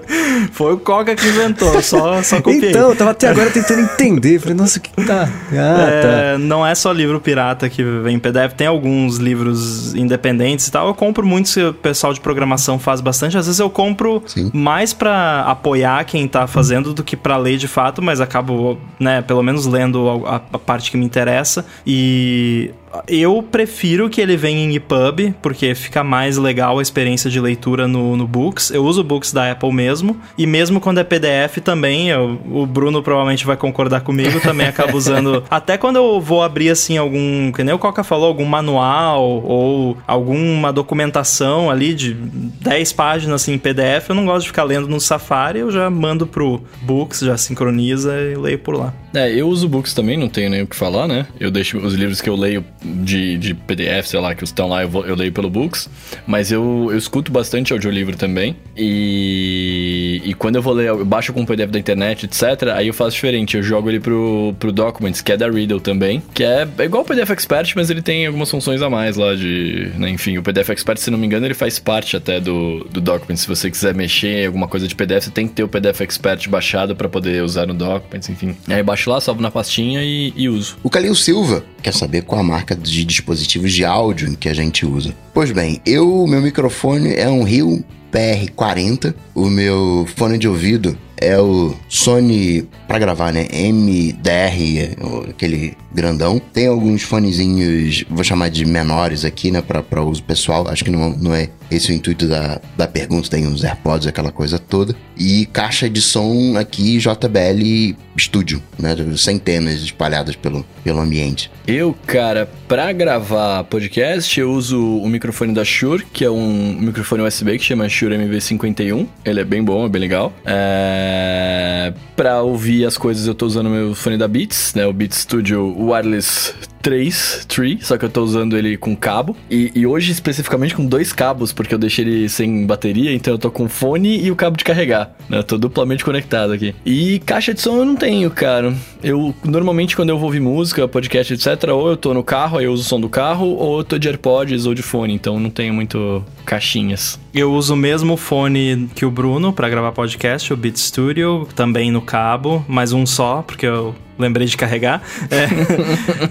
[0.53, 2.71] Foi o Coca que inventou, só, só copiei.
[2.71, 4.39] Então, eu tava até agora tentando entender.
[4.39, 5.29] Falei, nossa, o que que tá?
[5.53, 6.09] Ah, tá.
[6.09, 10.73] É, não é só livro pirata que vem em PDF, tem alguns livros independentes e
[10.73, 10.89] tal.
[10.89, 13.37] Eu compro muitos que o pessoal de programação faz bastante.
[13.37, 14.51] Às vezes eu compro Sim.
[14.53, 19.23] mais pra apoiar quem tá fazendo do que pra ler de fato, mas acabo, né,
[19.23, 21.65] pelo menos lendo a, a parte que me interessa.
[21.87, 22.71] E
[23.09, 27.87] eu prefiro que ele venha em EPUB, porque fica mais legal a experiência de leitura
[27.89, 28.71] no, no Books.
[28.71, 32.67] Eu uso o Books da Apple mesmo, e mesmo quando é PDF também, eu- o
[32.67, 35.43] Bruno provavelmente vai concordar comigo, também acabo usando.
[35.51, 39.97] Até quando eu vou abrir assim algum, que nem o Coca falou, algum manual ou
[40.07, 44.89] alguma documentação ali de 10 páginas assim, em PDF, eu não gosto de ficar lendo
[44.89, 48.93] no Safari, eu já mando pro Books, já sincroniza e leio por lá.
[49.15, 51.27] É, eu uso books também, não tenho nem o que falar, né?
[51.39, 54.83] Eu deixo os livros que eu leio de, de PDF, sei lá, que estão lá,
[54.83, 55.89] eu, vou- eu leio pelo books.
[56.27, 58.57] Mas eu, eu escuto bastante audiolivro também.
[58.77, 62.43] E, e quando eu vou ler, eu baixo com um PDF da internet, etc.
[62.75, 66.23] Aí eu faço diferente, eu jogo ele pro, pro Documents, que é da Riddle também.
[66.33, 69.35] Que é, é igual o PDF Expert, mas ele tem algumas funções a mais lá
[69.35, 69.91] de...
[69.97, 73.01] né, enfim, o PDF Expert, se não me engano, ele faz parte até do, do
[73.01, 73.43] Documents.
[73.43, 76.01] Se você quiser mexer em alguma coisa de PDF, você tem que ter o PDF
[76.01, 78.57] Expert baixado para poder usar no Documents, enfim.
[78.69, 80.77] Aí eu baixo lá, salvo na pastinha e, e uso.
[80.83, 84.87] O Calil Silva quer saber qual a marca de dispositivos de áudio que a gente
[84.87, 85.15] usa.
[85.33, 91.39] Pois bem, eu, meu microfone é um Rio PR40, o meu fone de ouvido é
[91.39, 93.49] o Sony para gravar, né?
[93.51, 94.97] MDR,
[95.31, 96.39] aquele grandão.
[96.39, 99.63] Tem alguns fonezinhos, vou chamar de menores aqui, né?
[99.63, 100.69] Para uso pessoal.
[100.69, 104.07] Acho que não, não é esse é o intuito da, da pergunta, tem uns AirPods,
[104.07, 104.95] aquela coisa toda.
[105.17, 108.95] E caixa de som aqui, JBL Studio, né?
[109.17, 111.51] Centenas espalhadas pelo, pelo ambiente.
[111.67, 117.23] Eu, cara, pra gravar podcast, eu uso o microfone da Shure, que é um microfone
[117.23, 119.07] USB que chama Shure MV51.
[119.25, 120.33] Ele é bem bom, é bem legal.
[120.45, 121.93] É...
[122.17, 124.87] Pra ouvir as coisas, eu tô usando meu fone da Beats, né?
[124.87, 126.55] O Beats Studio Wireless
[126.85, 129.35] 3, 3, só que eu tô usando ele com cabo.
[129.51, 133.39] E, e, hoje, especificamente, com dois cabos, porque eu deixei ele sem bateria, então eu
[133.39, 135.39] tô com fone e o cabo de carregar, né?
[135.39, 136.75] Eu tô duplamente conectado aqui.
[136.85, 138.75] E caixa de som eu não tenho, cara.
[139.03, 142.67] Eu, normalmente, quando eu vou ouvir música, podcast, etc., ou eu tô no carro, aí
[142.67, 145.41] eu uso o som do carro, ou eu tô de AirPods ou de fone, então
[145.41, 147.19] não tenho muito caixinhas.
[147.33, 151.91] Eu uso o mesmo fone que o Bruno para gravar podcast, o Beat Studio, também
[151.91, 155.03] no cabo, mas um só, porque eu lembrei de carregar.
[155.31, 155.49] É,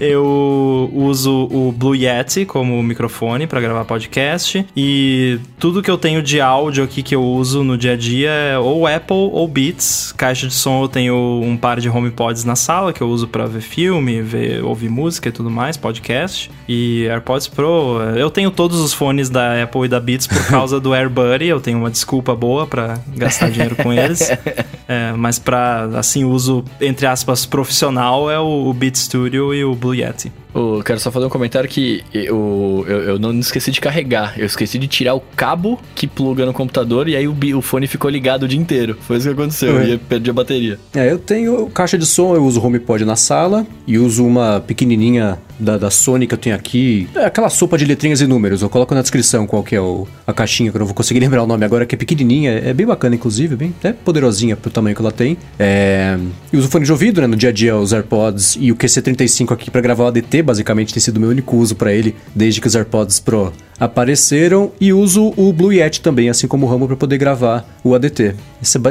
[0.00, 6.22] eu uso o Blue Yeti como microfone para gravar podcast e tudo que eu tenho
[6.22, 10.12] de áudio aqui que eu uso no dia a dia é ou Apple ou Beats.
[10.16, 13.46] Caixa de som eu tenho um par de HomePods na sala que eu uso para
[13.46, 16.50] ver filme, ver, ouvir música e tudo mais, podcast.
[16.68, 20.80] E AirPods Pro, eu tenho todos os fones da Apple e da Beats por causa
[20.80, 24.30] do AirBuddy, eu tenho uma desculpa boa para gastar dinheiro com eles.
[24.86, 27.73] É, mas para assim uso entre aspas profissional
[28.30, 30.43] é o, o Beat Studio e o Blue Yeti.
[30.54, 34.34] Eu quero só fazer um comentário que eu, eu, eu, não esqueci de carregar.
[34.38, 37.86] Eu esqueci de tirar o cabo que pluga no computador e aí o, o fone
[37.86, 38.96] ficou ligado o dia inteiro.
[39.00, 39.78] Foi isso que aconteceu.
[39.80, 39.90] É.
[39.90, 40.78] E perdi a bateria.
[40.94, 44.60] É, eu tenho caixa de som, eu uso o HomePod na sala e uso uma
[44.60, 47.08] pequenininha da, da Sony que eu tenho aqui.
[47.14, 48.62] É aquela sopa de letrinhas e números.
[48.62, 51.20] Eu coloco na descrição qual que é o, a caixinha, que eu não vou conseguir
[51.24, 52.52] lembrar o nome agora, que é pequenininha.
[52.52, 55.36] É bem bacana, inclusive, bem até poderosinha pro tamanho que ela tem.
[55.58, 56.16] É,
[56.52, 57.26] eu uso fone de ouvido, né?
[57.26, 60.92] No dia a dia, os AirPods e o QC35 aqui para gravar o ADT, basicamente
[60.92, 65.32] tem sido meu único uso para ele desde que os AirPods Pro apareceram e uso
[65.36, 68.34] o Blue Yeti também, assim como o Ramo, para poder gravar o ADT.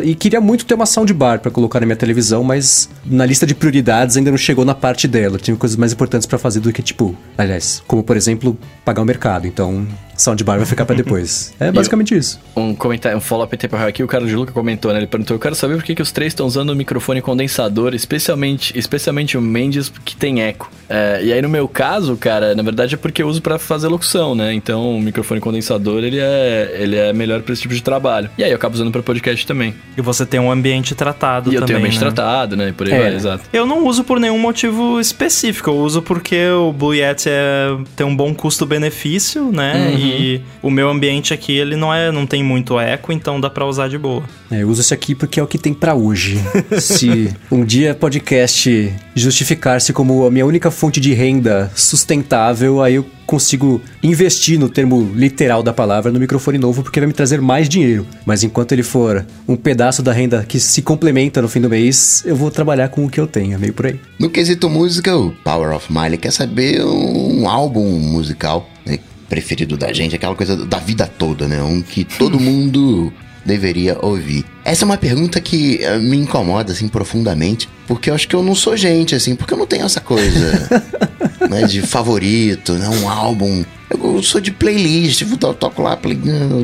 [0.04, 3.56] E queria muito ter uma soundbar para colocar na minha televisão, mas na lista de
[3.56, 5.38] prioridades ainda não chegou na parte dela.
[5.38, 9.06] Tinha coisas mais importantes para fazer do que, tipo, aliás, como por exemplo, pagar o
[9.06, 9.48] mercado.
[9.48, 11.54] Então, soundbar vai ficar para depois.
[11.64, 12.40] É basicamente isso.
[12.56, 15.00] Um comentário, um follow-up temporal aqui, o cara de Luca comentou, né?
[15.00, 17.94] Ele perguntou: Eu quero saber por que, que os três estão usando o microfone condensador,
[17.94, 20.70] especialmente, especialmente o Mendes, que tem eco.
[20.90, 23.88] É, e aí, no meu caso, cara, na verdade é porque eu uso para fazer
[23.88, 24.54] locução, né?
[24.54, 28.30] Então, o microfone condensador ele é, ele é melhor para esse tipo de trabalho.
[28.38, 29.74] E aí, eu acabo usando para podcast também.
[29.98, 31.62] E você tem um ambiente tratado e também.
[31.62, 32.12] eu tenho um ambiente né?
[32.12, 32.74] tratado, né?
[32.76, 33.00] Por aí é.
[33.00, 33.44] vai, exato.
[33.52, 35.70] Eu não uso por nenhum motivo específico.
[35.70, 39.90] Eu uso porque o Blue Yeti é, tem um bom custo-benefício, né?
[39.90, 39.98] Uhum.
[39.98, 43.66] E o meu ambiente aqui, ele não é não tem muito eco, então dá para
[43.66, 44.24] usar de boa.
[44.52, 46.40] É, eu uso esse aqui porque é o que tem para hoje.
[46.80, 53.06] Se um dia podcast justificar-se como a minha única fonte de renda sustentável, aí eu
[53.34, 57.68] consigo investir no termo literal da palavra no microfone novo porque vai me trazer mais
[57.68, 58.06] dinheiro.
[58.28, 62.22] Mas enquanto ele for um pedaço da renda que se complementa no fim do mês,
[62.28, 64.00] eu vou trabalhar com o que eu tenho, meio por aí.
[64.20, 69.92] No quesito música, o Power of Miley quer saber um álbum musical né, preferido da
[69.92, 71.60] gente, aquela coisa da vida toda, né?
[71.64, 73.12] Um que todo mundo
[73.46, 74.46] deveria ouvir?
[74.64, 78.44] Essa é uma pergunta que uh, me incomoda, assim, profundamente, porque eu acho que eu
[78.44, 80.70] não sou gente, assim, porque eu não tenho essa coisa,
[81.50, 83.64] né, de favorito, né, um álbum.
[83.90, 85.98] Eu, sou de playlist, eu toco lá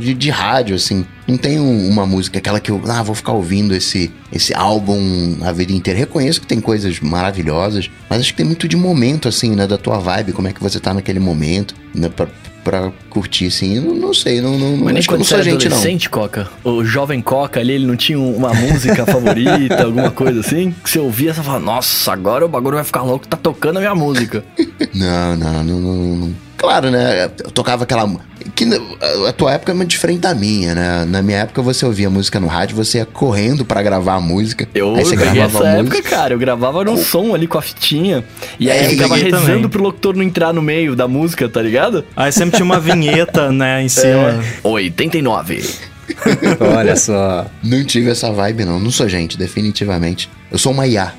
[0.01, 1.06] de, de rádio, assim.
[1.27, 5.51] Não tenho uma música, aquela que eu, ah, vou ficar ouvindo esse, esse álbum a
[5.51, 5.99] vida inteira.
[5.99, 9.77] Reconheço que tem coisas maravilhosas, mas acho que tem muito de momento, assim, né, da
[9.77, 12.27] tua vibe, como é que você tá naquele momento, né, pra,
[12.69, 13.77] pra curtir, assim.
[13.77, 15.75] Eu não, não sei, não, não, Mas que eu não sou gente, não.
[15.75, 16.47] adolescente, Coca?
[16.63, 20.71] O jovem Coca ali, ele não tinha uma música favorita, alguma coisa assim?
[20.83, 23.79] Que você ouvia, você fala, nossa, agora o bagulho vai ficar louco, tá tocando a
[23.79, 24.43] minha música.
[24.93, 26.35] não, não, não, não, não.
[26.57, 27.23] Claro, né?
[27.23, 28.07] Eu tocava aquela.
[28.55, 28.65] Que
[29.27, 31.05] a tua época é muito diferente da minha, né?
[31.05, 34.67] Na minha época você ouvia música no rádio, você ia correndo para gravar a música.
[34.73, 35.97] Eu aí você gravava essa a música.
[35.97, 36.33] época, cara.
[36.33, 38.23] Eu gravava no som ali com a fitinha.
[38.59, 39.69] E aí É, eu ficava rezando também.
[39.69, 42.03] pro locutor não entrar no meio da música, tá ligado?
[42.15, 44.41] Aí sempre tinha uma vinheta, né, em cima.
[44.63, 45.63] 89.
[46.77, 47.45] Olha só.
[47.63, 48.79] Não tive essa vibe, não.
[48.79, 50.29] Não sou gente, definitivamente.
[50.51, 51.13] Eu sou uma IA.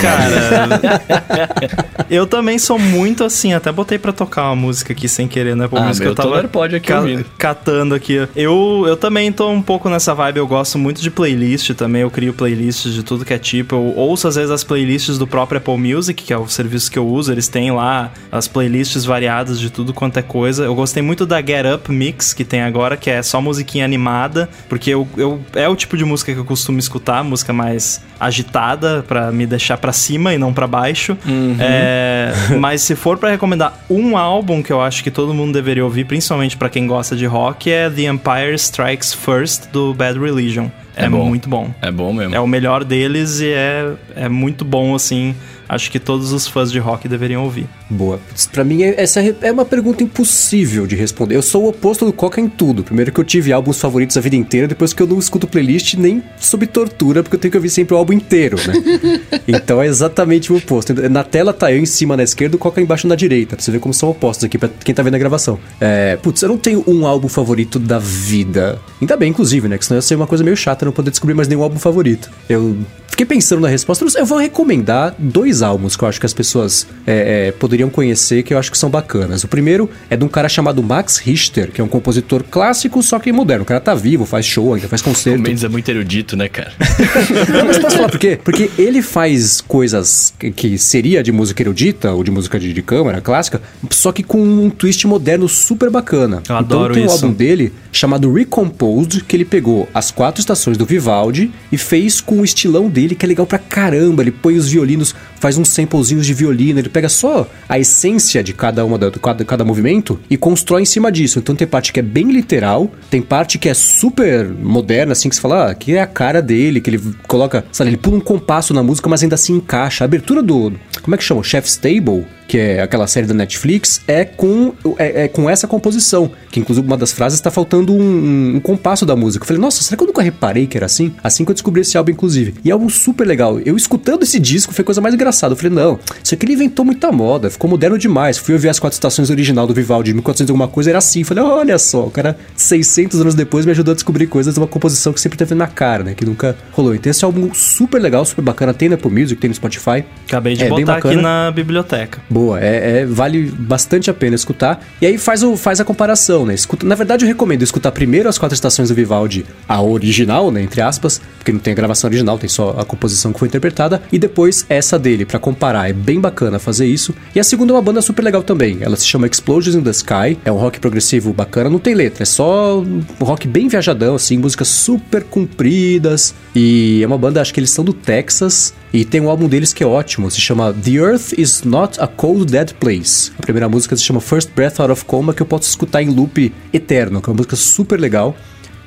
[0.00, 1.02] Cara,
[2.10, 5.68] eu também sou muito assim, até botei pra tocar uma música aqui sem querer, né?
[5.68, 7.24] Por Ah, música meu, eu tava AirPod aqui ca- ouvindo.
[7.38, 8.26] catando aqui.
[8.34, 12.10] Eu, eu também tô um pouco nessa vibe, eu gosto muito de playlist também, eu
[12.10, 13.74] crio playlists de tudo que é tipo.
[13.74, 16.98] Eu ouço às vezes as playlists do próprio Apple Music, que é o serviço que
[16.98, 20.64] eu uso, eles têm lá as playlists variadas de tudo quanto é coisa.
[20.64, 24.48] Eu gostei muito da Get Up Mix que tem agora, que é só musiquinha animada,
[24.68, 29.04] porque eu, eu é o tipo de música que eu costumo escutar, música mais agitada
[29.06, 31.16] pra me deixar deixar pra cima e não pra baixo.
[31.26, 31.56] Uhum.
[31.58, 35.84] É, mas se for pra recomendar um álbum que eu acho que todo mundo deveria
[35.84, 40.68] ouvir, principalmente pra quem gosta de rock, é The Empire Strikes First do Bad Religion.
[40.94, 41.24] É, É bom.
[41.26, 41.70] muito bom.
[41.82, 42.34] É bom mesmo.
[42.34, 45.34] É o melhor deles e é, é muito bom, assim.
[45.68, 47.66] Acho que todos os fãs de rock deveriam ouvir.
[47.88, 48.18] Boa.
[48.52, 51.36] Pra mim, é- essa é uma pergunta impossível de responder.
[51.36, 52.82] Eu sou o oposto do Coca em tudo.
[52.82, 55.94] Primeiro que eu tive álbuns favoritos a vida inteira, depois que eu não escuto playlist
[55.94, 59.20] nem sob tortura, porque eu tenho que ouvir sempre o álbum inteiro, né?
[59.46, 60.92] então é exatamente o oposto.
[61.08, 63.54] Na tela tá eu em cima na esquerda, o Coca embaixo na direita.
[63.56, 65.58] Pra você ver como são opostos aqui pra quem tá vendo a gravação.
[65.80, 68.80] É, putz, eu não tenho um álbum favorito da vida.
[69.00, 69.78] Ainda bem, inclusive, né?
[69.78, 72.30] Que senão ia ser uma coisa meio chata não poder descobrir mais nenhum álbum favorito.
[72.48, 72.76] Eu
[73.16, 74.04] Fiquei pensando na resposta.
[74.18, 78.42] Eu vou recomendar dois álbuns que eu acho que as pessoas é, é, poderiam conhecer,
[78.42, 79.44] que eu acho que são bacanas.
[79.44, 83.18] O primeiro é de um cara chamado Max Richter, que é um compositor clássico, só
[83.18, 83.62] que moderno.
[83.62, 85.42] O cara tá vivo, faz show ainda, faz O concerto.
[85.42, 86.72] Mendes é muito erudito, né, cara?
[87.52, 88.38] Não, mas posso falar por quê?
[88.42, 93.20] Porque ele faz coisas que, seria de música erudita ou de música de, de câmara
[93.20, 96.42] clássica, só que com um twist moderno super bacana.
[96.48, 97.24] Eu adoro então tem um isso.
[97.24, 102.40] álbum dele chamado Recomposed, que ele pegou as quatro estações do Vivaldi e fez com
[102.40, 104.22] o estilão dele, que é legal pra caramba.
[104.22, 108.52] Ele põe os violinos, faz uns samplezinhos de violino, ele pega só a essência de
[108.52, 111.38] cada uma da, cada, cada movimento e constrói em cima disso.
[111.38, 115.34] Então tem parte que é bem literal, tem parte que é super moderna, assim, que
[115.36, 118.20] você fala, ah, que é a cara dele, que ele coloca, sabe, ele pula um
[118.20, 120.04] compasso na música, mas ainda assim encaixa.
[120.04, 120.72] A abertura do.
[121.02, 121.42] Como é que chama?
[121.42, 126.30] Chef's Table, que é aquela série da Netflix, é com, é, é com essa composição.
[126.50, 129.44] Que inclusive uma das frases tá faltando um, um- compasso da música.
[129.44, 131.12] Eu falei, nossa, será que eu nunca reparei que era assim?
[131.22, 132.54] Assim que eu descobri esse álbum, inclusive.
[132.64, 133.60] E é algo super legal.
[133.60, 135.52] Eu escutando esse disco foi coisa mais engraçada.
[135.52, 138.38] Eu falei, não, isso aqui ele inventou muita moda, ficou moderno demais.
[138.38, 141.24] Fui ouvir as quatro estações original do Vivaldi de 1400 e alguma coisa, era assim.
[141.24, 144.66] Falei, olha só, o cara 600 anos depois me ajudou a descobrir coisas de uma
[144.66, 146.14] composição que sempre teve na cara, né?
[146.14, 146.94] Que nunca rolou.
[146.94, 148.72] Então esse álbum super legal, super bacana.
[148.74, 150.04] Tem na Apple Music, tem no Spotify.
[150.26, 152.20] Acabei de É, botar aqui na biblioteca.
[152.28, 154.84] Boa, é, é- vale bastante a pena escutar.
[155.00, 156.54] E aí faz, o, faz a comparação, né?
[156.54, 160.62] Escuta, na verdade, eu recomendo escutar primeiro as quatro estações do Vivaldi, a original, né?
[160.62, 164.02] Entre aspas, porque não tem a gravação original, tem só a composição que foi interpretada,
[164.12, 165.88] e depois essa dele, pra comparar.
[165.88, 167.14] É bem bacana fazer isso.
[167.34, 168.78] E a segunda é uma banda super legal também.
[168.80, 172.22] Ela se chama Explosions in the Sky, é um rock progressivo bacana, não tem letra,
[172.22, 176.34] é só um rock bem viajadão, assim, músicas super compridas.
[176.54, 178.74] E é uma banda, acho que eles são do Texas.
[178.92, 182.06] E tem um álbum deles que é ótimo, se chama The Earth is Not a
[182.06, 183.30] Cold Dead Place.
[183.38, 186.08] A primeira música se chama First Breath Out of Coma, que eu posso escutar em
[186.08, 188.34] loop eterno, que é uma música super legal.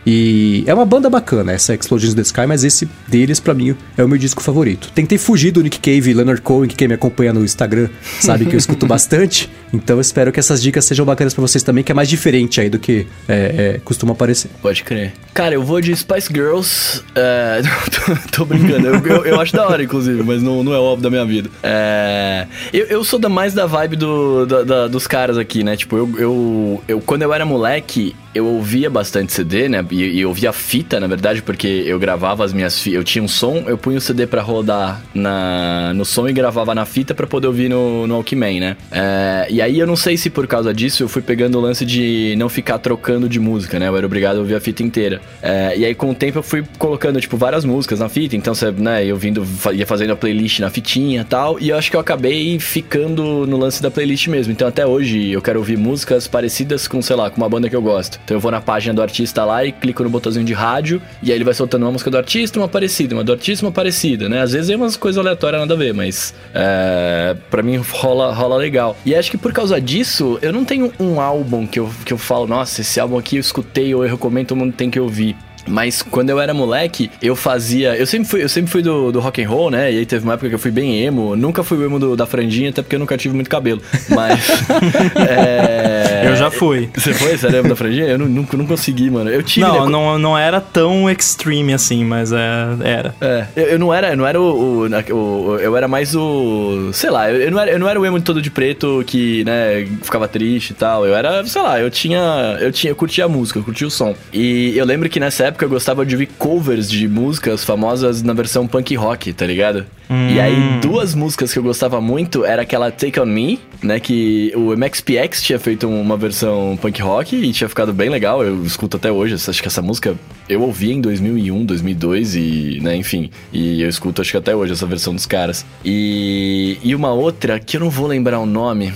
[0.05, 3.75] E é uma banda bacana, essa Explosions in the Sky, mas esse deles, pra mim,
[3.97, 4.89] é o meu disco favorito.
[4.95, 7.89] Tentei fugir do Nick Cave e Leonard Cohen, que quem me acompanha no Instagram
[8.19, 9.49] sabe que eu escuto bastante.
[9.71, 12.69] Então espero que essas dicas sejam bacanas pra vocês também, que é mais diferente aí
[12.69, 14.49] do que é, é, costuma aparecer.
[14.61, 15.13] Pode crer.
[15.33, 17.03] Cara, eu vou de Spice Girls.
[17.13, 17.61] É...
[18.31, 18.87] tô, tô brincando.
[18.87, 21.49] Eu, eu, eu acho da hora, inclusive, mas não, não é óbvio da minha vida.
[21.61, 22.47] É...
[22.73, 25.75] Eu, eu sou da, mais da vibe do, da- da- dos caras aqui, né?
[25.77, 29.85] Tipo, eu, eu, eu- Quando eu era moleque, eu ouvia bastante CD, né?
[29.91, 32.97] E, e ouvia fita, na verdade, porque eu gravava as minhas fitas.
[32.97, 36.73] Eu tinha um som, eu punha o CD pra rodar na, no som e gravava
[36.75, 38.77] na fita pra poder ouvir no, no Walkman, né?
[38.91, 41.85] É, E aí eu não sei se por causa disso eu fui pegando o lance
[41.85, 43.87] de não ficar trocando de música, né?
[43.87, 45.21] Eu era obrigado a ouvir a fita inteira.
[45.41, 48.35] É, e aí com o tempo eu fui colocando, tipo, várias músicas na fita.
[48.35, 51.59] Então, você, né, eu vindo, ia fazendo a playlist na fitinha e tal.
[51.59, 54.51] E eu acho que eu acabei ficando no lance da playlist mesmo.
[54.53, 57.75] Então até hoje eu quero ouvir músicas parecidas com, sei lá, com uma banda que
[57.75, 58.18] eu gosto.
[58.23, 61.01] Então eu vou na página do artista lá e clico no botãozinho de rádio.
[61.21, 63.71] E aí ele vai soltando uma música do artista, uma parecida, uma do artista, uma
[63.71, 64.41] parecida, né?
[64.41, 68.55] Às vezes é umas coisas aleatórias, nada a ver, mas é, pra mim rola, rola
[68.57, 68.95] legal.
[69.05, 72.17] E acho que por causa disso, eu não tenho um álbum que eu, que eu
[72.17, 75.35] falo, nossa, esse álbum aqui eu escutei ou eu recomendo, todo mundo tem que ouvir.
[75.69, 77.95] Mas quando eu era moleque, eu fazia.
[77.95, 79.91] Eu sempre fui, eu sempre fui do, do rock and roll, né?
[79.91, 81.35] E aí teve uma época que eu fui bem emo.
[81.35, 83.81] Nunca fui o emo do- da franjinha, até porque eu nunca tive muito cabelo.
[84.09, 84.39] Mas.
[85.15, 86.89] é, Eu já fui.
[86.95, 87.37] Você foi?
[87.37, 88.05] Você era emo da franjinha?
[88.07, 89.29] Eu não, nunca não consegui, mano.
[89.29, 89.65] Eu tive.
[89.65, 92.37] Não, né, não, não era tão extreme assim, mas é,
[92.83, 93.15] era.
[93.21, 96.89] É, eu, eu não era, eu não era o, o- o- Eu era mais o.
[96.93, 99.43] Sei lá, eu, eu não era, eu não era o emo todo de preto que,
[99.43, 101.05] né, ficava triste e tal.
[101.05, 102.57] Eu era, sei lá, eu tinha.
[102.59, 104.15] Eu tinha, eu curtia a música, eu curtia o som.
[104.33, 108.33] E eu lembro que nessa época eu gostava de ouvir covers de músicas famosas na
[108.33, 109.85] versão punk rock, tá ligado?
[110.09, 113.99] E aí, duas músicas que eu gostava muito era aquela Take On Me, né?
[113.99, 118.43] Que o MXPX tinha feito uma versão punk rock e tinha ficado bem legal.
[118.43, 119.35] Eu escuto até hoje.
[119.35, 120.15] Acho que essa música
[120.47, 123.29] eu ouvi em 2001, 2002 e, né, enfim.
[123.53, 125.63] E eu escuto acho que até hoje essa versão dos caras.
[125.85, 128.91] E, e uma outra que eu não vou lembrar o nome.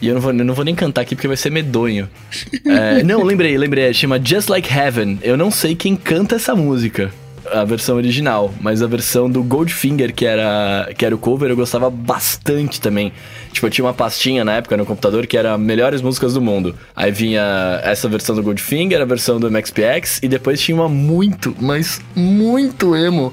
[0.00, 2.08] E eu não, vou, eu não vou nem cantar aqui porque vai ser medonho.
[2.66, 3.92] É, não, lembrei, lembrei.
[3.94, 5.18] Chama Just Like Heaven.
[5.22, 7.10] Eu não sei quem canta essa música.
[7.50, 11.56] a versão original, mas a versão do Goldfinger, que era, que era o cover, eu
[11.56, 13.12] gostava bastante também.
[13.52, 16.74] Tipo, eu tinha uma pastinha na época no computador que era melhores músicas do mundo.
[16.96, 21.54] Aí vinha essa versão do Goldfinger, a versão do MXPX, e depois tinha uma muito,
[21.60, 23.32] mas muito emo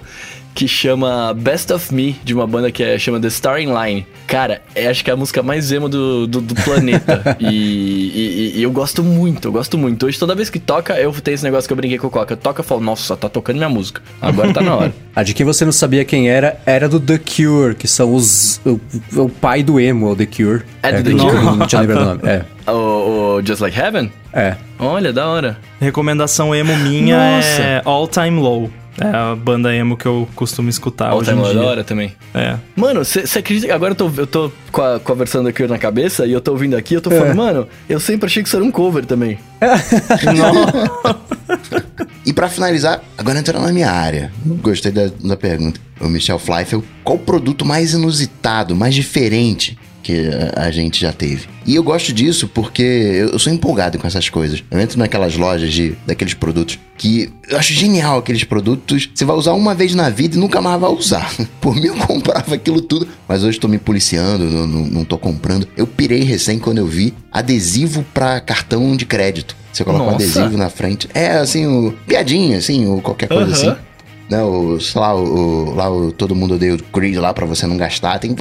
[0.53, 4.05] que chama Best of Me, de uma banda que é, chama The Star in Line.
[4.27, 7.37] Cara, é, acho que é a música mais emo do, do, do planeta.
[7.39, 10.05] e, e, e, eu gosto muito, eu gosto muito.
[10.05, 12.35] Hoje, toda vez que toca, eu tenho esse negócio que eu brinquei com o Coca.
[12.35, 14.01] Toca e falo, nossa, tá tocando minha música.
[14.21, 14.93] Agora tá na hora.
[15.15, 18.59] a de quem você não sabia quem era, era do The Cure, que são os.
[18.65, 18.79] O,
[19.15, 20.63] o pai do emo, o The Cure.
[20.83, 21.43] É do é, The Cure?
[21.43, 22.21] Não, não tinha lembrado o nome.
[22.25, 22.45] É.
[22.67, 24.11] O, o, Just Like Heaven?
[24.31, 24.55] É.
[24.79, 25.57] Olha, da hora.
[25.79, 27.61] Recomendação emo minha Nossa.
[27.61, 28.71] é All Time Low.
[28.99, 31.53] É a banda emo que eu costumo escutar All hoje em dia.
[31.53, 32.13] da hora também.
[32.33, 32.57] É.
[32.75, 35.51] Mano, você acredita que agora eu tô, eu tô com, a, com a versão da
[35.51, 37.33] Cure na cabeça e eu tô ouvindo aqui eu tô falando, é.
[37.33, 39.37] mano, eu sempre achei que isso era um cover também.
[42.25, 44.31] e para finalizar, agora entrando na minha área.
[44.45, 45.79] Gostei da, da pergunta.
[45.99, 49.77] O Michel Fleifel, qual o produto mais inusitado, mais diferente
[50.11, 51.47] que a gente já teve.
[51.65, 54.63] E eu gosto disso porque eu sou empolgado com essas coisas.
[54.69, 59.09] Eu entro naquelas lojas de daqueles produtos que eu acho genial aqueles produtos.
[59.13, 61.33] Você vai usar uma vez na vida e nunca mais vai usar.
[61.61, 65.17] Por mim eu comprava aquilo tudo, mas hoje estou me policiando, não, não, não tô
[65.17, 65.67] comprando.
[65.77, 69.55] Eu pirei recém quando eu vi adesivo para cartão de crédito.
[69.71, 70.13] Você coloca Nossa.
[70.13, 71.07] um adesivo na frente.
[71.13, 73.51] É assim, o piadinha, assim, ou qualquer coisa uhum.
[73.53, 73.90] assim
[74.31, 74.41] né?
[74.41, 77.75] O, sei lá, o, lá o Todo Mundo Odeia o Creed lá para você não
[77.75, 78.17] gastar.
[78.17, 78.33] Tem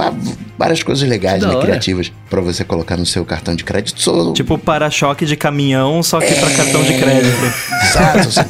[0.57, 4.01] várias coisas legais, né, criativas para você colocar no seu cartão de crédito.
[4.01, 4.33] Sou...
[4.33, 6.35] Tipo para-choque de caminhão, só que é...
[6.39, 7.37] para cartão de crédito.
[7.83, 8.31] Exato.
[8.31, 8.45] sou,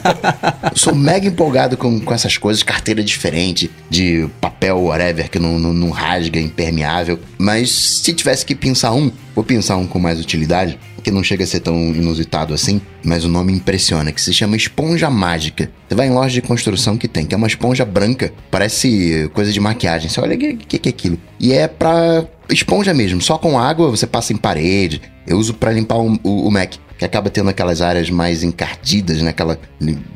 [0.74, 5.72] sou mega empolgado com, com essas coisas, carteira diferente, de papel, whatever, que não, não,
[5.72, 7.18] não rasga, impermeável.
[7.38, 7.70] Mas
[8.02, 11.46] se tivesse que pensar um, vou pensar um com mais utilidade que não chega a
[11.46, 15.70] ser tão inusitado assim, mas o nome impressiona, que se chama esponja mágica.
[15.88, 19.52] Você vai em loja de construção que tem, que é uma esponja branca, parece coisa
[19.52, 20.08] de maquiagem.
[20.08, 21.18] Você olha o que, que, que é aquilo.
[21.38, 25.00] E é pra esponja mesmo, só com água você passa em parede.
[25.26, 29.22] Eu uso para limpar o, o, o, Mac, que acaba tendo aquelas áreas mais encardidas,
[29.22, 29.30] né?
[29.30, 29.58] Aquela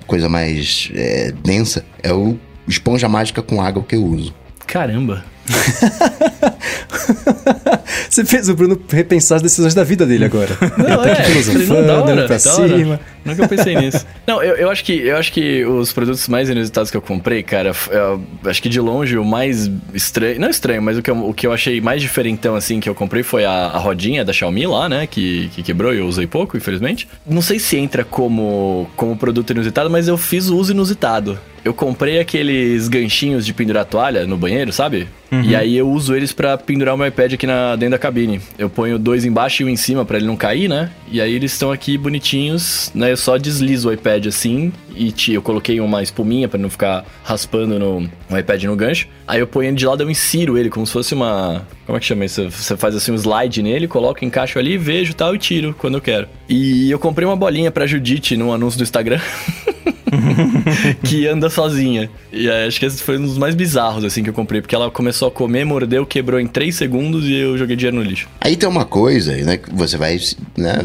[0.07, 1.85] coisa mais é, densa.
[2.03, 4.35] É o esponja mágica com água que eu uso.
[4.67, 5.25] Caramba!
[8.09, 10.57] Você fez o Bruno repensar as decisões da vida dele agora.
[10.79, 13.01] Não, Ele tá é, aqui filosofando, não, hora, pra cima.
[13.25, 14.07] Nunca pensei nisso.
[14.27, 17.43] Não, eu, eu, acho que, eu acho que os produtos mais inusitados que eu comprei,
[17.43, 20.41] cara, eu, acho que de longe o mais estranho.
[20.41, 22.95] Não estranho, mas o que, eu, o que eu achei mais diferentão, assim, que eu
[22.95, 25.07] comprei foi a, a rodinha da Xiaomi lá, né?
[25.07, 27.09] Que, que quebrou e eu usei pouco, infelizmente.
[27.27, 31.39] Não sei se entra como, como produto inusitado, mas eu fiz o uso inusitado.
[31.65, 35.09] Eu comprei aqueles ganchinhos de pendurar toalha no banheiro, sabe?
[35.35, 35.51] Uhum.
[35.51, 38.41] E aí eu uso eles para pendurar o meu iPad aqui na, dentro da cabine.
[38.59, 40.91] Eu ponho dois embaixo e um em cima para ele não cair, né?
[41.11, 43.13] E aí eles estão aqui bonitinhos, né?
[43.13, 47.79] Eu só deslizo o iPad assim e eu coloquei uma espuminha para não ficar raspando
[47.79, 49.09] no, iPad no gancho.
[49.27, 51.67] Aí eu ponho ele de lado eu insiro ele como se fosse uma...
[51.87, 52.51] Como é que chama isso?
[52.51, 56.01] Você faz assim um slide nele, coloca, encaixo ali, vejo tal e tiro quando eu
[56.01, 56.29] quero.
[56.49, 59.21] E eu comprei uma bolinha pra Judite no anúncio do Instagram.
[61.03, 62.11] que anda sozinha.
[62.33, 64.61] E acho que esse foi um dos mais bizarros, assim, que eu comprei.
[64.61, 68.03] Porque ela começou a comer, mordeu, quebrou em 3 segundos e eu joguei dinheiro no
[68.03, 68.29] lixo.
[68.41, 70.19] Aí tem uma coisa, né, que você vai,
[70.57, 70.79] né,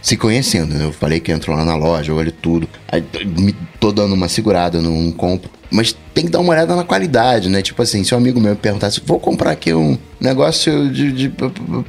[0.00, 0.84] se conhecendo, né?
[0.84, 2.68] Eu falei que entrou lá na loja, olho tudo.
[2.88, 3.04] Aí
[3.80, 5.50] tô dando uma segurada, não compro.
[5.70, 7.60] Mas tem que dar uma olhada na qualidade, né?
[7.60, 11.32] Tipo assim, se um amigo meu perguntasse, vou comprar aqui um negócio de, de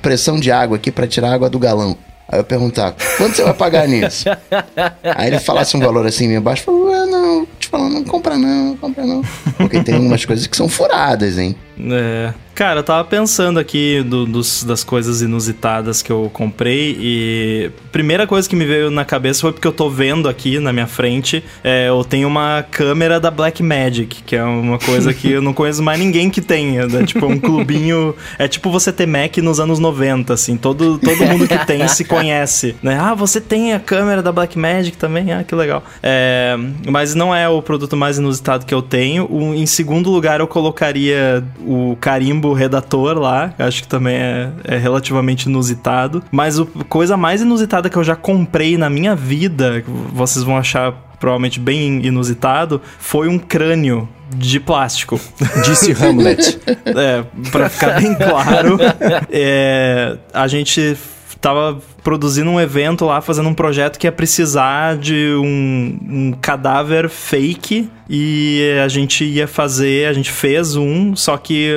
[0.02, 1.96] pressão de água aqui para tirar água do galão.
[2.30, 4.26] Aí eu perguntar, quanto você vai pagar nisso?
[5.16, 8.38] Aí ele falasse um valor assim meio baixo, falou, ah, não, te falando, não compra
[8.38, 9.22] não, não compra não.
[9.56, 11.56] Porque tem umas coisas que são furadas, hein?
[11.80, 12.34] É.
[12.58, 18.26] Cara, eu tava pensando aqui do, dos, das coisas inusitadas que eu comprei e primeira
[18.26, 21.44] coisa que me veio na cabeça foi porque eu tô vendo aqui na minha frente,
[21.64, 25.84] é, eu tenho uma câmera da Blackmagic, que é uma coisa que eu não conheço
[25.84, 29.78] mais ninguém que tenha, é tipo um clubinho, é tipo você ter Mac nos anos
[29.78, 32.98] 90, assim, todo, todo mundo que tem se conhece, né?
[33.00, 35.32] Ah, você tem a câmera da Blackmagic também?
[35.32, 35.84] Ah, que legal.
[36.02, 39.30] É, mas não é o produto mais inusitado que eu tenho.
[39.54, 45.44] Em segundo lugar, eu colocaria o carimbo redator lá, acho que também é, é relativamente
[45.44, 46.24] inusitado.
[46.32, 49.84] Mas a coisa mais inusitada que eu já comprei na minha vida,
[50.14, 55.20] vocês vão achar provavelmente bem inusitado, foi um crânio de plástico.
[55.66, 56.60] Disse Hamlet.
[56.86, 58.78] é, pra ficar bem claro,
[59.30, 60.98] é, a gente
[61.42, 67.10] tava produzindo um evento lá, fazendo um projeto que ia precisar de um, um cadáver
[67.10, 71.70] fake e a gente ia fazer, a gente fez um, só que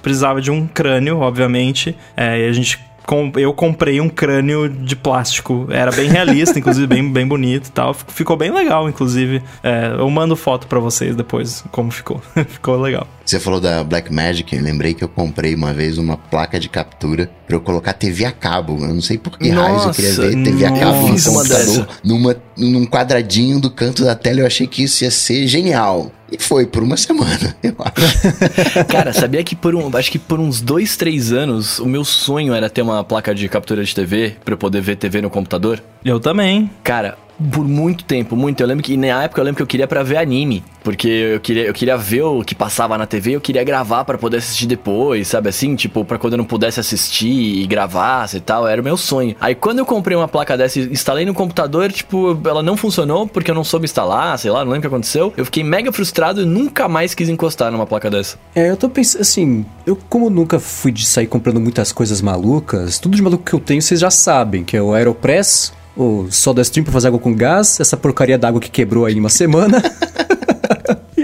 [0.00, 4.94] precisava de um crânio, obviamente, é, e a gente com- eu comprei um crânio de
[4.96, 5.66] plástico.
[5.70, 7.94] Era bem realista, inclusive bem, bem bonito e tal.
[7.94, 9.42] Fic- Ficou bem legal, inclusive.
[9.62, 12.20] É, eu mando foto pra vocês depois como ficou.
[12.48, 13.06] ficou legal.
[13.24, 16.68] Você falou da Black Magic, eu lembrei que eu comprei uma vez uma placa de
[16.68, 18.74] captura pra eu colocar TV a cabo.
[18.84, 22.36] Eu não sei por que raios eu queria ver TV a cabo no computador, numa,
[22.56, 24.40] num quadradinho do canto da tela.
[24.40, 26.10] Eu achei que isso ia ser genial.
[26.30, 28.84] E foi por uma semana, eu acho.
[28.88, 29.94] Cara, sabia que por um.
[29.94, 33.46] Acho que por uns dois, três anos, o meu sonho era ter uma placa de
[33.48, 35.82] captura de TV pra eu poder ver TV no computador?
[36.02, 36.70] Eu também.
[36.82, 38.60] Cara, por muito tempo, muito.
[38.60, 40.62] Eu lembro que na época eu lembro que eu queria pra ver anime.
[40.82, 44.18] Porque eu queria, eu queria ver o que passava na TV, eu queria gravar pra
[44.18, 45.76] poder assistir depois, sabe assim?
[45.76, 49.36] Tipo, pra quando eu não pudesse assistir e gravasse e tal, era o meu sonho.
[49.40, 53.26] Aí quando eu comprei uma placa dessa e instalei no computador, tipo, ela não funcionou
[53.26, 55.32] porque eu não soube instalar, sei lá, não lembro o que aconteceu.
[55.36, 58.36] Eu fiquei mega frustrado e nunca mais quis encostar numa placa dessa.
[58.54, 62.98] É, eu tô pensando, assim, eu como nunca fui de sair comprando muitas coisas malucas,
[62.98, 66.84] tudo de maluco que eu tenho vocês já sabem, que é o Aeropress, o SodaStream
[66.84, 69.82] pra fazer água com gás, essa porcaria d'água que quebrou aí em uma semana.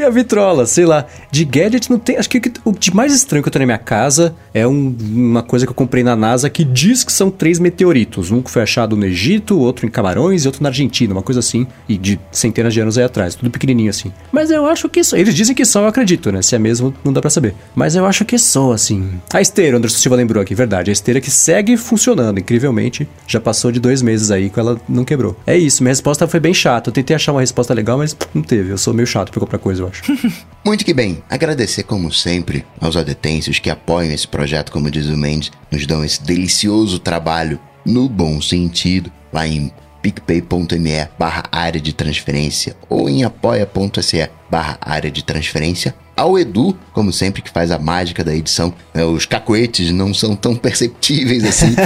[0.09, 1.05] A vitrola, sei lá.
[1.31, 2.17] De gadget não tem.
[2.17, 5.43] Acho que o de mais estranho que eu tenho na minha casa é um- uma
[5.43, 8.31] coisa que eu comprei na NASA que diz que são três meteoritos.
[8.31, 11.41] Um que foi achado no Egito, outro em Camarões e outro na Argentina, uma coisa
[11.41, 11.67] assim.
[11.87, 14.11] E de centenas de anos aí atrás, tudo pequenininho assim.
[14.33, 15.19] Mas eu acho que são.
[15.19, 16.41] Eles dizem que são, eu acredito, né?
[16.41, 17.55] Se é mesmo, não dá pra saber.
[17.75, 19.11] Mas eu acho que são, assim.
[19.35, 20.91] A esteira, Anderson Silva lembrou aqui, verdade.
[20.91, 23.07] A esteira que segue funcionando, incrivelmente.
[23.27, 25.37] Já passou de dois meses aí que ela não quebrou.
[25.47, 26.89] É isso, minha resposta foi bem chata.
[26.89, 28.71] Eu tentei achar uma resposta legal, mas não teve.
[28.71, 29.98] Eu sou meio chato pra comprar coisa, eu acho.
[30.65, 35.17] Muito que bem, agradecer como sempre aos adetêncios que apoiam esse projeto, como diz o
[35.17, 39.73] Mendes, nos dão esse delicioso trabalho, no bom sentido, lá em
[40.03, 45.95] picpay.me barra área de transferência ou em apoia.se barra área de transferência.
[46.17, 48.75] Ao Edu, como sempre, que faz a mágica da edição.
[48.93, 51.77] É, Os cacoetes não são tão perceptíveis assim.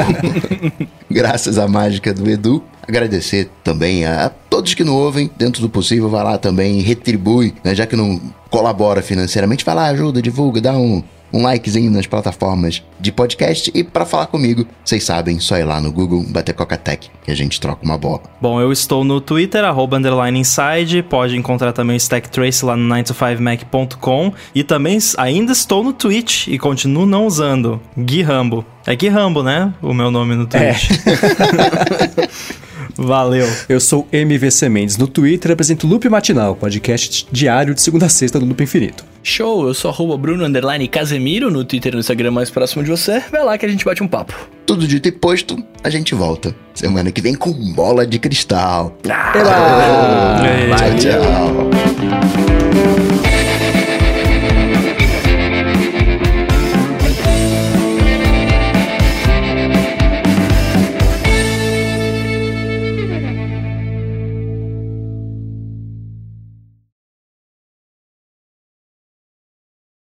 [1.10, 2.62] Graças à mágica do Edu.
[2.86, 7.74] Agradecer também a todos que não ouvem, dentro do possível, vai lá também retribui, né?
[7.74, 8.20] Já que não
[8.50, 11.02] colabora financeiramente, vai lá, ajuda, divulga, dá um,
[11.32, 13.70] um likezinho nas plataformas de podcast.
[13.74, 17.34] E para falar comigo, vocês sabem, só ir lá no Google, bater Coca-Tech, que a
[17.34, 18.22] gente troca uma bola.
[18.40, 21.02] Bom, eu estou no Twitter, arroba underline inside.
[21.02, 24.32] Pode encontrar também o Stack Trace lá no 9to5mac.com.
[24.54, 27.80] E também ainda estou no Twitch e continuo não usando.
[27.96, 28.64] Gui Rambo.
[28.86, 29.72] É Gui Rambo, né?
[29.80, 30.90] O meu nome no Twitch.
[32.96, 33.48] Valeu.
[33.68, 38.08] Eu sou MVC Mendes no Twitter e apresento Loop Matinal, podcast diário de segunda a
[38.08, 39.04] sexta do Loop Infinito.
[39.22, 42.90] Show, eu sou arroba Bruno Underline Casemiro no Twitter e no Instagram mais próximo de
[42.90, 43.22] você.
[43.30, 44.32] Vai lá que a gente bate um papo.
[44.64, 46.54] Tudo dito e posto, a gente volta.
[46.74, 48.96] Semana que vem com bola de cristal.
[49.04, 50.70] Ei.
[50.74, 52.69] Tchau, tchau.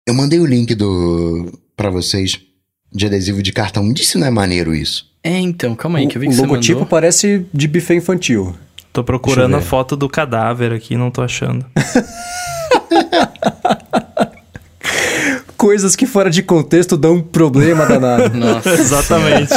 [0.07, 2.39] Eu mandei o link do para vocês
[2.93, 3.91] de adesivo de cartão.
[3.91, 5.05] Disse não é maneiro isso.
[5.23, 6.87] É, então, calma aí, que eu vi o que você logotipo mandou.
[6.89, 8.55] parece de buffet infantil.
[8.93, 11.65] Tô procurando a foto do cadáver aqui, não tô achando.
[15.57, 18.29] Coisas que fora de contexto dão um problema danado.
[18.37, 18.69] Nossa.
[18.79, 19.53] Exatamente.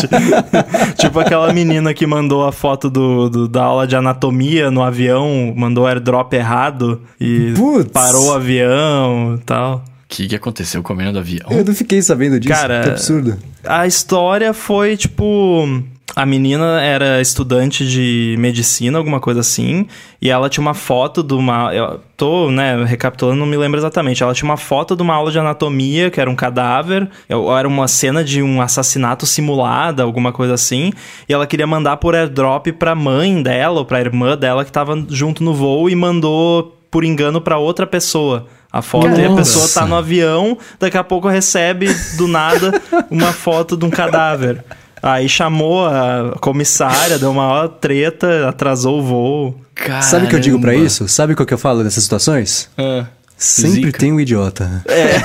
[0.96, 5.52] tipo aquela menina que mandou a foto do, do- da aula de anatomia no avião,
[5.54, 7.90] mandou airdrop errado e Putz.
[7.92, 9.84] parou o avião e tal.
[10.10, 11.46] O que, que aconteceu com a menina do avião?
[11.50, 12.54] Eu não fiquei sabendo disso.
[12.54, 13.36] Cara, que absurdo.
[13.62, 15.84] A história foi tipo.
[16.16, 19.86] A menina era estudante de medicina, alguma coisa assim,
[20.20, 21.74] e ela tinha uma foto de uma.
[21.74, 24.22] Eu tô, né, recapitulando, não me lembro exatamente.
[24.22, 27.68] Ela tinha uma foto de uma aula de anatomia, que era um cadáver, ou era
[27.68, 30.90] uma cena de um assassinato simulada, alguma coisa assim,
[31.28, 35.04] e ela queria mandar por airdrop pra mãe dela, ou pra irmã dela que tava
[35.10, 38.46] junto no voo, e mandou por engano pra outra pessoa.
[38.70, 39.36] A foto e a Nossa.
[39.36, 41.88] pessoa tá no avião, daqui a pouco recebe
[42.18, 44.62] do nada uma foto de um cadáver.
[45.02, 49.60] Aí chamou a comissária, deu uma maior treta, atrasou o voo.
[50.02, 50.86] Sabe o que eu digo pra Caramba.
[50.86, 51.08] isso?
[51.08, 52.68] Sabe o que eu falo nessas situações?
[52.76, 53.06] Ah,
[53.36, 53.98] Sempre zica.
[54.00, 54.84] tem um idiota.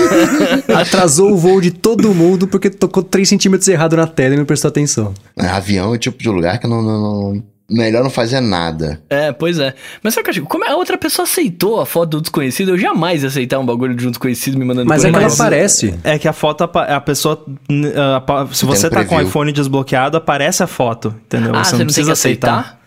[0.79, 4.45] Atrasou o voo de todo mundo porque tocou 3 centímetros errado na tela e não
[4.45, 5.13] prestou atenção.
[5.37, 9.01] É, Avião é o tipo de lugar que não, não- não- melhor não fazer nada.
[9.09, 9.73] É, pois é.
[10.03, 10.49] Mas sabe o que eu acho?
[10.49, 13.95] Como a outra pessoa aceitou a foto do desconhecido, eu jamais ia aceitar um bagulho
[13.95, 15.93] de um desconhecido me mandando Mas é que ela aparece.
[16.03, 17.43] É que a foto, a pessoa.
[17.95, 21.51] ah, apa- se Tem você um tá com o iPhone desbloqueado, aparece a foto, entendeu?
[21.55, 22.63] Ah, você não, tem que aceitar?
[22.63, 22.82] vo-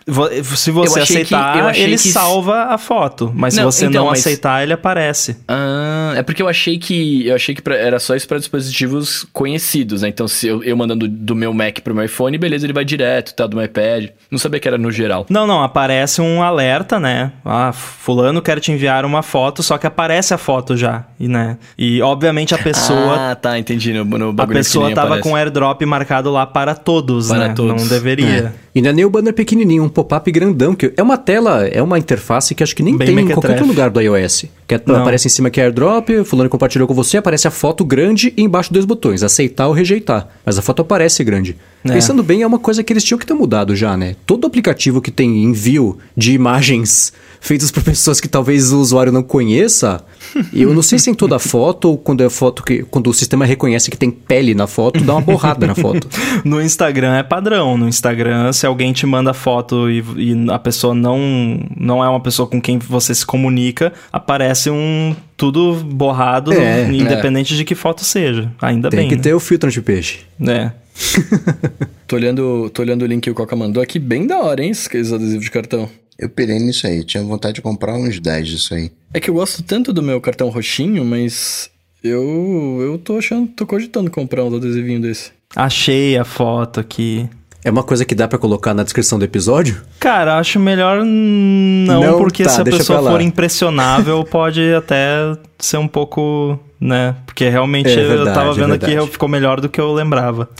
[0.55, 3.31] se você que- aceitar, achei ele que- salva a foto.
[3.35, 5.37] Mas Não, se você então, não mas- aceitar, ele aparece.
[5.47, 9.25] Ah, é porque eu achei que eu achei que pra- era só isso para dispositivos
[9.33, 10.07] conhecidos, né?
[10.09, 13.33] Então, se eu, eu mandando do meu Mac pro meu iPhone, beleza, ele vai direto,
[13.35, 13.45] tá?
[13.45, 14.09] Do meu iPad.
[14.31, 15.25] Não sabia que era no geral.
[15.29, 17.31] Não, não, aparece um alerta, né?
[17.43, 21.57] Ah, fulano quer te enviar uma foto, só que aparece a foto já, e, né?
[21.77, 23.91] E obviamente a pessoa Ah, tá, entendi.
[23.93, 25.29] No, no a pessoa tava aparece.
[25.29, 27.53] com airdrop marcado lá para todos, Para né?
[27.55, 27.81] todos.
[27.81, 28.53] Não deveria.
[28.77, 30.75] E não é nem o banner pequenininho, um pop-up grandão.
[30.75, 33.53] que É uma tela, é uma interface que acho que nem Bem tem em qualquer
[33.53, 34.45] outro lugar do iOS.
[34.67, 37.83] Que é- aparece em cima que é airdrop, fulano compartilhou com você, aparece a foto
[37.83, 40.27] grande e embaixo dois botões, aceitar ou rejeitar.
[40.45, 41.57] Mas a foto aparece grande.
[41.83, 41.91] É.
[41.93, 44.15] Pensando bem, é uma coisa que eles tinham que ter mudado já, né?
[44.27, 49.23] Todo aplicativo que tem envio de imagens feitas por pessoas que talvez o usuário não
[49.23, 50.03] conheça,
[50.53, 53.45] eu não sei se em toda foto ou quando é foto que quando o sistema
[53.45, 56.07] reconhece que tem pele na foto, dá uma borrada na foto.
[56.43, 57.77] No Instagram é padrão.
[57.77, 62.19] No Instagram, se alguém te manda foto e, e a pessoa não, não é uma
[62.19, 68.03] pessoa com quem você se comunica, aparece um tudo borrado, É, independente de que foto
[68.03, 68.51] seja.
[68.61, 69.09] Ainda Tem bem.
[69.09, 69.21] que né?
[69.21, 70.19] ter o filtro anti-peixe.
[70.45, 70.71] É.
[72.07, 74.71] Tô olhando, tô olhando o link que o Coca mandou aqui, bem da hora, hein?
[74.71, 75.89] Esses adesivos de cartão.
[76.17, 77.03] Eu pirei nisso aí.
[77.03, 78.91] Tinha vontade de comprar uns 10 disso aí.
[79.13, 81.69] É que eu gosto tanto do meu cartão roxinho, mas
[82.03, 85.31] eu eu tô achando, tô cogitando comprar uns adesivinhos desse.
[85.55, 87.29] Achei a foto aqui.
[87.63, 89.81] É uma coisa que dá pra colocar na descrição do episódio?
[89.99, 95.77] Cara, acho melhor não, Não, porque tá, se a pessoa for impressionável, pode até ser
[95.77, 97.15] um pouco, né?
[97.25, 99.11] Porque realmente É eu verdade, tava é vendo aqui verdade.
[99.11, 100.49] ficou melhor do que eu lembrava.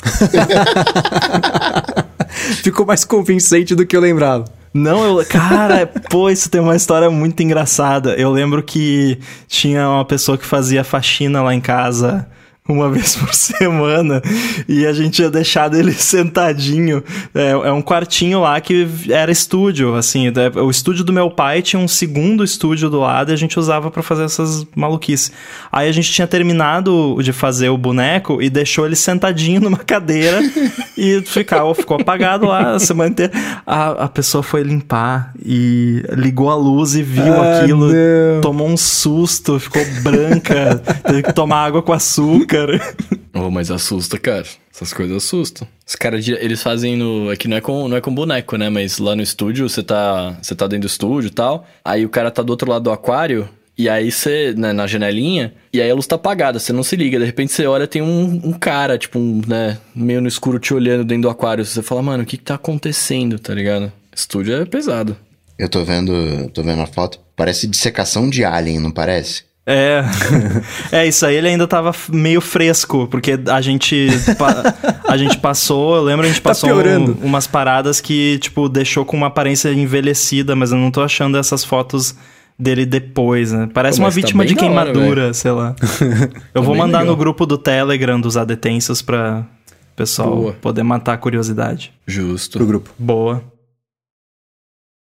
[2.63, 4.45] Ficou mais convincente do que eu lembrava.
[4.73, 5.25] Não, eu.
[5.25, 8.13] Cara, pô, isso tem uma história muito engraçada.
[8.15, 12.27] Eu lembro que tinha uma pessoa que fazia faxina lá em casa
[12.67, 14.21] uma vez por semana
[14.67, 17.03] e a gente tinha deixado ele sentadinho.
[17.33, 20.31] É, é um quartinho lá que era estúdio, assim.
[20.55, 23.89] O estúdio do meu pai tinha um segundo estúdio do lado e a gente usava
[23.91, 25.31] pra fazer essas maluquices.
[25.71, 30.39] Aí a gente tinha terminado de fazer o boneco e deixou ele sentadinho numa cadeira
[30.97, 33.31] e ficava, ficou apagado lá a semana inteira.
[33.65, 38.41] A, a pessoa foi limpar e ligou a luz e viu Ah, aquilo, não.
[38.41, 42.56] tomou um susto, ficou branca, teve que tomar água com açúcar.
[43.39, 44.45] Oh, mas assusta, cara.
[44.73, 45.67] Essas coisas assustam.
[45.85, 47.29] Os caras, eles fazem no...
[47.29, 48.67] Aqui não é com, não é com boneco, né?
[48.67, 51.67] Mas lá no estúdio, você tá, você tá dentro do estúdio e tal.
[51.85, 53.47] Aí o cara tá do outro lado do aquário...
[53.79, 56.95] E aí você, né, na janelinha, e aí a luz tá apagada, você não se
[56.95, 57.19] liga.
[57.19, 60.73] De repente você olha, tem um, um cara, tipo, um, né, meio no escuro te
[60.73, 61.63] olhando dentro do aquário.
[61.63, 63.93] Você fala, mano, o que que tá acontecendo, tá ligado?
[64.15, 65.15] Estúdio é pesado.
[65.59, 67.19] Eu tô vendo, tô vendo a foto.
[67.35, 69.43] Parece dissecação de alien, não parece?
[69.67, 70.01] É.
[70.91, 74.07] É, isso aí ele ainda tava meio fresco, porque a gente
[75.07, 77.17] a gente passou, eu lembro a gente Tá passou piorando.
[77.21, 81.37] um- umas paradas que, tipo, deixou com uma aparência envelhecida, mas eu não tô achando
[81.37, 82.15] essas fotos
[82.57, 83.69] dele depois, né?
[83.73, 85.75] Parece Pô, uma tá vítima bem de da hora, queimadura, sei lá.
[86.55, 87.13] Eu vou bem mandar legal.
[87.13, 89.45] no grupo do Telegram dos adetensos pra
[89.95, 90.53] pessoal Boa.
[90.53, 91.91] poder matar a curiosidade.
[92.07, 92.57] Justo.
[92.57, 92.89] Pro grupo.
[92.97, 93.43] Boa.